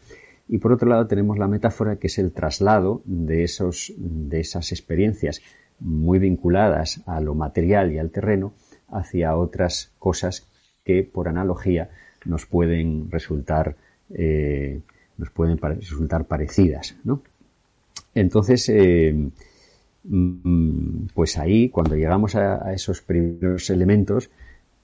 Y 0.53 0.59
por 0.59 0.73
otro 0.73 0.89
lado 0.89 1.07
tenemos 1.07 1.39
la 1.39 1.47
metáfora, 1.47 1.95
que 1.95 2.09
es 2.09 2.19
el 2.19 2.33
traslado 2.33 3.03
de, 3.05 3.45
esos, 3.45 3.93
de 3.97 4.41
esas 4.41 4.73
experiencias 4.73 5.41
muy 5.79 6.19
vinculadas 6.19 7.03
a 7.07 7.21
lo 7.21 7.37
material 7.37 7.93
y 7.93 7.99
al 7.99 8.11
terreno 8.11 8.53
hacia 8.89 9.37
otras 9.37 9.93
cosas 10.01 10.49
que, 10.85 11.05
por 11.05 11.29
analogía, 11.29 11.91
nos 12.25 12.47
pueden 12.47 13.13
resultar, 13.13 13.77
eh, 14.13 14.81
nos 15.19 15.31
pueden 15.31 15.57
resultar 15.57 16.25
parecidas, 16.25 16.97
¿no? 17.05 17.23
Entonces, 18.13 18.69
eh, 18.71 19.31
mm, 20.03 21.07
pues 21.15 21.39
ahí, 21.39 21.69
cuando 21.69 21.95
llegamos 21.95 22.35
a, 22.35 22.75
esos 22.75 23.03
primeros 23.03 23.71
elementos, 23.71 24.31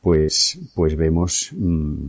pues, 0.00 0.60
pues 0.76 0.94
vemos, 0.94 1.52
mm, 1.56 2.06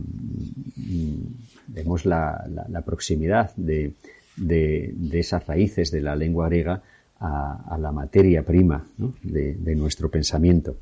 vemos 1.68 2.04
la, 2.04 2.82
proximidad 2.84 3.54
de, 3.56 3.92
de, 4.36 4.94
esas 5.12 5.46
raíces 5.46 5.90
de 5.90 6.00
la 6.00 6.16
lengua 6.16 6.48
griega 6.48 6.82
a, 7.20 7.78
la 7.80 7.92
materia 7.92 8.42
prima 8.42 8.86
de, 9.22 9.76
nuestro 9.76 10.10
pensamiento. 10.10 10.76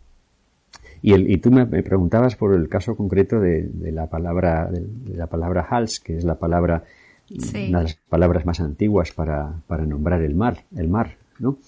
Y, 1.03 1.13
el, 1.13 1.31
y 1.31 1.39
tú 1.39 1.51
me, 1.51 1.67
preguntabas 1.67 2.37
por 2.37 2.55
el 2.55 2.69
caso 2.69 2.97
concreto 2.97 3.41
de, 3.41 3.69
la 3.93 4.07
palabra 4.09 4.71
de, 4.71 5.15
la 5.15 5.27
palabra 5.27 5.67
hals, 5.69 6.01
que 6.01 6.17
es 6.17 6.25
la 6.25 6.37
palabra 6.37 6.85
una 7.29 7.79
de 7.79 7.85
las 7.85 7.95
palabras 8.09 8.47
más 8.47 8.61
antiguas 8.61 9.11
para, 9.13 9.61
para 9.67 9.85
nombrar 9.85 10.23
el 10.23 10.37
mar, 10.37 10.65
el 10.77 10.89
mar, 10.89 11.17
¿no? 11.41 11.59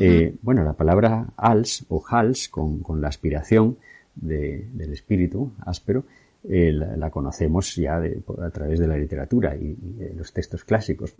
Eh, 0.00 0.36
bueno, 0.40 0.64
la 0.64 0.72
palabra 0.72 1.26
hals 1.36 1.84
o 1.90 2.02
hals 2.08 2.48
con, 2.48 2.80
con 2.80 3.02
la 3.02 3.08
aspiración 3.08 3.76
del 4.14 4.92
espíritu 4.92 5.52
áspero 5.66 6.04
eh, 6.48 6.72
la, 6.72 7.10
conocemos 7.10 7.76
ya 7.76 7.96
a 7.96 8.50
través 8.50 8.80
de 8.80 8.88
la 8.88 8.96
literatura 8.96 9.56
y, 9.56 9.76
los 10.16 10.32
textos 10.32 10.64
clásicos. 10.64 11.14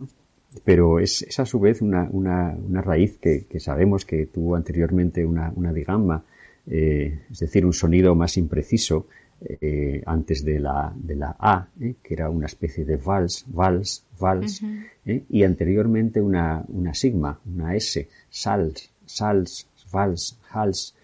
Pero 0.63 0.99
es, 0.99 1.27
a 1.39 1.45
su 1.45 1.59
vez 1.59 1.81
una, 1.81 2.07
una, 2.11 2.55
una 2.55 2.81
raíz 2.81 3.17
que, 3.17 3.45
que, 3.45 3.59
sabemos 3.59 4.05
que 4.05 4.27
tuvo 4.27 4.55
anteriormente 4.55 5.25
una, 5.25 5.51
una 5.55 5.73
digamma, 5.73 6.23
eh, 6.67 7.21
es 7.31 7.39
decir, 7.39 7.65
un 7.65 7.73
sonido 7.73 8.13
más 8.15 8.37
impreciso 8.37 9.07
eh, 9.45 10.01
antes 10.05 10.45
de 10.45 10.59
la, 10.59 10.93
de 10.95 11.15
la 11.15 11.35
A, 11.39 11.67
que 11.77 12.13
era 12.13 12.29
una 12.29 12.45
especie 12.45 12.85
de 12.85 12.97
vals, 12.97 13.45
vals, 13.47 14.05
vals, 14.19 14.61
y 15.05 15.43
anteriormente 15.43 16.21
una, 16.21 16.63
una 16.67 16.93
sigma, 16.93 17.39
una 17.45 17.75
S, 17.75 18.07
sals, 18.29 18.91
sals, 19.05 19.67
vals, 19.91 20.39
hals. 20.49 20.95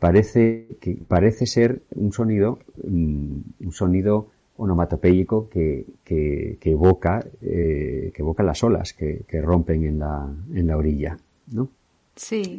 Parece, 0.00 0.66
que, 0.80 0.98
parece 1.06 1.46
ser 1.46 1.82
un 1.94 2.12
sonido, 2.12 2.58
mm, 2.82 3.36
un 3.60 3.72
sonido 3.72 4.28
onomatopéyico 4.56 5.48
que, 5.48 5.86
que, 6.04 6.58
que 6.60 6.70
evoca, 6.72 7.24
que 7.40 8.12
evoca 8.14 8.42
las 8.42 8.62
olas 8.64 8.92
que, 8.92 9.22
que, 9.26 9.40
rompen 9.40 9.84
en 9.84 9.98
la, 10.00 10.28
en 10.54 10.66
la 10.66 10.76
orilla, 10.76 11.16
¿no? 11.52 11.68
Sí. 12.14 12.58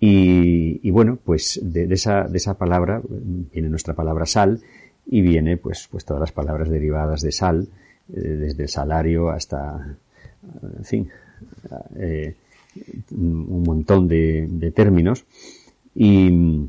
Y, 0.00 0.80
y 0.82 0.90
bueno, 0.90 1.18
pues 1.24 1.60
de, 1.62 1.86
de, 1.86 1.94
esa, 1.94 2.24
de 2.24 2.36
esa 2.36 2.58
palabra 2.58 3.00
viene 3.08 3.68
nuestra 3.68 3.94
palabra 3.94 4.26
sal 4.26 4.60
y 5.06 5.22
viene 5.22 5.56
pues, 5.56 5.88
pues 5.90 6.04
todas 6.04 6.20
las 6.20 6.32
palabras 6.32 6.68
derivadas 6.68 7.22
de 7.22 7.32
sal, 7.32 7.68
eh, 8.14 8.20
desde 8.20 8.64
el 8.64 8.68
salario 8.68 9.30
hasta, 9.30 9.96
en 10.76 10.84
fin, 10.84 11.08
eh, 11.96 12.34
un 13.10 13.62
montón 13.64 14.06
de, 14.06 14.46
de 14.48 14.70
términos. 14.70 15.24
Y, 15.94 16.68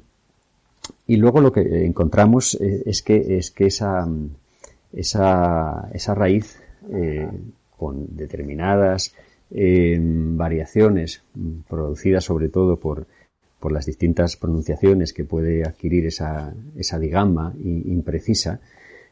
y, 1.07 1.17
luego 1.17 1.41
lo 1.41 1.51
que 1.51 1.85
encontramos 1.85 2.55
eh, 2.55 2.83
es 2.85 3.01
que, 3.01 3.37
es 3.37 3.51
que 3.51 3.67
esa, 3.67 4.07
esa, 4.93 5.89
esa 5.93 6.15
raíz 6.15 6.59
eh, 6.91 7.27
con 7.77 8.15
determinadas 8.15 9.13
eh, 9.51 9.97
variaciones 9.99 11.21
producidas 11.67 12.23
sobre 12.23 12.49
todo 12.49 12.77
por 12.77 13.07
por 13.59 13.73
las 13.73 13.85
distintas 13.85 14.37
pronunciaciones 14.37 15.11
que 15.11 15.25
puede 15.25 15.65
adquirir 15.65 16.05
esa, 16.05 16.53
esa 16.77 16.97
digama 16.97 17.53
imprecisa, 17.61 18.61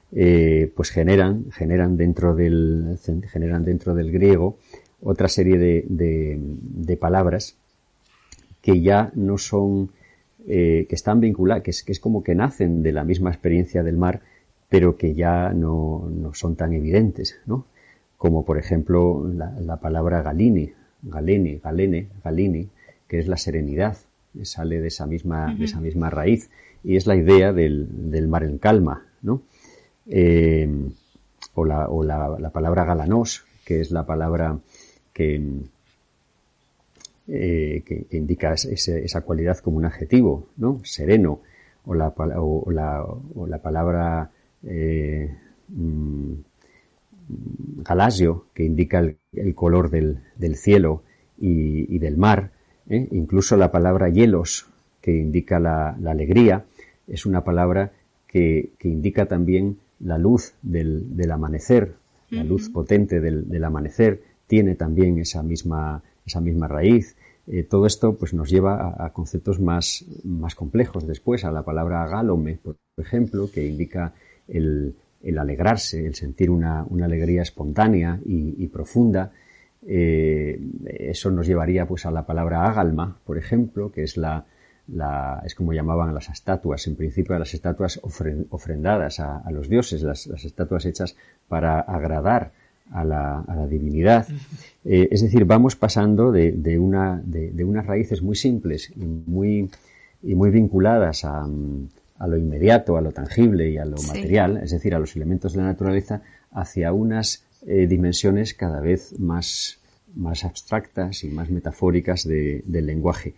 pues 0.09 0.89
generan, 0.89 1.51
generan 1.51 1.97
dentro 1.97 2.33
del, 2.33 2.97
generan 3.29 3.65
dentro 3.65 3.93
del 3.93 4.09
griego 4.09 4.55
otra 5.01 5.27
serie 5.27 5.57
de, 5.57 5.85
de, 5.87 6.97
palabras 6.97 7.55
que 8.61 8.81
ya 8.81 9.11
no 9.15 9.37
son, 9.37 9.91
eh, 10.47 10.85
que 10.87 10.95
están 10.95 11.19
vinculadas, 11.19 11.63
que 11.63 11.71
es, 11.71 11.83
que 11.83 11.91
es 11.91 11.99
como 11.99 12.23
que 12.23 12.33
nacen 12.33 12.81
de 12.81 12.93
la 12.93 13.03
misma 13.03 13.29
experiencia 13.29 13.83
del 13.83 13.97
mar, 13.97 14.21
pero 14.69 14.97
que 14.97 15.13
ya 15.13 15.51
no, 15.53 16.09
no 16.09 16.33
son 16.33 16.55
tan 16.55 16.73
evidentes, 16.73 17.39
¿no? 17.45 17.65
Como 18.17 18.45
por 18.45 18.57
ejemplo 18.57 19.29
la, 19.31 19.51
la 19.59 19.77
palabra 19.77 20.21
galini, 20.21 20.71
galeni, 21.03 21.57
galene, 21.57 22.07
galini, 22.23 22.69
que 23.07 23.19
es 23.19 23.27
la 23.27 23.37
serenidad, 23.37 23.97
sale 24.43 24.79
de 24.81 24.87
esa 24.87 25.05
misma, 25.05 25.53
de 25.53 25.65
esa 25.65 25.79
misma 25.79 26.09
raíz 26.09 26.49
y 26.83 26.95
es 26.95 27.07
la 27.07 27.15
idea 27.15 27.53
del, 27.53 28.11
del 28.11 28.27
mar 28.27 28.43
en 28.43 28.57
calma, 28.57 29.05
¿no? 29.21 29.41
Eh, 30.05 30.69
o 31.55 31.65
la, 31.65 31.89
o 31.89 32.03
la, 32.03 32.37
la, 32.39 32.51
palabra 32.51 32.85
galanos, 32.85 33.45
que 33.65 33.81
es 33.81 33.91
la 33.91 34.05
palabra 34.05 34.59
que, 35.11 35.41
eh, 37.27 37.83
que, 37.85 38.07
indica 38.11 38.53
ese, 38.53 39.03
esa 39.03 39.21
cualidad 39.21 39.57
como 39.59 39.77
un 39.77 39.85
adjetivo, 39.85 40.47
¿no? 40.57 40.79
Sereno, 40.83 41.41
o 41.85 41.93
la, 41.93 42.09
o 42.09 42.71
la, 42.71 43.03
o 43.03 43.47
la 43.47 43.61
palabra 43.61 44.31
eh, 44.63 45.33
mm, 45.69 46.33
galasio, 47.83 48.45
que 48.53 48.63
indica 48.63 48.99
el, 48.99 49.17
el 49.33 49.55
color 49.55 49.89
del, 49.89 50.19
del 50.35 50.55
cielo 50.55 51.03
y, 51.37 51.93
y, 51.93 51.99
del 51.99 52.17
mar, 52.17 52.51
¿eh? 52.89 53.07
Incluso 53.11 53.57
la 53.57 53.71
palabra 53.71 54.09
hielos, 54.09 54.67
que 55.01 55.15
indica 55.15 55.59
la, 55.59 55.91
alegría, 56.05 56.65
es 57.07 57.25
una 57.25 57.43
palabra 57.43 57.93
que, 58.27 58.71
indica 58.83 59.25
también 59.25 59.77
la 59.99 60.17
luz 60.17 60.53
del, 60.61 61.31
amanecer, 61.31 61.93
la 62.29 62.43
luz 62.43 62.69
potente 62.69 63.21
del, 63.21 63.63
amanecer, 63.63 64.21
tiene 64.47 64.75
también 64.75 65.17
esa 65.17 65.43
misma, 65.43 66.03
esa 66.27 66.41
misma 66.41 66.67
raíz. 66.67 67.17
Eh, 67.47 67.63
todo 67.63 67.87
esto 67.87 68.15
pues 68.15 68.33
nos 68.35 68.49
lleva 68.49 68.95
a, 69.03 69.11
conceptos 69.13 69.59
más, 69.59 70.05
más 70.23 70.53
complejos. 70.53 71.07
Después, 71.07 71.43
a 71.45 71.51
la 71.51 71.63
palabra 71.63 72.05
galome, 72.07 72.59
por 72.61 72.77
ejemplo, 72.97 73.49
que 73.51 73.65
indica 73.65 74.13
el, 74.47 74.95
alegrarse, 75.37 76.05
el 76.05 76.13
sentir 76.13 76.51
una, 76.51 76.85
alegría 77.03 77.41
espontánea 77.41 78.19
y 78.23 78.67
profunda, 78.67 79.31
eh, 79.89 80.59
eso 80.83 81.31
nos 81.31 81.47
llevaría 81.47 81.87
pues 81.87 82.05
a 82.05 82.11
la 82.11 82.25
palabra 82.25 82.65
agalma, 82.65 83.19
por 83.23 83.37
ejemplo, 83.37 83.91
que 83.91 84.03
es 84.03 84.17
la, 84.17 84.45
la, 84.87 85.41
es 85.45 85.55
como 85.55 85.71
llamaban 85.71 86.13
las 86.13 86.29
estatuas, 86.29 86.87
en 86.87 86.95
principio 86.95 87.35
a 87.35 87.39
las 87.39 87.53
estatuas 87.53 87.99
ofrendadas 88.03 89.19
a, 89.19 89.49
los 89.51 89.69
dioses, 89.69 90.03
las, 90.03 90.27
estatuas 90.27 90.85
hechas 90.85 91.15
para 91.47 91.79
agradar 91.79 92.51
a 92.91 93.03
la, 93.03 93.41
a 93.41 93.55
la 93.55 93.67
divinidad. 93.67 94.27
Eh, 94.85 95.07
es 95.11 95.21
decir, 95.21 95.45
vamos 95.45 95.75
pasando 95.75 96.31
de, 96.31 96.51
de, 96.51 96.79
una, 96.79 97.21
de, 97.23 97.51
de, 97.51 97.63
unas 97.63 97.85
raíces 97.85 98.21
muy 98.21 98.35
simples 98.35 98.91
y 98.95 99.05
muy, 99.05 99.69
y 100.23 100.35
muy 100.35 100.49
vinculadas 100.49 101.25
a, 101.25 101.47
a, 102.19 102.27
lo 102.27 102.37
inmediato, 102.37 102.97
a 102.97 103.01
lo 103.01 103.11
tangible 103.11 103.69
y 103.69 103.77
a 103.77 103.85
lo 103.85 103.97
material, 104.03 104.57
es 104.63 104.71
decir, 104.71 104.95
a 104.95 104.99
los 104.99 105.15
elementos 105.15 105.53
de 105.53 105.59
la 105.59 105.65
naturaleza, 105.65 106.21
hacia 106.51 106.93
unas 106.93 107.45
eh, 107.65 107.87
dimensiones 107.87 108.53
cada 108.53 108.79
vez 108.79 109.19
más, 109.19 109.79
más 110.15 110.43
abstractas 110.43 111.23
y 111.23 111.29
más 111.29 111.49
metafóricas 111.49 112.27
de, 112.27 112.63
del 112.65 112.85
lenguaje. 112.85 113.33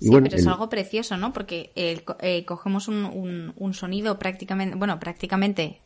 Y 0.00 0.06
sí, 0.06 0.10
bueno, 0.10 0.26
pero 0.28 0.40
es 0.40 0.46
algo 0.46 0.68
precioso, 0.68 1.16
¿no? 1.16 1.32
Porque 1.32 1.70
eh, 1.76 2.44
cogemos 2.44 2.88
un, 2.88 3.52
un, 3.56 3.74
sonido 3.74 4.18
prácticamente, 4.18 4.76
bueno, 4.76 4.98
prácticamente 4.98 5.78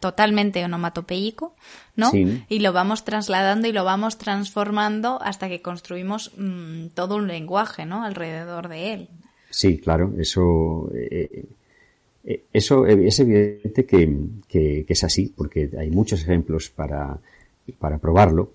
totalmente 0.00 0.64
onomatopeico, 0.64 1.54
¿no? 1.96 2.10
Y 2.48 2.60
lo 2.60 2.72
vamos 2.72 3.04
trasladando 3.04 3.66
y 3.66 3.72
lo 3.72 3.84
vamos 3.84 4.18
transformando 4.18 5.20
hasta 5.20 5.48
que 5.48 5.60
construimos 5.60 6.32
mm, 6.36 6.88
todo 6.94 7.16
un 7.16 7.26
lenguaje, 7.26 7.86
¿no? 7.86 8.04
Alrededor 8.04 8.68
de 8.68 8.94
él. 8.94 9.08
Sí, 9.50 9.78
claro, 9.78 10.14
eso 10.16 10.90
eh, 10.94 11.44
eh, 12.24 12.44
eso 12.52 12.86
es 12.86 13.18
evidente 13.20 13.86
que, 13.86 14.84
es 14.86 15.04
así, 15.04 15.32
porque 15.34 15.70
hay 15.78 15.90
muchos 15.90 16.22
ejemplos 16.22 16.70
para, 16.70 17.18
para 17.78 17.98
probarlo. 17.98 18.54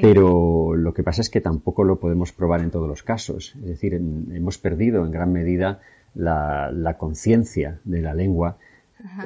Pero 0.00 0.74
lo 0.74 0.94
que 0.94 1.02
pasa 1.02 1.20
es 1.20 1.30
que 1.30 1.40
tampoco 1.40 1.84
lo 1.84 1.98
podemos 1.98 2.32
probar 2.32 2.60
en 2.62 2.70
todos 2.70 2.88
los 2.88 3.02
casos. 3.02 3.54
Es 3.56 3.66
decir, 3.66 3.94
hemos 3.94 4.58
perdido 4.58 5.04
en 5.04 5.10
gran 5.10 5.32
medida 5.32 5.80
la, 6.14 6.96
conciencia 6.98 7.80
de 7.84 8.02
la 8.02 8.14
lengua 8.14 8.58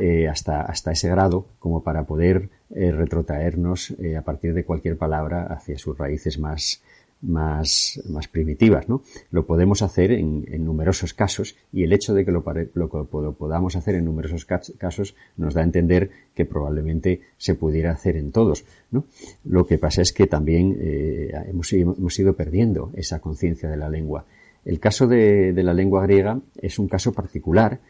eh, 0.00 0.28
hasta, 0.28 0.62
hasta 0.62 0.92
ese 0.92 1.08
grado 1.08 1.46
como 1.58 1.82
para 1.82 2.04
poder 2.04 2.48
eh, 2.74 2.92
retrotraernos 2.92 3.94
a 4.16 4.22
partir 4.22 4.54
de 4.54 4.64
cualquier 4.64 4.96
palabra 4.96 5.46
hacia 5.46 5.78
sus 5.78 5.98
raíces 5.98 6.38
más, 6.38 6.82
más, 7.22 8.00
más 8.08 8.28
primitivas, 8.28 8.88
¿no? 8.88 9.02
Lo 9.30 9.46
podemos 9.46 9.82
hacer 9.82 10.12
en, 10.12 10.44
en, 10.48 10.64
numerosos 10.64 11.14
casos 11.14 11.56
y 11.72 11.82
el 11.82 11.92
hecho 11.92 12.14
de 12.14 12.24
que 12.24 12.30
lo, 12.30 12.44
lo, 12.74 13.34
podamos 13.34 13.76
hacer 13.76 13.94
en 13.94 14.04
numerosos 14.04 14.44
casos 14.44 15.14
nos 15.36 15.54
da 15.54 15.62
a 15.62 15.64
entender 15.64 16.10
que 16.34 16.44
probablemente 16.44 17.22
se 17.38 17.54
pudiera 17.54 17.92
hacer 17.92 18.16
en 18.16 18.32
todos, 18.32 18.64
¿no? 18.90 19.04
Lo 19.44 19.66
que 19.66 19.78
pasa 19.78 20.02
es 20.02 20.12
que 20.12 20.26
también 20.26 20.76
eh, 20.78 21.32
hemos, 21.48 21.72
hemos 21.72 22.18
ido 22.18 22.34
perdiendo 22.34 22.90
esa 22.94 23.20
conciencia 23.20 23.68
de 23.68 23.76
la 23.76 23.88
lengua. 23.88 24.26
El 24.64 24.78
caso 24.80 25.06
de, 25.06 25.52
de 25.52 25.62
la 25.62 25.74
lengua 25.74 26.02
griega 26.02 26.40
es 26.60 26.78
un 26.78 26.88
caso 26.88 27.12
particular 27.12 27.80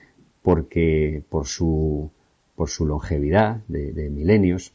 porque 0.42 1.22
por 1.28 1.46
su, 1.46 2.10
por 2.54 2.68
su 2.68 2.86
longevidad 2.86 3.62
de, 3.66 3.92
de 3.92 4.10
milenios, 4.10 4.72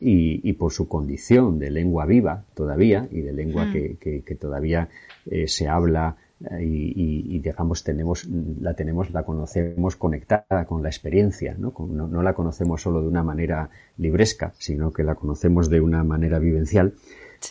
y, 0.00 0.48
y, 0.48 0.52
por 0.54 0.72
su 0.72 0.88
condición 0.88 1.58
de 1.58 1.70
lengua 1.70 2.06
viva 2.06 2.44
todavía 2.54 3.08
y 3.10 3.20
de 3.20 3.32
lengua 3.32 3.66
mm. 3.66 3.72
que, 3.72 3.96
que, 3.96 4.22
que, 4.22 4.34
todavía 4.34 4.88
eh, 5.30 5.48
se 5.48 5.68
habla 5.68 6.16
y, 6.60 7.38
digamos 7.40 7.82
tenemos 7.82 8.24
la 8.60 8.74
tenemos 8.74 9.10
la 9.10 9.24
conocemos 9.24 9.96
conectada 9.96 10.66
con 10.66 10.84
la 10.84 10.88
experiencia 10.88 11.56
¿no? 11.58 11.74
¿no? 11.90 12.22
la 12.22 12.34
conocemos 12.34 12.82
solo 12.82 13.00
de 13.02 13.08
una 13.08 13.24
manera 13.24 13.70
libresca 13.96 14.52
sino 14.56 14.92
que 14.92 15.02
la 15.02 15.16
conocemos 15.16 15.68
de 15.68 15.80
una 15.80 16.04
manera 16.04 16.38
vivencial 16.38 16.94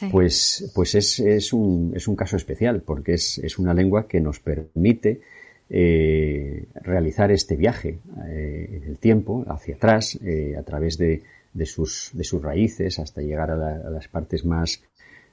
pues 0.10 0.72
pues 0.74 0.96
es, 0.96 1.20
es, 1.20 1.52
un, 1.52 1.92
es 1.96 2.08
un 2.08 2.16
caso 2.16 2.38
especial 2.38 2.82
porque 2.82 3.16
es, 3.16 3.40
es 3.40 3.60
una 3.60 3.74
lengua 3.74 4.08
que 4.08 4.22
nos 4.22 4.40
permite 4.40 5.20
eh, 5.70 6.66
realizar 6.76 7.30
este 7.30 7.58
viaje 7.58 8.00
eh, 8.30 8.70
en 8.72 8.84
el 8.84 8.98
tiempo 9.00 9.44
hacia 9.50 9.76
atrás 9.76 10.18
eh, 10.24 10.56
a 10.58 10.64
través 10.64 10.98
de, 10.98 11.24
de, 11.58 11.66
sus, 11.66 12.12
de 12.14 12.24
sus 12.24 12.42
raíces 12.42 13.00
hasta 13.00 13.22
llegar 13.22 13.52
a, 13.52 13.90
las 13.90 14.08
partes 14.08 14.46
más 14.46 14.82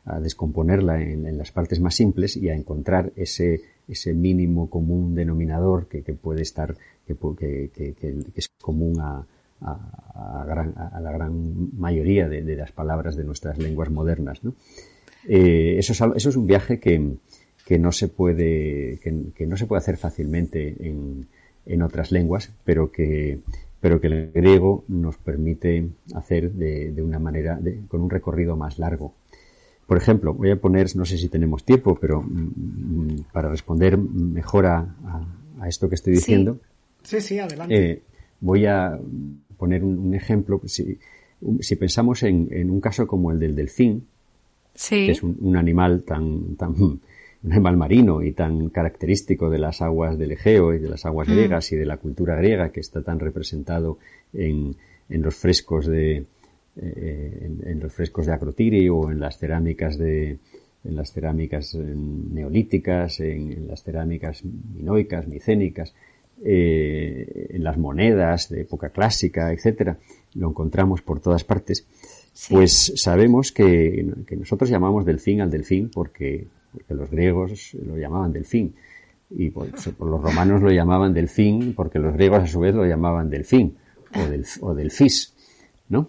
a 0.07 0.20
descomponerla 0.20 1.03
en, 1.03 1.39
las 1.39 1.51
partes 1.53 1.81
más 1.81 1.95
simples 1.95 2.37
y 2.37 2.49
a 2.49 2.55
encontrar 2.55 3.12
ese, 3.16 3.61
ese 3.89 4.12
mínimo 4.12 4.68
común 4.68 5.14
denominador 5.14 5.87
que, 5.89 6.03
puede 6.14 6.43
estar, 6.43 6.77
que, 7.07 7.14
que, 7.72 7.95
es 8.35 8.49
común 8.61 9.01
a, 9.01 9.27
a, 9.61 11.01
la 11.01 11.12
gran 11.12 11.79
mayoría 11.79 12.29
de, 12.29 12.57
las 12.57 12.72
palabras 12.72 13.16
de 13.16 13.25
nuestras 13.25 13.59
lenguas 13.59 13.91
modernas. 13.91 14.45
¿no? 14.45 14.55
Eh, 15.27 15.77
eso, 15.79 15.93
es, 15.93 16.16
eso 16.16 16.29
es 16.29 16.37
un 16.37 16.47
viaje 16.47 16.81
que, 16.81 17.16
que 17.64 17.79
no 17.79 17.93
se 17.93 18.09
puede, 18.09 18.99
que, 19.03 19.47
no 19.47 19.57
se 19.57 19.66
puede 19.66 19.79
hacer 19.79 19.97
fácilmente 19.97 20.77
en, 20.81 21.29
en 21.64 21.83
otras 21.83 22.12
lenguas, 22.12 22.53
pero 22.64 22.93
que, 22.93 23.41
pero 23.85 24.01
que 24.01 24.07
el 24.07 24.32
griego 24.32 24.87
nos 24.89 25.18
permite 25.18 25.87
hacer 26.14 26.51
de, 26.53 26.91
de 26.91 27.03
una 27.03 27.18
manera, 27.18 27.61
con 27.87 28.01
un 28.01 28.09
recorrido 28.09 28.57
más 28.57 28.78
largo. 28.78 29.12
Por 29.87 29.99
ejemplo, 29.99 30.32
voy 30.32 30.53
a 30.53 30.57
poner, 30.57 30.97
no 30.97 31.05
sé 31.05 31.18
si 31.18 31.28
tenemos 31.28 31.64
tiempo, 31.64 31.95
pero 32.01 32.22
mm, 32.22 32.28
mm, 32.28 33.24
para 33.30 33.51
responder 33.51 33.99
mejor 33.99 34.64
a, 34.64 34.87
esto 35.68 35.91
que 35.91 35.97
estoy 35.97 36.14
diciendo. 36.14 36.59
Sí, 37.03 37.20
sí, 37.20 37.39
adelante. 37.39 37.76
Eh, 37.76 38.03
voy 38.41 38.64
a 38.64 38.99
poner 39.59 39.85
un, 39.85 40.14
ejemplo. 40.14 40.62
Si, 40.64 40.99
si 41.61 41.76
pensamos 41.76 42.22
en, 42.22 42.70
un 42.70 42.80
caso 42.80 43.07
como 43.07 43.32
el 43.32 43.39
del 43.39 43.55
delfín, 43.55 44.07
que 44.89 45.11
es 45.11 45.22
un, 45.22 45.57
animal 45.59 46.05
tan, 46.05 46.57
tan, 46.57 46.74
un 47.45 47.53
animal 47.53 47.77
marino 47.77 48.23
y 48.23 48.33
tan 48.33 48.71
característico 48.71 49.51
de 49.51 49.59
las 49.59 49.83
aguas 49.83 50.19
del 50.19 50.33
Egeo 50.33 50.73
y 50.73 50.79
de 50.79 50.89
las 50.89 51.05
aguas 51.05 51.29
mm. 51.29 51.33
griegas 51.33 51.73
y 51.73 51.77
de 51.77 51.87
la 51.87 51.99
cultura 51.99 52.37
griega 52.37 52.71
que 52.71 52.81
está 52.81 53.03
tan 53.03 53.21
representado 53.21 53.99
en, 54.33 54.77
en 55.09 55.23
los 55.23 55.35
frescos 55.37 55.87
de, 55.87 56.25
eh, 56.77 57.51
en, 57.67 57.79
los 57.81 57.93
frescos 57.93 58.27
de 58.27 58.33
Acrotiri 58.33 58.89
o 58.89 59.11
en 59.11 59.21
las 59.21 59.39
cerámicas 59.39 59.97
de 59.97 60.39
en 60.85 60.97
las 60.97 61.13
cerámicas 61.13 61.75
neolíticas, 61.75 63.21
en, 63.21 63.69
las 63.69 63.83
cerámicas 63.83 64.45
minoicas, 64.45 65.27
micénicas, 65.27 65.95
eh, 66.45 67.47
en 67.51 67.65
las 67.65 67.79
monedas 67.79 68.51
de 68.51 68.63
época 68.63 68.91
clásica, 68.91 69.51
etcétera, 69.51 69.97
lo 70.35 70.51
encontramos 70.51 71.01
por 71.01 71.21
todas 71.21 71.43
partes. 71.43 71.87
Pues 72.51 72.93
sabemos 72.97 73.51
que, 73.51 74.05
nosotros 74.37 74.69
llamamos 74.69 75.07
delfín 75.07 75.41
al 75.41 75.51
delfín 75.51 75.91
porque, 75.91 76.49
los 76.89 77.11
griegos 77.11 77.75
lo 77.75 77.97
llamaban 77.97 78.33
delfín 78.33 78.75
y 79.31 79.51
por, 79.51 79.68
los 79.72 80.22
romanos 80.22 80.62
lo 80.62 80.70
llamaban 80.70 81.14
delfín 81.14 81.75
porque 81.75 81.99
los 81.99 82.14
griegos 82.14 82.43
a 82.43 82.47
su 82.47 82.61
vez 82.61 82.75
lo 82.75 82.87
llamaban 82.87 83.31
delfín 83.31 83.77
o, 84.14 84.29
del, 84.29 84.45
o 84.61 84.75
delfis, 84.75 85.35
¿no? 85.89 86.09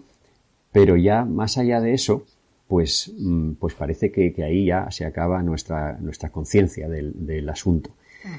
Pero 0.72 0.96
ya 0.96 1.24
más 1.24 1.58
allá 1.58 1.80
de 1.80 1.94
eso, 1.94 2.24
pues, 2.68 3.12
mm, 3.18 3.52
pues 3.52 3.74
parece 3.74 4.10
que, 4.10 4.34
ahí 4.44 4.66
ya 4.66 4.90
se 4.90 5.04
acaba 5.04 5.42
nuestra, 5.42 5.98
nuestra 6.00 6.30
conciencia 6.30 6.88
del, 6.88 7.48
asunto. 7.48 7.90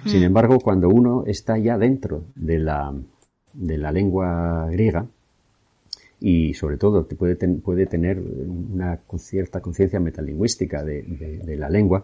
Sin 0.06 0.22
embargo, 0.22 0.60
cuando 0.60 0.90
uno 0.90 1.24
está 1.26 1.58
ya 1.58 1.78
dentro 1.78 2.26
de 2.36 2.60
la, 2.60 2.94
de 3.54 3.78
la 3.78 3.92
lengua 3.94 4.68
griega, 4.70 5.08
y 6.20 6.54
sobre 6.54 6.78
todo 6.78 7.08
puede, 7.08 7.36
puede 7.36 7.86
tener 7.86 8.20
una 8.20 9.00
cierta 9.18 9.62
conciencia 9.62 10.00
metalingüística 10.00 10.84
de, 10.84 11.56
la 11.58 11.70
lengua, 11.70 12.04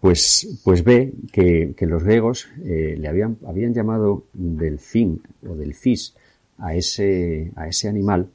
pues, 0.00 0.60
pues 0.64 0.82
ve 0.82 1.12
que, 1.32 1.74
los 1.80 2.02
griegos 2.02 2.48
eh, 2.64 2.96
le 2.98 3.08
habían, 3.08 3.36
habían 3.46 3.74
llamado 3.74 4.24
delfín 4.32 5.22
o 5.46 5.54
delfis 5.54 6.14
a 6.58 6.74
ese, 6.74 7.52
a 7.56 7.68
ese 7.68 7.88
animal 7.88 8.28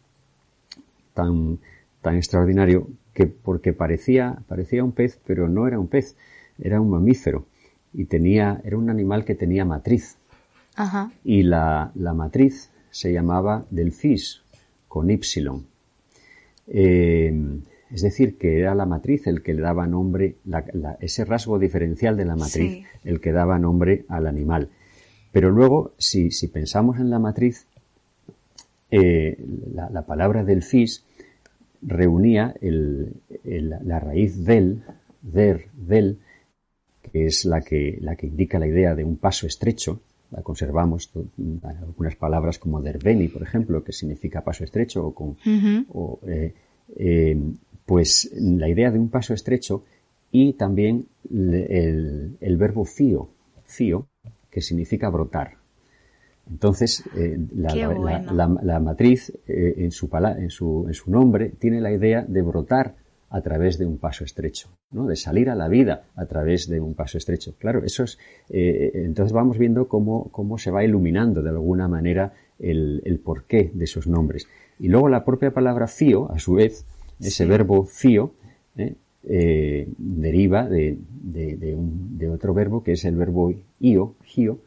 tan, 1.14 1.60
tan 2.02 2.16
extraordinario 2.16 2.88
que 3.14 3.26
porque 3.26 3.74
parecía, 3.74 4.38
parecía 4.48 4.84
un 4.84 4.92
pez, 4.92 5.20
pero 5.26 5.50
no 5.50 5.68
era 5.68 5.80
un 5.80 5.88
pez, 5.88 6.16
era 6.60 6.80
un 6.80 6.92
mamífero 6.92 7.46
y 7.94 8.06
tenía, 8.06 8.62
era 8.64 8.78
un 8.78 8.90
animal 8.90 9.26
que 9.26 9.36
tenía 9.36 9.66
matriz. 9.66 10.18
Y 11.24 11.42
la, 11.42 11.92
la, 11.96 12.14
matriz 12.14 12.70
se 12.92 13.12
llamaba 13.12 13.66
delfis, 13.72 14.44
con 14.88 15.10
Y. 15.10 15.20
Eh, 16.68 17.34
es 17.90 18.02
decir, 18.02 18.38
que 18.38 18.60
era 18.60 18.76
la 18.76 18.86
matriz 18.86 19.28
el 19.28 19.42
que 19.42 19.54
le 19.54 19.62
daba 19.62 19.88
nombre, 19.88 20.36
ese 21.00 21.24
rasgo 21.24 21.58
diferencial 21.58 22.18
de 22.18 22.26
la 22.26 22.36
matriz, 22.36 22.86
el 23.04 23.22
que 23.22 23.32
daba 23.32 23.58
nombre 23.60 24.06
al 24.10 24.28
animal. 24.28 24.70
Pero 25.32 25.52
luego, 25.52 25.94
si, 25.98 26.32
si 26.32 26.48
pensamos 26.48 27.00
en 27.00 27.10
la 27.10 27.20
matriz, 27.20 27.68
eh, 28.92 29.38
la, 29.74 29.90
la, 29.90 30.06
palabra 30.06 30.44
delfis 30.44 31.06
reunía 31.82 32.56
el, 32.62 33.14
la 33.44 34.00
raíz 34.00 34.44
del, 34.44 34.84
der, 35.22 35.68
del, 35.74 36.20
que 37.02 37.26
es 37.26 37.46
la 37.46 37.62
que, 37.62 37.98
la 38.02 38.16
que 38.16 38.28
indica 38.28 38.60
la 38.60 38.68
idea 38.68 38.96
de 38.96 39.04
un 39.04 39.18
paso 39.18 39.48
estrecho, 39.48 40.02
conservamos 40.44 41.12
algunas 41.64 42.16
palabras 42.16 42.60
como 42.60 42.82
derbeni, 42.82 43.28
por 43.28 43.44
ejemplo, 43.44 43.84
que 43.84 43.94
significa 43.94 44.44
paso 44.44 44.64
estrecho, 44.64 45.08
o 45.08 45.14
con, 45.14 45.38
eh, 46.28 46.54
eh, 46.96 47.38
pues 47.86 48.32
la 48.36 48.70
idea 48.70 48.92
de 48.92 49.00
un 49.00 49.10
paso 49.10 49.34
estrecho 49.34 49.84
y 50.32 50.54
también 50.54 51.06
el, 51.32 52.38
el 52.40 52.58
verbo 52.58 52.86
fío, 52.86 53.30
fío, 53.66 54.08
que 54.50 54.62
significa 54.62 55.10
brotar. 55.10 55.58
Entonces, 56.50 57.04
eh, 57.16 57.38
la, 57.56 58.80
matriz 58.80 59.32
eh, 59.48 59.76
en, 59.78 59.92
su 59.92 60.10
en, 60.14 60.50
su, 60.50 60.86
en, 60.88 60.94
su, 60.94 61.12
nombre 61.12 61.50
tiene 61.50 61.82
la 61.82 61.92
idea 61.92 62.24
de 62.28 62.42
brotar 62.42 62.96
a 63.30 63.42
través 63.42 63.78
de 63.78 63.86
un 63.86 63.98
paso 63.98 64.24
estrecho, 64.24 64.70
¿no? 64.92 65.06
de 65.06 65.16
salir 65.16 65.50
a 65.50 65.56
la 65.56 65.68
vida 65.68 66.08
a 66.16 66.26
través 66.26 66.70
de 66.70 66.80
un 66.80 66.94
paso 66.94 67.18
estrecho. 67.18 67.56
Claro, 67.58 67.84
eso 67.84 68.04
es. 68.04 68.18
Eh, 68.50 68.92
entonces 68.94 69.34
vamos 69.34 69.58
viendo 69.58 69.88
cómo, 69.88 70.30
cómo, 70.32 70.58
se 70.58 70.72
va 70.72 70.84
iluminando 70.84 71.42
de 71.42 71.50
alguna 71.50 71.88
manera 71.88 72.34
el, 72.60 73.02
el, 73.06 73.20
porqué 73.20 73.72
de 73.74 73.84
esos 73.84 74.08
nombres. 74.08 74.48
Y 74.80 74.88
luego 74.88 75.10
la 75.10 75.26
propia 75.26 75.52
palabra 75.52 75.88
fío, 75.88 76.32
a 76.32 76.40
su 76.40 76.54
vez, 76.54 76.86
ese 77.20 77.46
verbo 77.46 77.86
fío, 77.86 78.34
deriva 79.24 80.70
de, 80.70 80.98
de, 81.10 81.76
un, 81.76 82.18
de, 82.18 82.30
otro 82.30 82.54
verbo 82.54 82.84
que 82.84 82.94
es 82.94 83.04
el 83.04 83.16
verbo 83.16 83.54
io, 83.80 84.16
gio, 84.24 84.60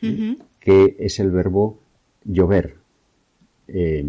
que 0.00 0.96
es 0.98 1.20
el 1.20 1.30
verbo 1.30 1.78
llover. 2.24 2.76
Eh, 3.68 4.06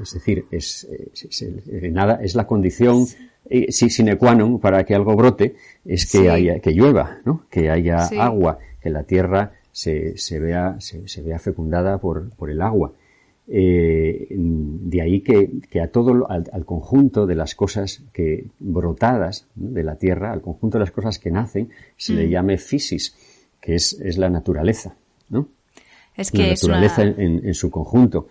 es 0.00 0.12
decir, 0.12 0.46
es, 0.50 0.88
eh, 0.90 1.90
nada, 1.90 2.20
es 2.22 2.34
la 2.34 2.46
condición 2.46 3.06
eh, 3.48 3.72
sine 3.72 4.16
qua 4.16 4.34
non 4.34 4.60
para 4.60 4.84
que 4.84 4.94
algo 4.94 5.16
brote, 5.16 5.56
es 5.84 6.10
que 6.10 6.30
haya, 6.30 6.60
que 6.60 6.72
llueva, 6.72 7.18
¿no? 7.24 7.46
Que 7.50 7.70
haya 7.70 8.06
agua, 8.20 8.58
que 8.80 8.90
la 8.90 9.04
tierra 9.04 9.52
se, 9.72 10.16
se 10.18 10.38
vea, 10.38 10.76
se, 10.78 11.22
vea 11.22 11.38
fecundada 11.38 11.98
por, 11.98 12.30
por 12.36 12.50
el 12.50 12.62
agua. 12.62 12.92
de 13.46 15.00
ahí 15.02 15.22
que, 15.22 15.50
que, 15.68 15.80
a 15.80 15.90
todo, 15.90 16.30
al, 16.30 16.64
conjunto 16.64 17.26
de 17.26 17.34
las 17.34 17.56
cosas 17.56 18.02
que 18.12 18.46
brotadas 18.60 19.48
de 19.56 19.82
la 19.82 19.96
tierra, 19.96 20.30
al 20.30 20.40
conjunto 20.40 20.78
de 20.78 20.84
las 20.84 20.92
cosas 20.92 21.18
que 21.18 21.32
nacen, 21.32 21.70
se 21.96 22.12
le 22.12 22.26
mm. 22.26 22.30
llame 22.30 22.58
fisis, 22.58 23.16
que 23.60 23.74
es, 23.74 23.98
es 24.00 24.18
la 24.18 24.30
naturaleza. 24.30 24.94
¿no? 25.30 25.48
Es 26.16 26.30
que 26.30 26.38
la 26.38 26.48
naturaleza 26.50 27.02
en, 27.02 27.54
su 27.54 27.70
conjunto. 27.70 28.28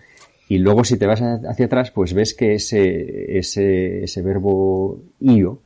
Y 0.50 0.58
luego 0.58 0.84
si 0.84 0.98
te 0.98 1.06
vas 1.06 1.22
hacia 1.22 1.68
atrás, 1.68 1.92
pues 1.92 2.14
ves 2.14 2.34
que 2.34 2.56
ese, 2.56 3.38
ese, 3.38 4.04
ese 4.04 4.22
verbo 4.24 5.00
io, 5.20 5.62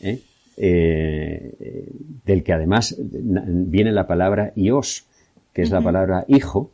¿eh? 0.00 0.20
Eh, 0.56 1.88
del 2.24 2.44
que 2.44 2.52
además 2.52 2.96
viene 3.00 3.90
la 3.90 4.06
palabra 4.06 4.52
ios, 4.54 5.06
que 5.52 5.62
es 5.62 5.70
la 5.70 5.80
palabra 5.80 6.24
hijo, 6.28 6.70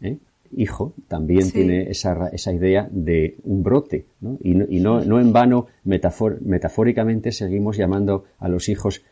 ¿eh? 0.00 0.16
hijo, 0.56 0.94
también 1.06 1.50
tiene 1.50 1.90
esa, 1.90 2.28
esa 2.28 2.52
idea 2.54 2.88
de 2.90 3.36
un 3.44 3.62
brote, 3.62 4.06
¿no? 4.22 4.38
Y, 4.42 4.54
no, 4.54 4.64
y 4.66 4.80
no, 4.80 5.04
no 5.04 5.20
en 5.20 5.34
vano, 5.34 5.66
metafóricamente 5.84 7.30
seguimos 7.30 7.76
llamando 7.76 8.24
a 8.38 8.48
los 8.48 8.70
hijos 8.70 9.02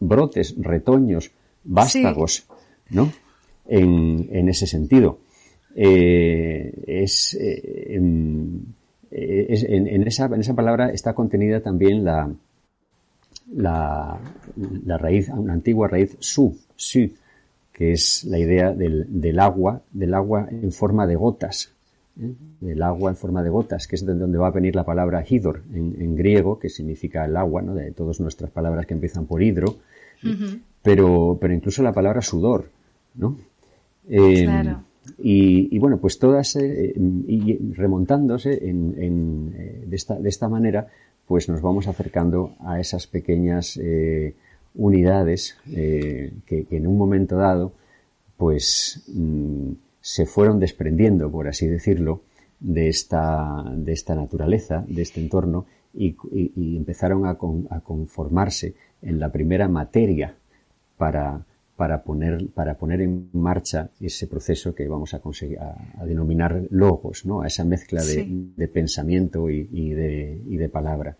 brotes, 0.00 0.54
retoños, 0.58 1.32
vástagos, 1.64 2.46
¿no? 2.88 3.12
en, 3.68 4.28
en 4.30 4.48
ese 4.48 4.66
sentido. 4.66 5.18
Eh, 5.78 6.72
es, 6.86 7.34
eh, 7.34 7.94
en, 7.94 8.74
es 9.10 9.62
en, 9.62 10.06
esa, 10.06 10.24
en 10.24 10.40
esa 10.40 10.54
palabra 10.54 10.90
está 10.90 11.12
contenida 11.12 11.60
también 11.60 12.02
la, 12.02 12.32
la, 13.54 14.18
la, 14.86 14.98
raíz, 14.98 15.28
una 15.28 15.52
antigua 15.52 15.86
raíz 15.86 16.16
su, 16.18 16.58
su, 16.74 17.10
que 17.74 17.92
es 17.92 18.24
la 18.24 18.38
idea 18.38 18.72
del, 18.72 19.20
del 19.20 19.38
agua, 19.38 19.82
del 19.92 20.14
agua 20.14 20.48
en 20.50 20.72
forma 20.72 21.06
de 21.06 21.16
gotas, 21.16 21.74
¿eh? 22.18 22.32
del 22.60 22.82
agua 22.82 23.10
en 23.10 23.16
forma 23.16 23.42
de 23.42 23.50
gotas, 23.50 23.86
que 23.86 23.96
es 23.96 24.06
de 24.06 24.14
donde 24.14 24.38
va 24.38 24.46
a 24.46 24.52
venir 24.52 24.74
la 24.74 24.84
palabra 24.84 25.22
hidor 25.28 25.62
en, 25.74 25.94
en 26.00 26.16
griego, 26.16 26.58
que 26.58 26.70
significa 26.70 27.26
el 27.26 27.36
agua, 27.36 27.60
¿no? 27.60 27.74
de 27.74 27.92
todas 27.92 28.18
nuestras 28.18 28.50
palabras 28.50 28.86
que 28.86 28.94
empiezan 28.94 29.26
por 29.26 29.42
hidro, 29.42 29.76
pero, 30.82 31.36
pero 31.38 31.52
incluso 31.52 31.82
la 31.82 31.92
palabra 31.92 32.22
sudor, 32.22 32.70
¿no? 33.14 33.36
Eh, 34.08 34.44
claro. 34.44 34.82
Y, 35.18 35.78
bueno, 35.78 35.98
pues 35.98 36.18
todas, 36.18 36.56
eh, 36.56 36.94
y 36.96 37.72
remontándose 37.72 38.68
en, 38.68 38.94
en, 38.98 39.54
eh, 39.56 39.84
de, 39.86 39.96
esta, 39.96 40.18
de 40.18 40.28
esta 40.28 40.48
manera, 40.48 40.88
pues 41.26 41.48
nos 41.48 41.60
vamos 41.60 41.88
acercando 41.88 42.54
a 42.60 42.80
esas 42.80 43.06
pequeñas 43.06 43.78
eh, 43.82 44.34
unidades 44.74 45.56
que, 45.64 46.66
en 46.70 46.86
un 46.86 46.98
momento 46.98 47.36
dado, 47.36 47.72
pues 48.36 49.04
mm, 49.12 49.72
se 50.00 50.26
fueron 50.26 50.60
desprendiendo, 50.60 51.30
por 51.30 51.48
así 51.48 51.66
decirlo, 51.66 52.22
de 52.60 52.88
esta, 52.88 53.64
de 53.74 53.92
esta 53.92 54.14
naturaleza, 54.14 54.84
de 54.86 55.02
este 55.02 55.20
entorno, 55.20 55.66
y, 55.94 56.16
empezaron 56.76 57.26
a 57.26 57.36
conformarse 57.36 58.74
en 59.02 59.18
la 59.18 59.32
primera 59.32 59.66
materia 59.68 60.36
para, 60.98 61.44
para 61.76 62.02
poner, 62.02 62.46
para 62.54 62.74
poner 62.74 63.00
en 63.02 63.28
marcha 63.32 63.90
ese 64.00 64.26
proceso 64.26 64.74
que 64.74 64.88
vamos 64.88 65.12
a 65.14 65.18
conseguir, 65.20 65.58
a, 65.58 65.76
a 66.00 66.06
denominar 66.06 66.62
logos, 66.70 67.26
¿no? 67.26 67.42
A 67.42 67.46
esa 67.46 67.64
mezcla 67.64 68.00
de, 68.02 68.06
Sí. 68.14 68.52
de 68.56 68.68
pensamiento 68.68 69.50
y, 69.50 69.68
y 69.72 69.90
de, 69.90 70.40
y 70.48 70.56
de 70.56 70.68
palabra. 70.68 71.16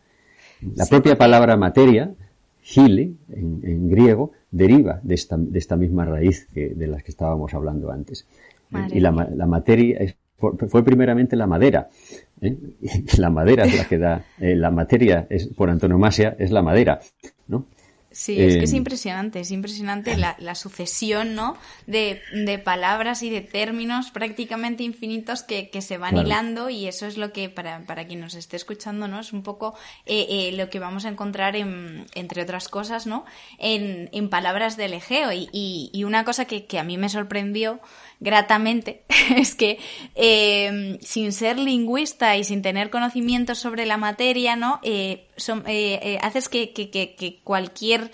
La 0.75 0.85
Sí, 0.85 0.91
propia 0.91 1.17
palabra 1.19 1.57
materia, 1.57 2.13
hile, 2.75 3.13
en, 3.33 3.61
en 3.63 3.89
griego, 3.91 4.33
deriva 4.51 5.01
de 5.03 5.15
esta, 5.15 5.37
de 5.37 5.59
esta 5.59 5.77
misma 5.77 6.05
raíz 6.05 6.47
que, 6.55 6.71
de 6.71 6.87
las 6.87 7.03
que 7.03 7.11
estábamos 7.11 7.53
hablando 7.55 7.91
antes. 7.91 8.27
Madre 8.71 8.97
y 8.97 9.01
la, 9.01 9.13
materia 9.13 9.99
es- 9.99 10.17
fue 10.69 10.85
primeramente 10.85 11.37
la 11.37 11.47
madera. 11.47 11.89
¿eh? 12.41 12.57
La 13.19 13.31
madera 13.31 13.65
es 13.65 13.77
la 13.79 13.85
que 13.89 13.99
da, 13.99 14.25
eh, 14.39 14.55
la 14.57 14.71
materia 14.71 15.27
es, 15.31 15.47
por 15.49 15.71
antonomasia 15.71 16.37
es 16.39 16.51
la 16.51 16.63
madera, 16.63 17.01
¿no? 17.49 17.67
Sí, 18.19 18.41
es 18.41 18.57
que 18.57 18.65
es 18.65 18.73
Eh, 18.73 18.77
impresionante, 18.77 19.41
es 19.41 19.51
impresionante 19.51 20.17
la, 20.17 20.37
la 20.39 20.55
sucesión, 20.55 21.35
¿no? 21.35 21.59
De, 21.87 22.23
de 22.33 22.59
palabras 22.59 23.23
y 23.23 23.29
de 23.29 23.43
términos 23.43 24.11
prácticamente 24.11 24.85
infinitos 24.85 25.43
que, 25.43 25.69
que 25.69 25.83
se 25.83 25.99
van 25.99 26.13
Claro. 26.13 26.27
hilando 26.27 26.71
y 26.71 26.87
eso 26.87 27.05
es 27.07 27.19
lo 27.19 27.31
que, 27.33 27.51
para, 27.51 27.81
para 27.85 28.07
quien 28.07 28.21
nos 28.21 28.35
esté 28.35 28.57
escuchando, 28.57 29.07
¿no? 29.07 29.21
Es 29.21 29.35
un 29.35 29.43
poco 29.43 29.75
eh, 30.07 30.27
eh, 30.31 30.53
lo 30.57 30.71
que 30.71 30.79
vamos 30.79 31.05
a 31.05 31.11
encontrar, 31.11 31.57
en, 31.57 32.07
entre 32.15 32.41
otras 32.43 32.69
cosas, 32.69 33.07
¿no? 33.07 33.27
En, 33.59 34.09
en 34.13 34.31
palabras 34.31 34.79
del 34.79 34.95
Egeo. 34.95 35.33
Y, 35.33 35.51
y, 35.53 35.91
y 35.93 36.05
una 36.05 36.25
cosa 36.25 36.47
que, 36.47 36.65
que 36.65 36.79
a 36.79 36.85
mí 36.85 36.97
me 36.97 37.11
sorprendió 37.11 37.81
gratamente 38.21 39.03
es 39.37 39.55
que 39.55 39.79
eh, 40.15 40.99
sin 41.03 41.33
ser 41.33 41.59
lingüista 41.59 42.37
y 42.37 42.45
sin 42.45 42.63
tener 42.63 42.91
conocimientos 42.91 43.59
sobre 43.59 43.87
la 43.87 43.97
materia, 43.97 44.57
¿no? 44.57 44.81
Eh, 44.83 45.27
son- 45.37 45.65
eh, 45.67 45.99
eh, 46.03 46.19
haces 46.23 46.49
que, 46.49 46.73
que, 46.73 46.91
que, 46.91 47.15
que 47.15 47.41
cualquier 47.45 48.11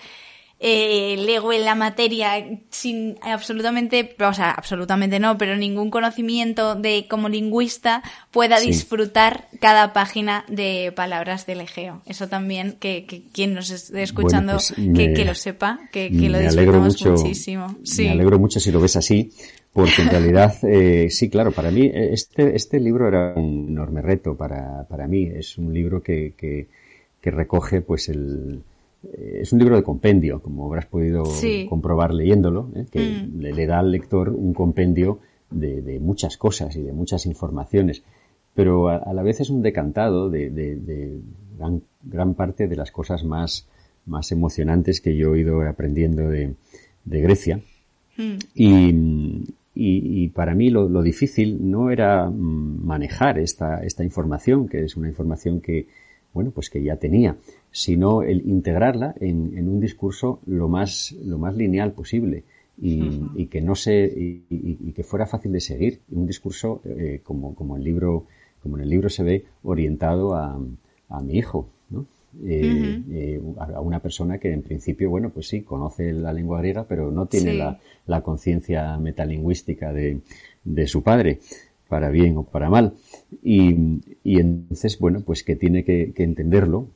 eh, 0.65 1.17
lego 1.19 1.51
en 1.51 1.65
la 1.65 1.75
materia 1.75 2.41
sin 2.69 3.17
absolutamente, 3.21 4.15
o 4.25 4.33
sea, 4.33 4.51
absolutamente 4.51 5.19
no, 5.19 5.37
pero 5.37 5.57
ningún 5.57 5.89
conocimiento 5.89 6.75
de 6.75 7.05
como 7.09 7.27
lingüista 7.27 8.01
pueda 8.31 8.59
Sí. 8.59 8.67
disfrutar 8.67 9.49
cada 9.59 9.91
página 9.91 10.45
de 10.47 10.93
palabras 10.95 11.45
del 11.45 11.59
Egeo. 11.61 12.01
Eso 12.05 12.29
también, 12.29 12.77
que, 12.79 13.05
que 13.05 13.23
quien 13.33 13.53
nos 13.53 13.71
esté 13.71 14.03
escuchando, 14.03 14.53
pues, 14.53 14.71
que, 14.73 14.81
me- 14.81 15.13
que 15.13 15.25
lo 15.25 15.35
sepa, 15.35 15.79
que, 15.91 16.09
lo 16.09 16.39
disfrutamos 16.39 16.93
mucho, 16.93 17.11
muchísimo. 17.11 17.75
Sí. 17.83 18.03
Me 18.05 18.11
alegro 18.11 18.39
mucho 18.39 18.61
si 18.61 18.71
lo 18.71 18.79
ves 18.79 18.95
así, 18.95 19.31
porque 19.73 20.03
en 20.03 20.09
realidad, 20.09 20.53
eh, 20.63 21.07
sí, 21.09 21.29
claro, 21.29 21.51
para 21.51 21.71
mí 21.71 21.87
eh, 21.87 22.13
este, 22.13 22.55
este 22.55 22.79
libro 22.79 23.07
era 23.07 23.33
un 23.35 23.65
enorme 23.69 24.01
reto 24.01 24.35
para, 24.35 24.83
para 24.87 25.07
mí. 25.07 25.23
Es 25.23 25.57
un 25.57 25.73
libro 25.73 26.01
que, 26.03 26.33
que, 26.37 26.67
que 27.19 27.31
recoge, 27.31 27.81
pues, 27.81 28.07
el, 28.09 28.61
eh, 29.03 29.39
es 29.41 29.51
un 29.51 29.59
libro 29.59 29.75
de 29.75 29.83
compendio, 29.83 30.41
como 30.41 30.67
habrás 30.67 30.85
podido 30.85 31.25
Sí. 31.25 31.65
comprobar 31.67 32.13
leyéndolo, 32.13 32.69
¿eh? 32.75 32.85
que 32.91 32.99
Mm. 32.99 33.39
le, 33.41 33.53
le 33.53 33.65
da 33.65 33.79
al 33.79 33.91
lector 33.91 34.29
un 34.29 34.53
compendio 34.53 35.19
de, 35.49 35.81
de 35.81 35.99
muchas 35.99 36.37
cosas 36.37 36.75
y 36.75 36.81
de 36.83 36.93
muchas 36.93 37.25
informaciones, 37.25 38.03
pero 38.55 38.89
a, 38.89 38.97
a 38.97 39.13
la 39.13 39.23
vez 39.23 39.39
es 39.41 39.49
un 39.49 39.61
decantado 39.63 40.29
de, 40.29 40.49
de, 40.51 40.75
de 40.75 41.17
gran, 41.57 41.81
gran 42.03 42.33
parte 42.35 42.67
de 42.67 42.75
las 42.75 42.91
cosas 42.91 43.23
más, 43.23 43.67
más 44.05 44.31
emocionantes 44.31 45.01
que 45.01 45.15
yo 45.15 45.33
he 45.33 45.39
ido 45.39 45.61
aprendiendo 45.67 46.29
de, 46.29 46.53
de 47.05 47.21
Grecia. 47.21 47.59
Mm. 48.17 48.37
Y, 48.53 48.93
y, 49.75 50.23
y 50.23 50.29
para 50.29 50.53
mí 50.55 50.69
lo, 50.69 50.87
lo 50.89 51.01
difícil 51.01 51.69
no 51.71 51.89
era 51.89 52.29
mm, 52.29 52.85
manejar 52.85 53.39
esta, 53.39 53.83
esta 53.83 54.03
información, 54.03 54.67
que 54.67 54.83
es 54.83 54.95
una 54.97 55.07
información 55.07 55.61
que, 55.61 55.87
bueno, 56.33 56.51
pues 56.51 56.69
que 56.69 56.83
ya 56.83 56.97
tenía, 56.97 57.37
sino 57.71 58.21
el 58.23 58.47
integrarla 58.47 59.15
en, 59.19 59.57
en 59.57 59.69
un 59.69 59.79
discurso 59.79 60.39
lo 60.45 60.67
más, 60.67 61.15
lo 61.25 61.37
más 61.37 61.55
lineal 61.55 61.91
posible 61.93 62.43
y, 62.81 63.21
y 63.35 63.45
que 63.47 63.61
no 63.61 63.75
se, 63.75 64.05
y, 64.05 64.43
y- 64.49 64.77
y 64.89 64.91
que 64.93 65.03
fuera 65.03 65.25
fácil 65.27 65.51
de 65.51 65.59
seguir. 65.59 65.99
Un 66.11 66.25
discurso, 66.25 66.81
eh, 66.85 67.19
como, 67.23 67.53
como 67.55 67.77
el 67.77 67.83
libro, 67.83 68.25
como 68.61 68.77
en 68.77 68.83
el 68.83 68.89
libro 68.89 69.09
se 69.09 69.23
ve, 69.23 69.45
orientado 69.63 70.35
a, 70.35 70.59
a 71.09 71.21
mi 71.21 71.37
hijo, 71.37 71.67
Eh, 72.45 73.01
eh, 73.11 73.41
a 73.59 73.79
una 73.79 73.99
persona 73.99 74.39
que 74.39 74.51
en 74.51 74.63
principio, 74.63 75.09
bueno, 75.09 75.29
pues 75.29 75.47
sí, 75.47 75.61
conoce 75.61 76.11
la 76.13 76.33
lengua 76.33 76.59
griega, 76.59 76.85
pero 76.87 77.11
no 77.11 77.27
tiene 77.27 77.51
Sí. 77.51 77.57
la, 77.57 77.79
la 78.07 78.21
conciencia 78.21 78.97
metalingüística 78.97 79.93
de, 79.93 80.19
de 80.63 80.87
su 80.87 81.03
padre, 81.03 81.39
para 81.87 82.09
bien 82.09 82.37
o 82.37 82.43
para 82.43 82.69
mal. 82.69 82.93
Y, 83.43 83.75
y 84.23 84.39
entonces, 84.39 84.97
bueno, 84.97 85.21
pues 85.21 85.43
que 85.43 85.55
tiene 85.55 85.83
que, 85.83 86.11
que 86.15 86.23
entenderlo 86.23 86.87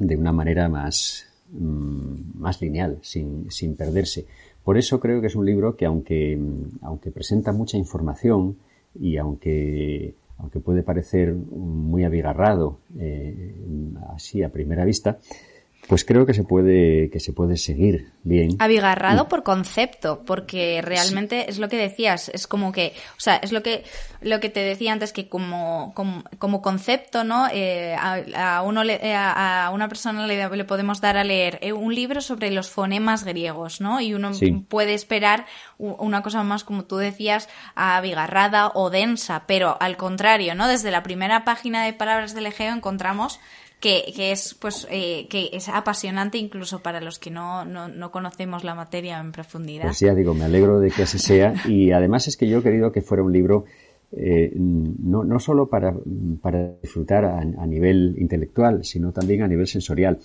de 0.00 0.16
una 0.16 0.32
manera 0.32 0.68
más, 0.68 1.26
mm, 1.52 2.38
más 2.40 2.60
lineal, 2.60 2.98
sin, 3.02 3.50
sin 3.50 3.76
perderse. 3.76 4.26
Por 4.64 4.76
eso 4.78 4.98
creo 4.98 5.20
que 5.20 5.28
es 5.28 5.36
un 5.36 5.46
libro 5.46 5.76
que 5.76 5.84
aunque, 5.86 6.36
aunque 6.82 7.12
presenta 7.12 7.52
mucha 7.52 7.76
información 7.78 8.56
y 9.00 9.16
aunque, 9.16 10.14
aunque 10.38 10.60
puede 10.60 10.82
parecer 10.82 11.34
muy 11.34 12.04
abigarrado, 12.04 12.80
eh, 12.98 13.54
así 14.08 14.42
a 14.42 14.50
primera 14.50 14.84
vista, 14.84 15.18
pues 15.88 16.04
creo 16.04 16.26
que 16.26 16.34
se 16.34 16.42
puede, 16.44 17.10
que 17.10 17.20
se 17.20 17.32
puede 17.32 17.56
seguir 17.56 18.10
bien. 18.24 18.56
Abigarrado 18.58 19.28
por 19.28 19.42
concepto, 19.42 20.22
porque 20.26 20.80
realmente 20.82 21.48
es 21.48 21.58
lo 21.58 21.68
que 21.68 21.76
decías, 21.76 22.28
es 22.30 22.46
como 22.46 22.72
que, 22.72 22.92
o 23.16 23.20
sea, 23.20 23.36
es 23.36 23.52
lo 23.52 23.62
que, 23.62 23.84
lo 24.20 24.40
que 24.40 24.48
te 24.48 24.60
decía 24.60 24.92
antes, 24.92 25.12
que 25.12 25.28
como, 25.28 25.92
como, 25.94 26.24
como 26.38 26.60
concepto, 26.62 27.22
¿no? 27.24 27.46
Eh, 27.52 27.94
a, 27.98 28.56
a 28.56 28.62
uno 28.62 28.82
le- 28.84 29.00
eh, 29.06 29.14
a, 29.14 29.66
a 29.66 29.70
una 29.70 29.88
persona 29.88 30.26
le, 30.26 30.48
le 30.48 30.64
podemos 30.64 31.00
dar 31.00 31.16
a 31.16 31.24
leer 31.24 31.58
eh, 31.62 31.72
un 31.72 31.94
libro 31.94 32.20
sobre 32.20 32.50
los 32.50 32.68
fonemas 32.70 33.24
griegos, 33.24 33.80
¿no? 33.80 34.00
Y 34.00 34.14
uno 34.14 34.34
Sí. 34.34 34.50
puede 34.68 34.94
esperar 34.94 35.46
una 35.78 36.22
cosa 36.22 36.42
más, 36.42 36.64
como 36.64 36.84
tú 36.84 36.96
decías, 36.96 37.48
abigarrada 37.74 38.72
o 38.74 38.90
densa, 38.90 39.44
pero 39.46 39.76
al 39.80 39.96
contrario, 39.96 40.54
¿no? 40.54 40.68
Desde 40.68 40.90
la 40.90 41.02
primera 41.02 41.44
página 41.44 41.84
de 41.84 41.92
Palabras 41.92 42.34
del 42.34 42.46
Egeo 42.46 42.72
encontramos 42.72 43.38
que, 43.80 44.12
que 44.14 44.32
es 44.32 44.54
pues 44.54 44.86
eh, 44.90 45.26
que 45.28 45.50
es 45.52 45.68
apasionante 45.68 46.38
incluso 46.38 46.80
para 46.82 47.00
los 47.00 47.18
que 47.18 47.30
no, 47.30 47.64
no, 47.64 47.88
no 47.88 48.10
conocemos 48.10 48.64
la 48.64 48.74
materia 48.74 49.18
en 49.20 49.32
profundidad. 49.32 49.84
Pues 49.84 50.00
ya 50.00 50.14
digo, 50.14 50.34
me 50.34 50.44
alegro 50.44 50.80
de 50.80 50.90
que 50.90 51.02
así 51.02 51.18
sea. 51.18 51.54
Y 51.68 51.92
además 51.92 52.26
es 52.28 52.36
que 52.36 52.48
yo 52.48 52.58
he 52.58 52.62
querido 52.62 52.92
que 52.92 53.02
fuera 53.02 53.22
un 53.22 53.32
libro 53.32 53.64
eh, 54.12 54.52
no, 54.56 55.24
no 55.24 55.38
solo 55.40 55.66
para, 55.68 55.94
para 56.40 56.74
disfrutar 56.82 57.24
a, 57.24 57.38
a 57.40 57.66
nivel 57.66 58.14
intelectual, 58.18 58.84
sino 58.84 59.12
también 59.12 59.42
a 59.42 59.48
nivel 59.48 59.66
sensorial. 59.66 60.18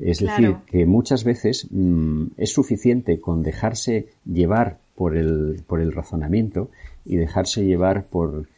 Es 0.00 0.18
Claro. 0.18 0.42
decir, 0.42 0.56
que 0.66 0.86
muchas 0.86 1.24
veces 1.24 1.68
mm, 1.70 2.26
es 2.36 2.52
suficiente 2.52 3.20
con 3.20 3.42
dejarse 3.42 4.08
llevar 4.24 4.78
por 4.96 5.16
el, 5.16 5.62
por 5.66 5.80
el 5.80 5.92
razonamiento 5.92 6.70
y 7.04 7.16
dejarse 7.16 7.64
llevar 7.64 8.06
por, 8.06 8.48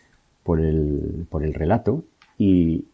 por, 0.45 0.61
el, 0.61 1.27
por 1.29 1.43
el 1.45 1.53
relato 1.55 2.05
y 2.39 2.85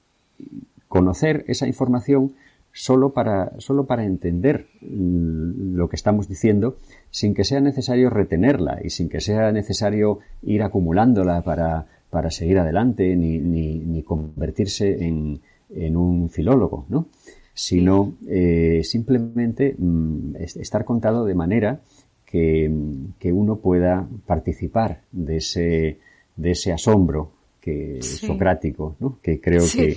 conocer 0.97 1.45
esa 1.49 1.67
información 1.67 2.33
solo 2.75 3.13
para, 3.15 3.53
solo 3.59 3.87
para 3.87 4.05
entender 4.05 4.67
lo 4.83 5.89
que 5.89 5.97
estamos 5.97 6.29
diciendo 6.29 6.77
sin 7.11 7.33
que 7.35 7.45
sea 7.45 7.61
necesario 7.61 8.11
retenerla 8.11 8.81
y 8.85 8.91
sin 8.91 9.09
que 9.09 9.21
sea 9.21 9.53
necesario 9.53 10.19
ir 10.43 10.63
acumulándola 10.63 11.41
para, 11.43 11.87
para 12.11 12.31
seguir 12.31 12.59
adelante 12.59 13.17
ni, 13.17 13.39
ni, 13.39 13.79
ni 13.79 14.03
convertirse 14.03 15.05
en, 15.07 15.41
en 15.75 15.97
un 15.97 16.29
filólogo, 16.29 16.85
¿no? 16.91 17.07
Sino 17.55 18.15
eh, 18.29 18.81
simplemente 18.85 19.75
mm, 19.79 20.37
es- 20.37 20.57
estar 20.57 20.85
contado 20.85 21.25
de 21.25 21.35
manera 21.35 21.81
que, 22.27 22.71
que 23.19 23.33
uno 23.33 23.57
pueda 23.57 24.07
participar 24.27 25.01
de 25.13 25.37
ese, 25.37 25.99
de 26.37 26.51
ese 26.51 26.73
asombro 26.73 27.31
que 27.63 28.03
socrático, 28.03 28.97
¿no? 28.99 29.21
que 29.23 29.41
creo 29.41 29.63
que, 29.73 29.97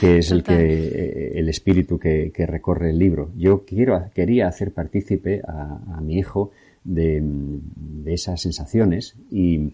que, 0.00 0.18
es 0.18 0.32
el 0.32 0.42
que 0.42 0.54
eh, 0.54 1.38
el 1.38 1.48
espíritu 1.48 2.00
que, 2.00 2.32
que, 2.34 2.46
recorre 2.46 2.90
el 2.90 2.98
libro. 2.98 3.30
Yo 3.36 3.64
quiero 3.64 4.10
quería 4.12 4.48
hacer 4.48 4.72
partícipe 4.72 5.40
a, 5.46 5.96
a 5.96 6.00
mi 6.00 6.18
hijo 6.18 6.50
de, 6.82 7.22
de, 7.22 8.12
esas 8.12 8.40
sensaciones 8.40 9.14
y, 9.30 9.72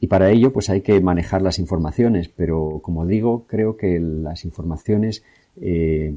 y 0.00 0.06
para 0.06 0.30
ello 0.30 0.52
pues 0.52 0.68
hay 0.68 0.82
que 0.82 1.00
manejar 1.00 1.40
las 1.40 1.58
informaciones, 1.58 2.28
pero 2.28 2.80
como 2.82 3.06
digo 3.06 3.46
creo 3.46 3.78
que 3.78 3.98
las 3.98 4.44
informaciones 4.44 5.24
eh, 5.58 6.14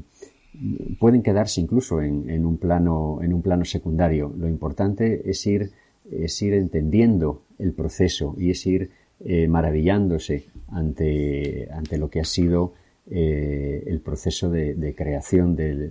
pueden 0.98 1.22
quedarse 1.22 1.62
incluso 1.62 2.02
en, 2.02 2.28
en, 2.28 2.44
un 2.44 2.58
plano 2.58 3.20
en 3.22 3.32
un 3.32 3.40
plano 3.40 3.64
secundario. 3.64 4.30
Lo 4.36 4.46
importante 4.46 5.22
es 5.24 5.46
ir 5.46 5.70
es 6.10 6.42
ir 6.42 6.52
entendiendo 6.52 7.44
el 7.58 7.72
proceso 7.72 8.34
y 8.36 8.50
es 8.50 8.66
ir 8.66 8.90
eh, 9.24 9.48
maravillándose 9.48 10.46
ante, 10.68 11.68
ante 11.70 11.98
lo 11.98 12.08
que 12.08 12.20
ha 12.20 12.24
sido 12.24 12.74
eh, 13.10 13.82
el 13.86 14.00
proceso 14.00 14.50
de, 14.50 14.74
de 14.74 14.94
creación 14.94 15.56
del, 15.56 15.90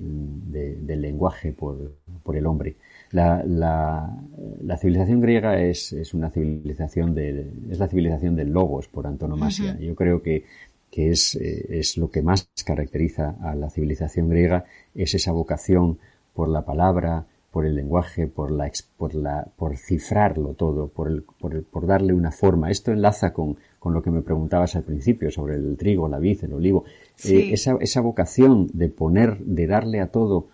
de, 0.52 0.76
del 0.76 1.02
lenguaje 1.02 1.52
por, 1.52 1.98
por, 2.24 2.38
el 2.38 2.46
hombre. 2.46 2.78
La, 3.12 3.44
la, 3.44 4.10
la 4.62 4.78
civilización 4.78 5.20
griega 5.20 5.62
es, 5.62 5.92
es, 5.94 6.14
una 6.14 6.30
civilización 6.30 7.14
de, 7.14 7.52
es 7.70 7.80
la 7.80 7.88
civilización 7.88 8.36
del 8.36 8.52
logos 8.52 8.88
por 8.88 9.06
antonomasia. 9.06 9.74
Uh 9.74 9.78
-huh. 9.78 9.88
Yo 9.88 9.96
creo 9.96 10.22
que, 10.22 10.46
que 10.90 11.10
es, 11.10 11.36
eh, 11.36 11.80
es 11.80 11.98
lo 11.98 12.10
que 12.10 12.22
más 12.22 12.50
caracteriza 12.66 13.36
a 13.42 13.54
la 13.54 13.70
civilización 13.70 14.30
griega, 14.30 14.66
es 14.96 15.14
esa 15.14 15.32
vocación 15.32 15.98
por 16.34 16.48
la 16.48 16.64
palabra, 16.64 17.26
por 17.52 17.66
el 17.66 17.76
lenguaje, 17.76 18.28
por 18.28 18.52
la, 18.52 18.72
por 18.98 19.16
la, 19.16 19.48
por 19.56 19.76
cifrarlo 19.76 20.54
todo, 20.54 20.88
por, 20.88 21.08
el, 21.08 21.24
por, 21.24 21.56
el, 21.56 21.64
por 21.64 21.88
darle 21.88 22.14
una 22.14 22.32
forma. 22.32 22.70
Esto 22.70 22.92
enlaza 22.92 23.34
con, 23.34 23.58
con, 23.80 23.94
lo 23.94 24.04
que 24.04 24.12
me 24.12 24.22
preguntabas 24.22 24.76
al 24.76 24.84
principio 24.84 25.32
sobre 25.32 25.56
el 25.56 25.76
trigo, 25.78 26.08
la 26.08 26.20
vid, 26.20 26.44
el 26.44 26.54
olivo. 26.54 26.86
Sí. 27.16 27.36
Eh, 27.36 27.54
esa, 27.54 27.78
esa 27.80 28.02
vocación 28.02 28.68
de 28.74 28.90
poner, 28.90 29.40
de 29.40 29.66
darle 29.66 30.00
a 30.00 30.08
todo 30.08 30.48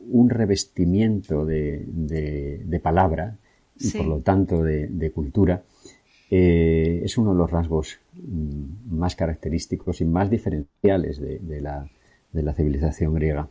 un 0.00 0.28
revestimiento 0.30 1.44
de, 1.44 1.84
de, 1.86 2.62
de 2.64 2.80
palabra 2.80 3.36
y 3.78 3.84
sí. 3.84 3.98
por 3.98 4.06
lo 4.06 4.20
tanto 4.20 4.62
de, 4.62 4.88
de 4.88 5.10
cultura, 5.12 5.62
eh, 6.30 7.02
es 7.04 7.18
uno 7.18 7.32
de 7.32 7.38
los 7.38 7.50
rasgos 7.50 7.98
mm, 8.14 8.96
más 8.96 9.14
característicos 9.14 10.00
y 10.00 10.04
más 10.04 10.28
diferenciales 10.28 11.20
de, 11.20 11.38
de, 11.38 11.60
la, 11.60 11.88
de 12.32 12.42
la 12.42 12.52
civilización 12.52 13.14
griega. 13.14 13.48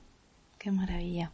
Qué 0.57 0.71
maravilla 0.71 1.31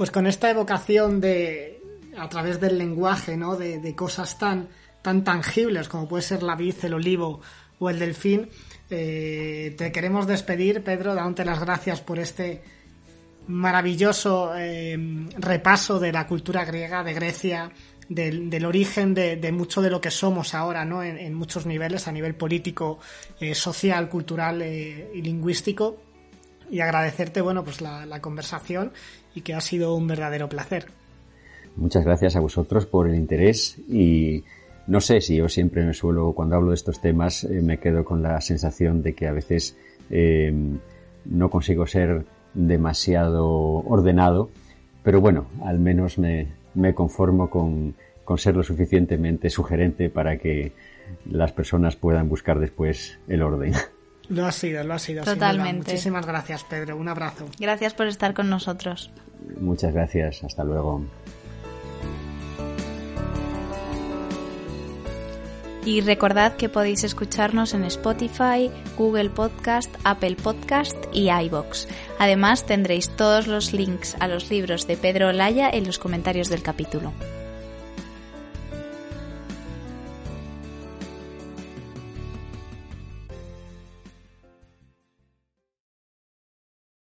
pues 0.00 0.10
con 0.10 0.26
esta 0.26 0.48
evocación 0.48 1.20
de 1.20 1.78
a 2.16 2.26
través 2.30 2.58
del 2.58 2.78
lenguaje, 2.78 3.36
¿no? 3.36 3.56
De, 3.56 3.94
cosas 3.94 4.38
tan, 4.38 4.70
tan 5.02 5.24
tangibles 5.24 5.90
como 5.90 6.08
puede 6.08 6.22
ser 6.22 6.42
la 6.42 6.56
vid, 6.56 6.74
el 6.84 6.94
olivo 6.94 7.42
o 7.78 7.90
el 7.90 7.98
delfín, 7.98 8.48
eh, 8.88 9.74
te 9.76 9.92
queremos 9.92 10.26
despedir, 10.26 10.82
Pedro, 10.82 11.14
dándote 11.14 11.44
las 11.44 11.60
gracias 11.60 12.00
por 12.00 12.18
este 12.18 12.62
maravilloso 13.46 14.54
eh, 14.56 14.96
repaso 15.36 16.00
de 16.00 16.12
la 16.12 16.26
cultura 16.26 16.64
griega, 16.64 17.04
de 17.04 17.12
Grecia, 17.12 17.70
del, 18.08 18.64
origen 18.64 19.12
de, 19.12 19.52
mucho 19.52 19.82
de 19.82 19.90
lo 19.90 20.00
que 20.00 20.10
somos 20.10 20.54
ahora, 20.54 20.86
¿no? 20.86 21.02
En, 21.02 21.34
muchos 21.34 21.66
niveles, 21.66 22.08
a 22.08 22.12
nivel 22.12 22.34
político, 22.36 23.00
eh, 23.38 23.54
social, 23.54 24.08
cultural 24.08 24.62
eh, 24.62 25.10
y 25.14 25.20
lingüístico. 25.20 26.00
Y 26.70 26.78
agradecerte, 26.78 27.40
bueno, 27.40 27.64
pues 27.64 27.80
la 27.80 28.20
conversación 28.20 28.92
y 29.34 29.42
que 29.42 29.54
ha 29.54 29.60
sido 29.60 29.94
un 29.94 30.06
verdadero 30.06 30.48
placer. 30.48 30.86
Muchas 31.76 32.04
gracias 32.04 32.36
a 32.36 32.40
vosotros 32.40 32.86
por 32.86 33.08
el 33.08 33.14
interés 33.14 33.78
y 33.88 34.44
no 34.86 35.00
sé 35.00 35.20
si 35.20 35.36
yo 35.36 35.48
siempre 35.48 35.84
me 35.84 35.94
suelo, 35.94 36.32
cuando 36.32 36.56
hablo 36.56 36.70
de 36.70 36.74
estos 36.74 37.00
temas, 37.00 37.44
eh, 37.44 37.62
me 37.62 37.78
quedo 37.78 38.04
con 38.04 38.22
la 38.22 38.40
sensación 38.40 39.02
de 39.02 39.14
que 39.14 39.28
a 39.28 39.32
veces 39.32 39.76
eh, 40.10 40.52
no 41.24 41.50
consigo 41.50 41.86
ser 41.86 42.24
demasiado 42.54 43.48
ordenado, 43.48 44.50
pero 45.04 45.20
bueno, 45.20 45.46
al 45.64 45.78
menos 45.78 46.18
me, 46.18 46.48
me 46.74 46.94
conformo 46.94 47.50
con, 47.50 47.94
con 48.24 48.38
ser 48.38 48.56
lo 48.56 48.62
suficientemente 48.62 49.48
sugerente 49.48 50.10
para 50.10 50.38
que 50.38 50.72
las 51.30 51.52
personas 51.52 51.96
puedan 51.96 52.28
buscar 52.28 52.58
después 52.58 53.18
el 53.28 53.42
orden. 53.42 53.72
Lo 54.30 54.46
ha 54.46 54.52
sido, 54.52 54.82
lo 54.84 54.94
ha 54.94 54.98
sido. 54.98 55.24
Totalmente. 55.24 55.90
Muchísimas 55.90 56.24
gracias, 56.24 56.64
Pedro. 56.64 56.96
Un 56.96 57.08
abrazo. 57.08 57.46
Gracias 57.58 57.94
por 57.94 58.06
estar 58.06 58.32
con 58.32 58.48
nosotros. 58.48 59.10
Muchas 59.60 59.92
gracias. 59.92 60.44
Hasta 60.44 60.62
luego. 60.62 61.04
Y 65.84 66.02
recordad 66.02 66.56
que 66.56 66.68
podéis 66.68 67.04
escucharnos 67.04 67.74
en 67.74 67.84
Spotify, 67.84 68.70
Google 68.96 69.30
Podcast, 69.30 69.92
Apple 70.04 70.36
Podcast 70.36 70.96
y 71.12 71.30
iBox. 71.30 71.88
Además 72.18 72.66
tendréis 72.66 73.08
todos 73.16 73.46
los 73.46 73.72
links 73.72 74.14
a 74.20 74.28
los 74.28 74.50
libros 74.50 74.86
de 74.86 74.96
Pedro 74.96 75.28
Olaya 75.28 75.70
en 75.70 75.86
los 75.86 75.98
comentarios 75.98 76.48
del 76.50 76.62
capítulo. 76.62 77.12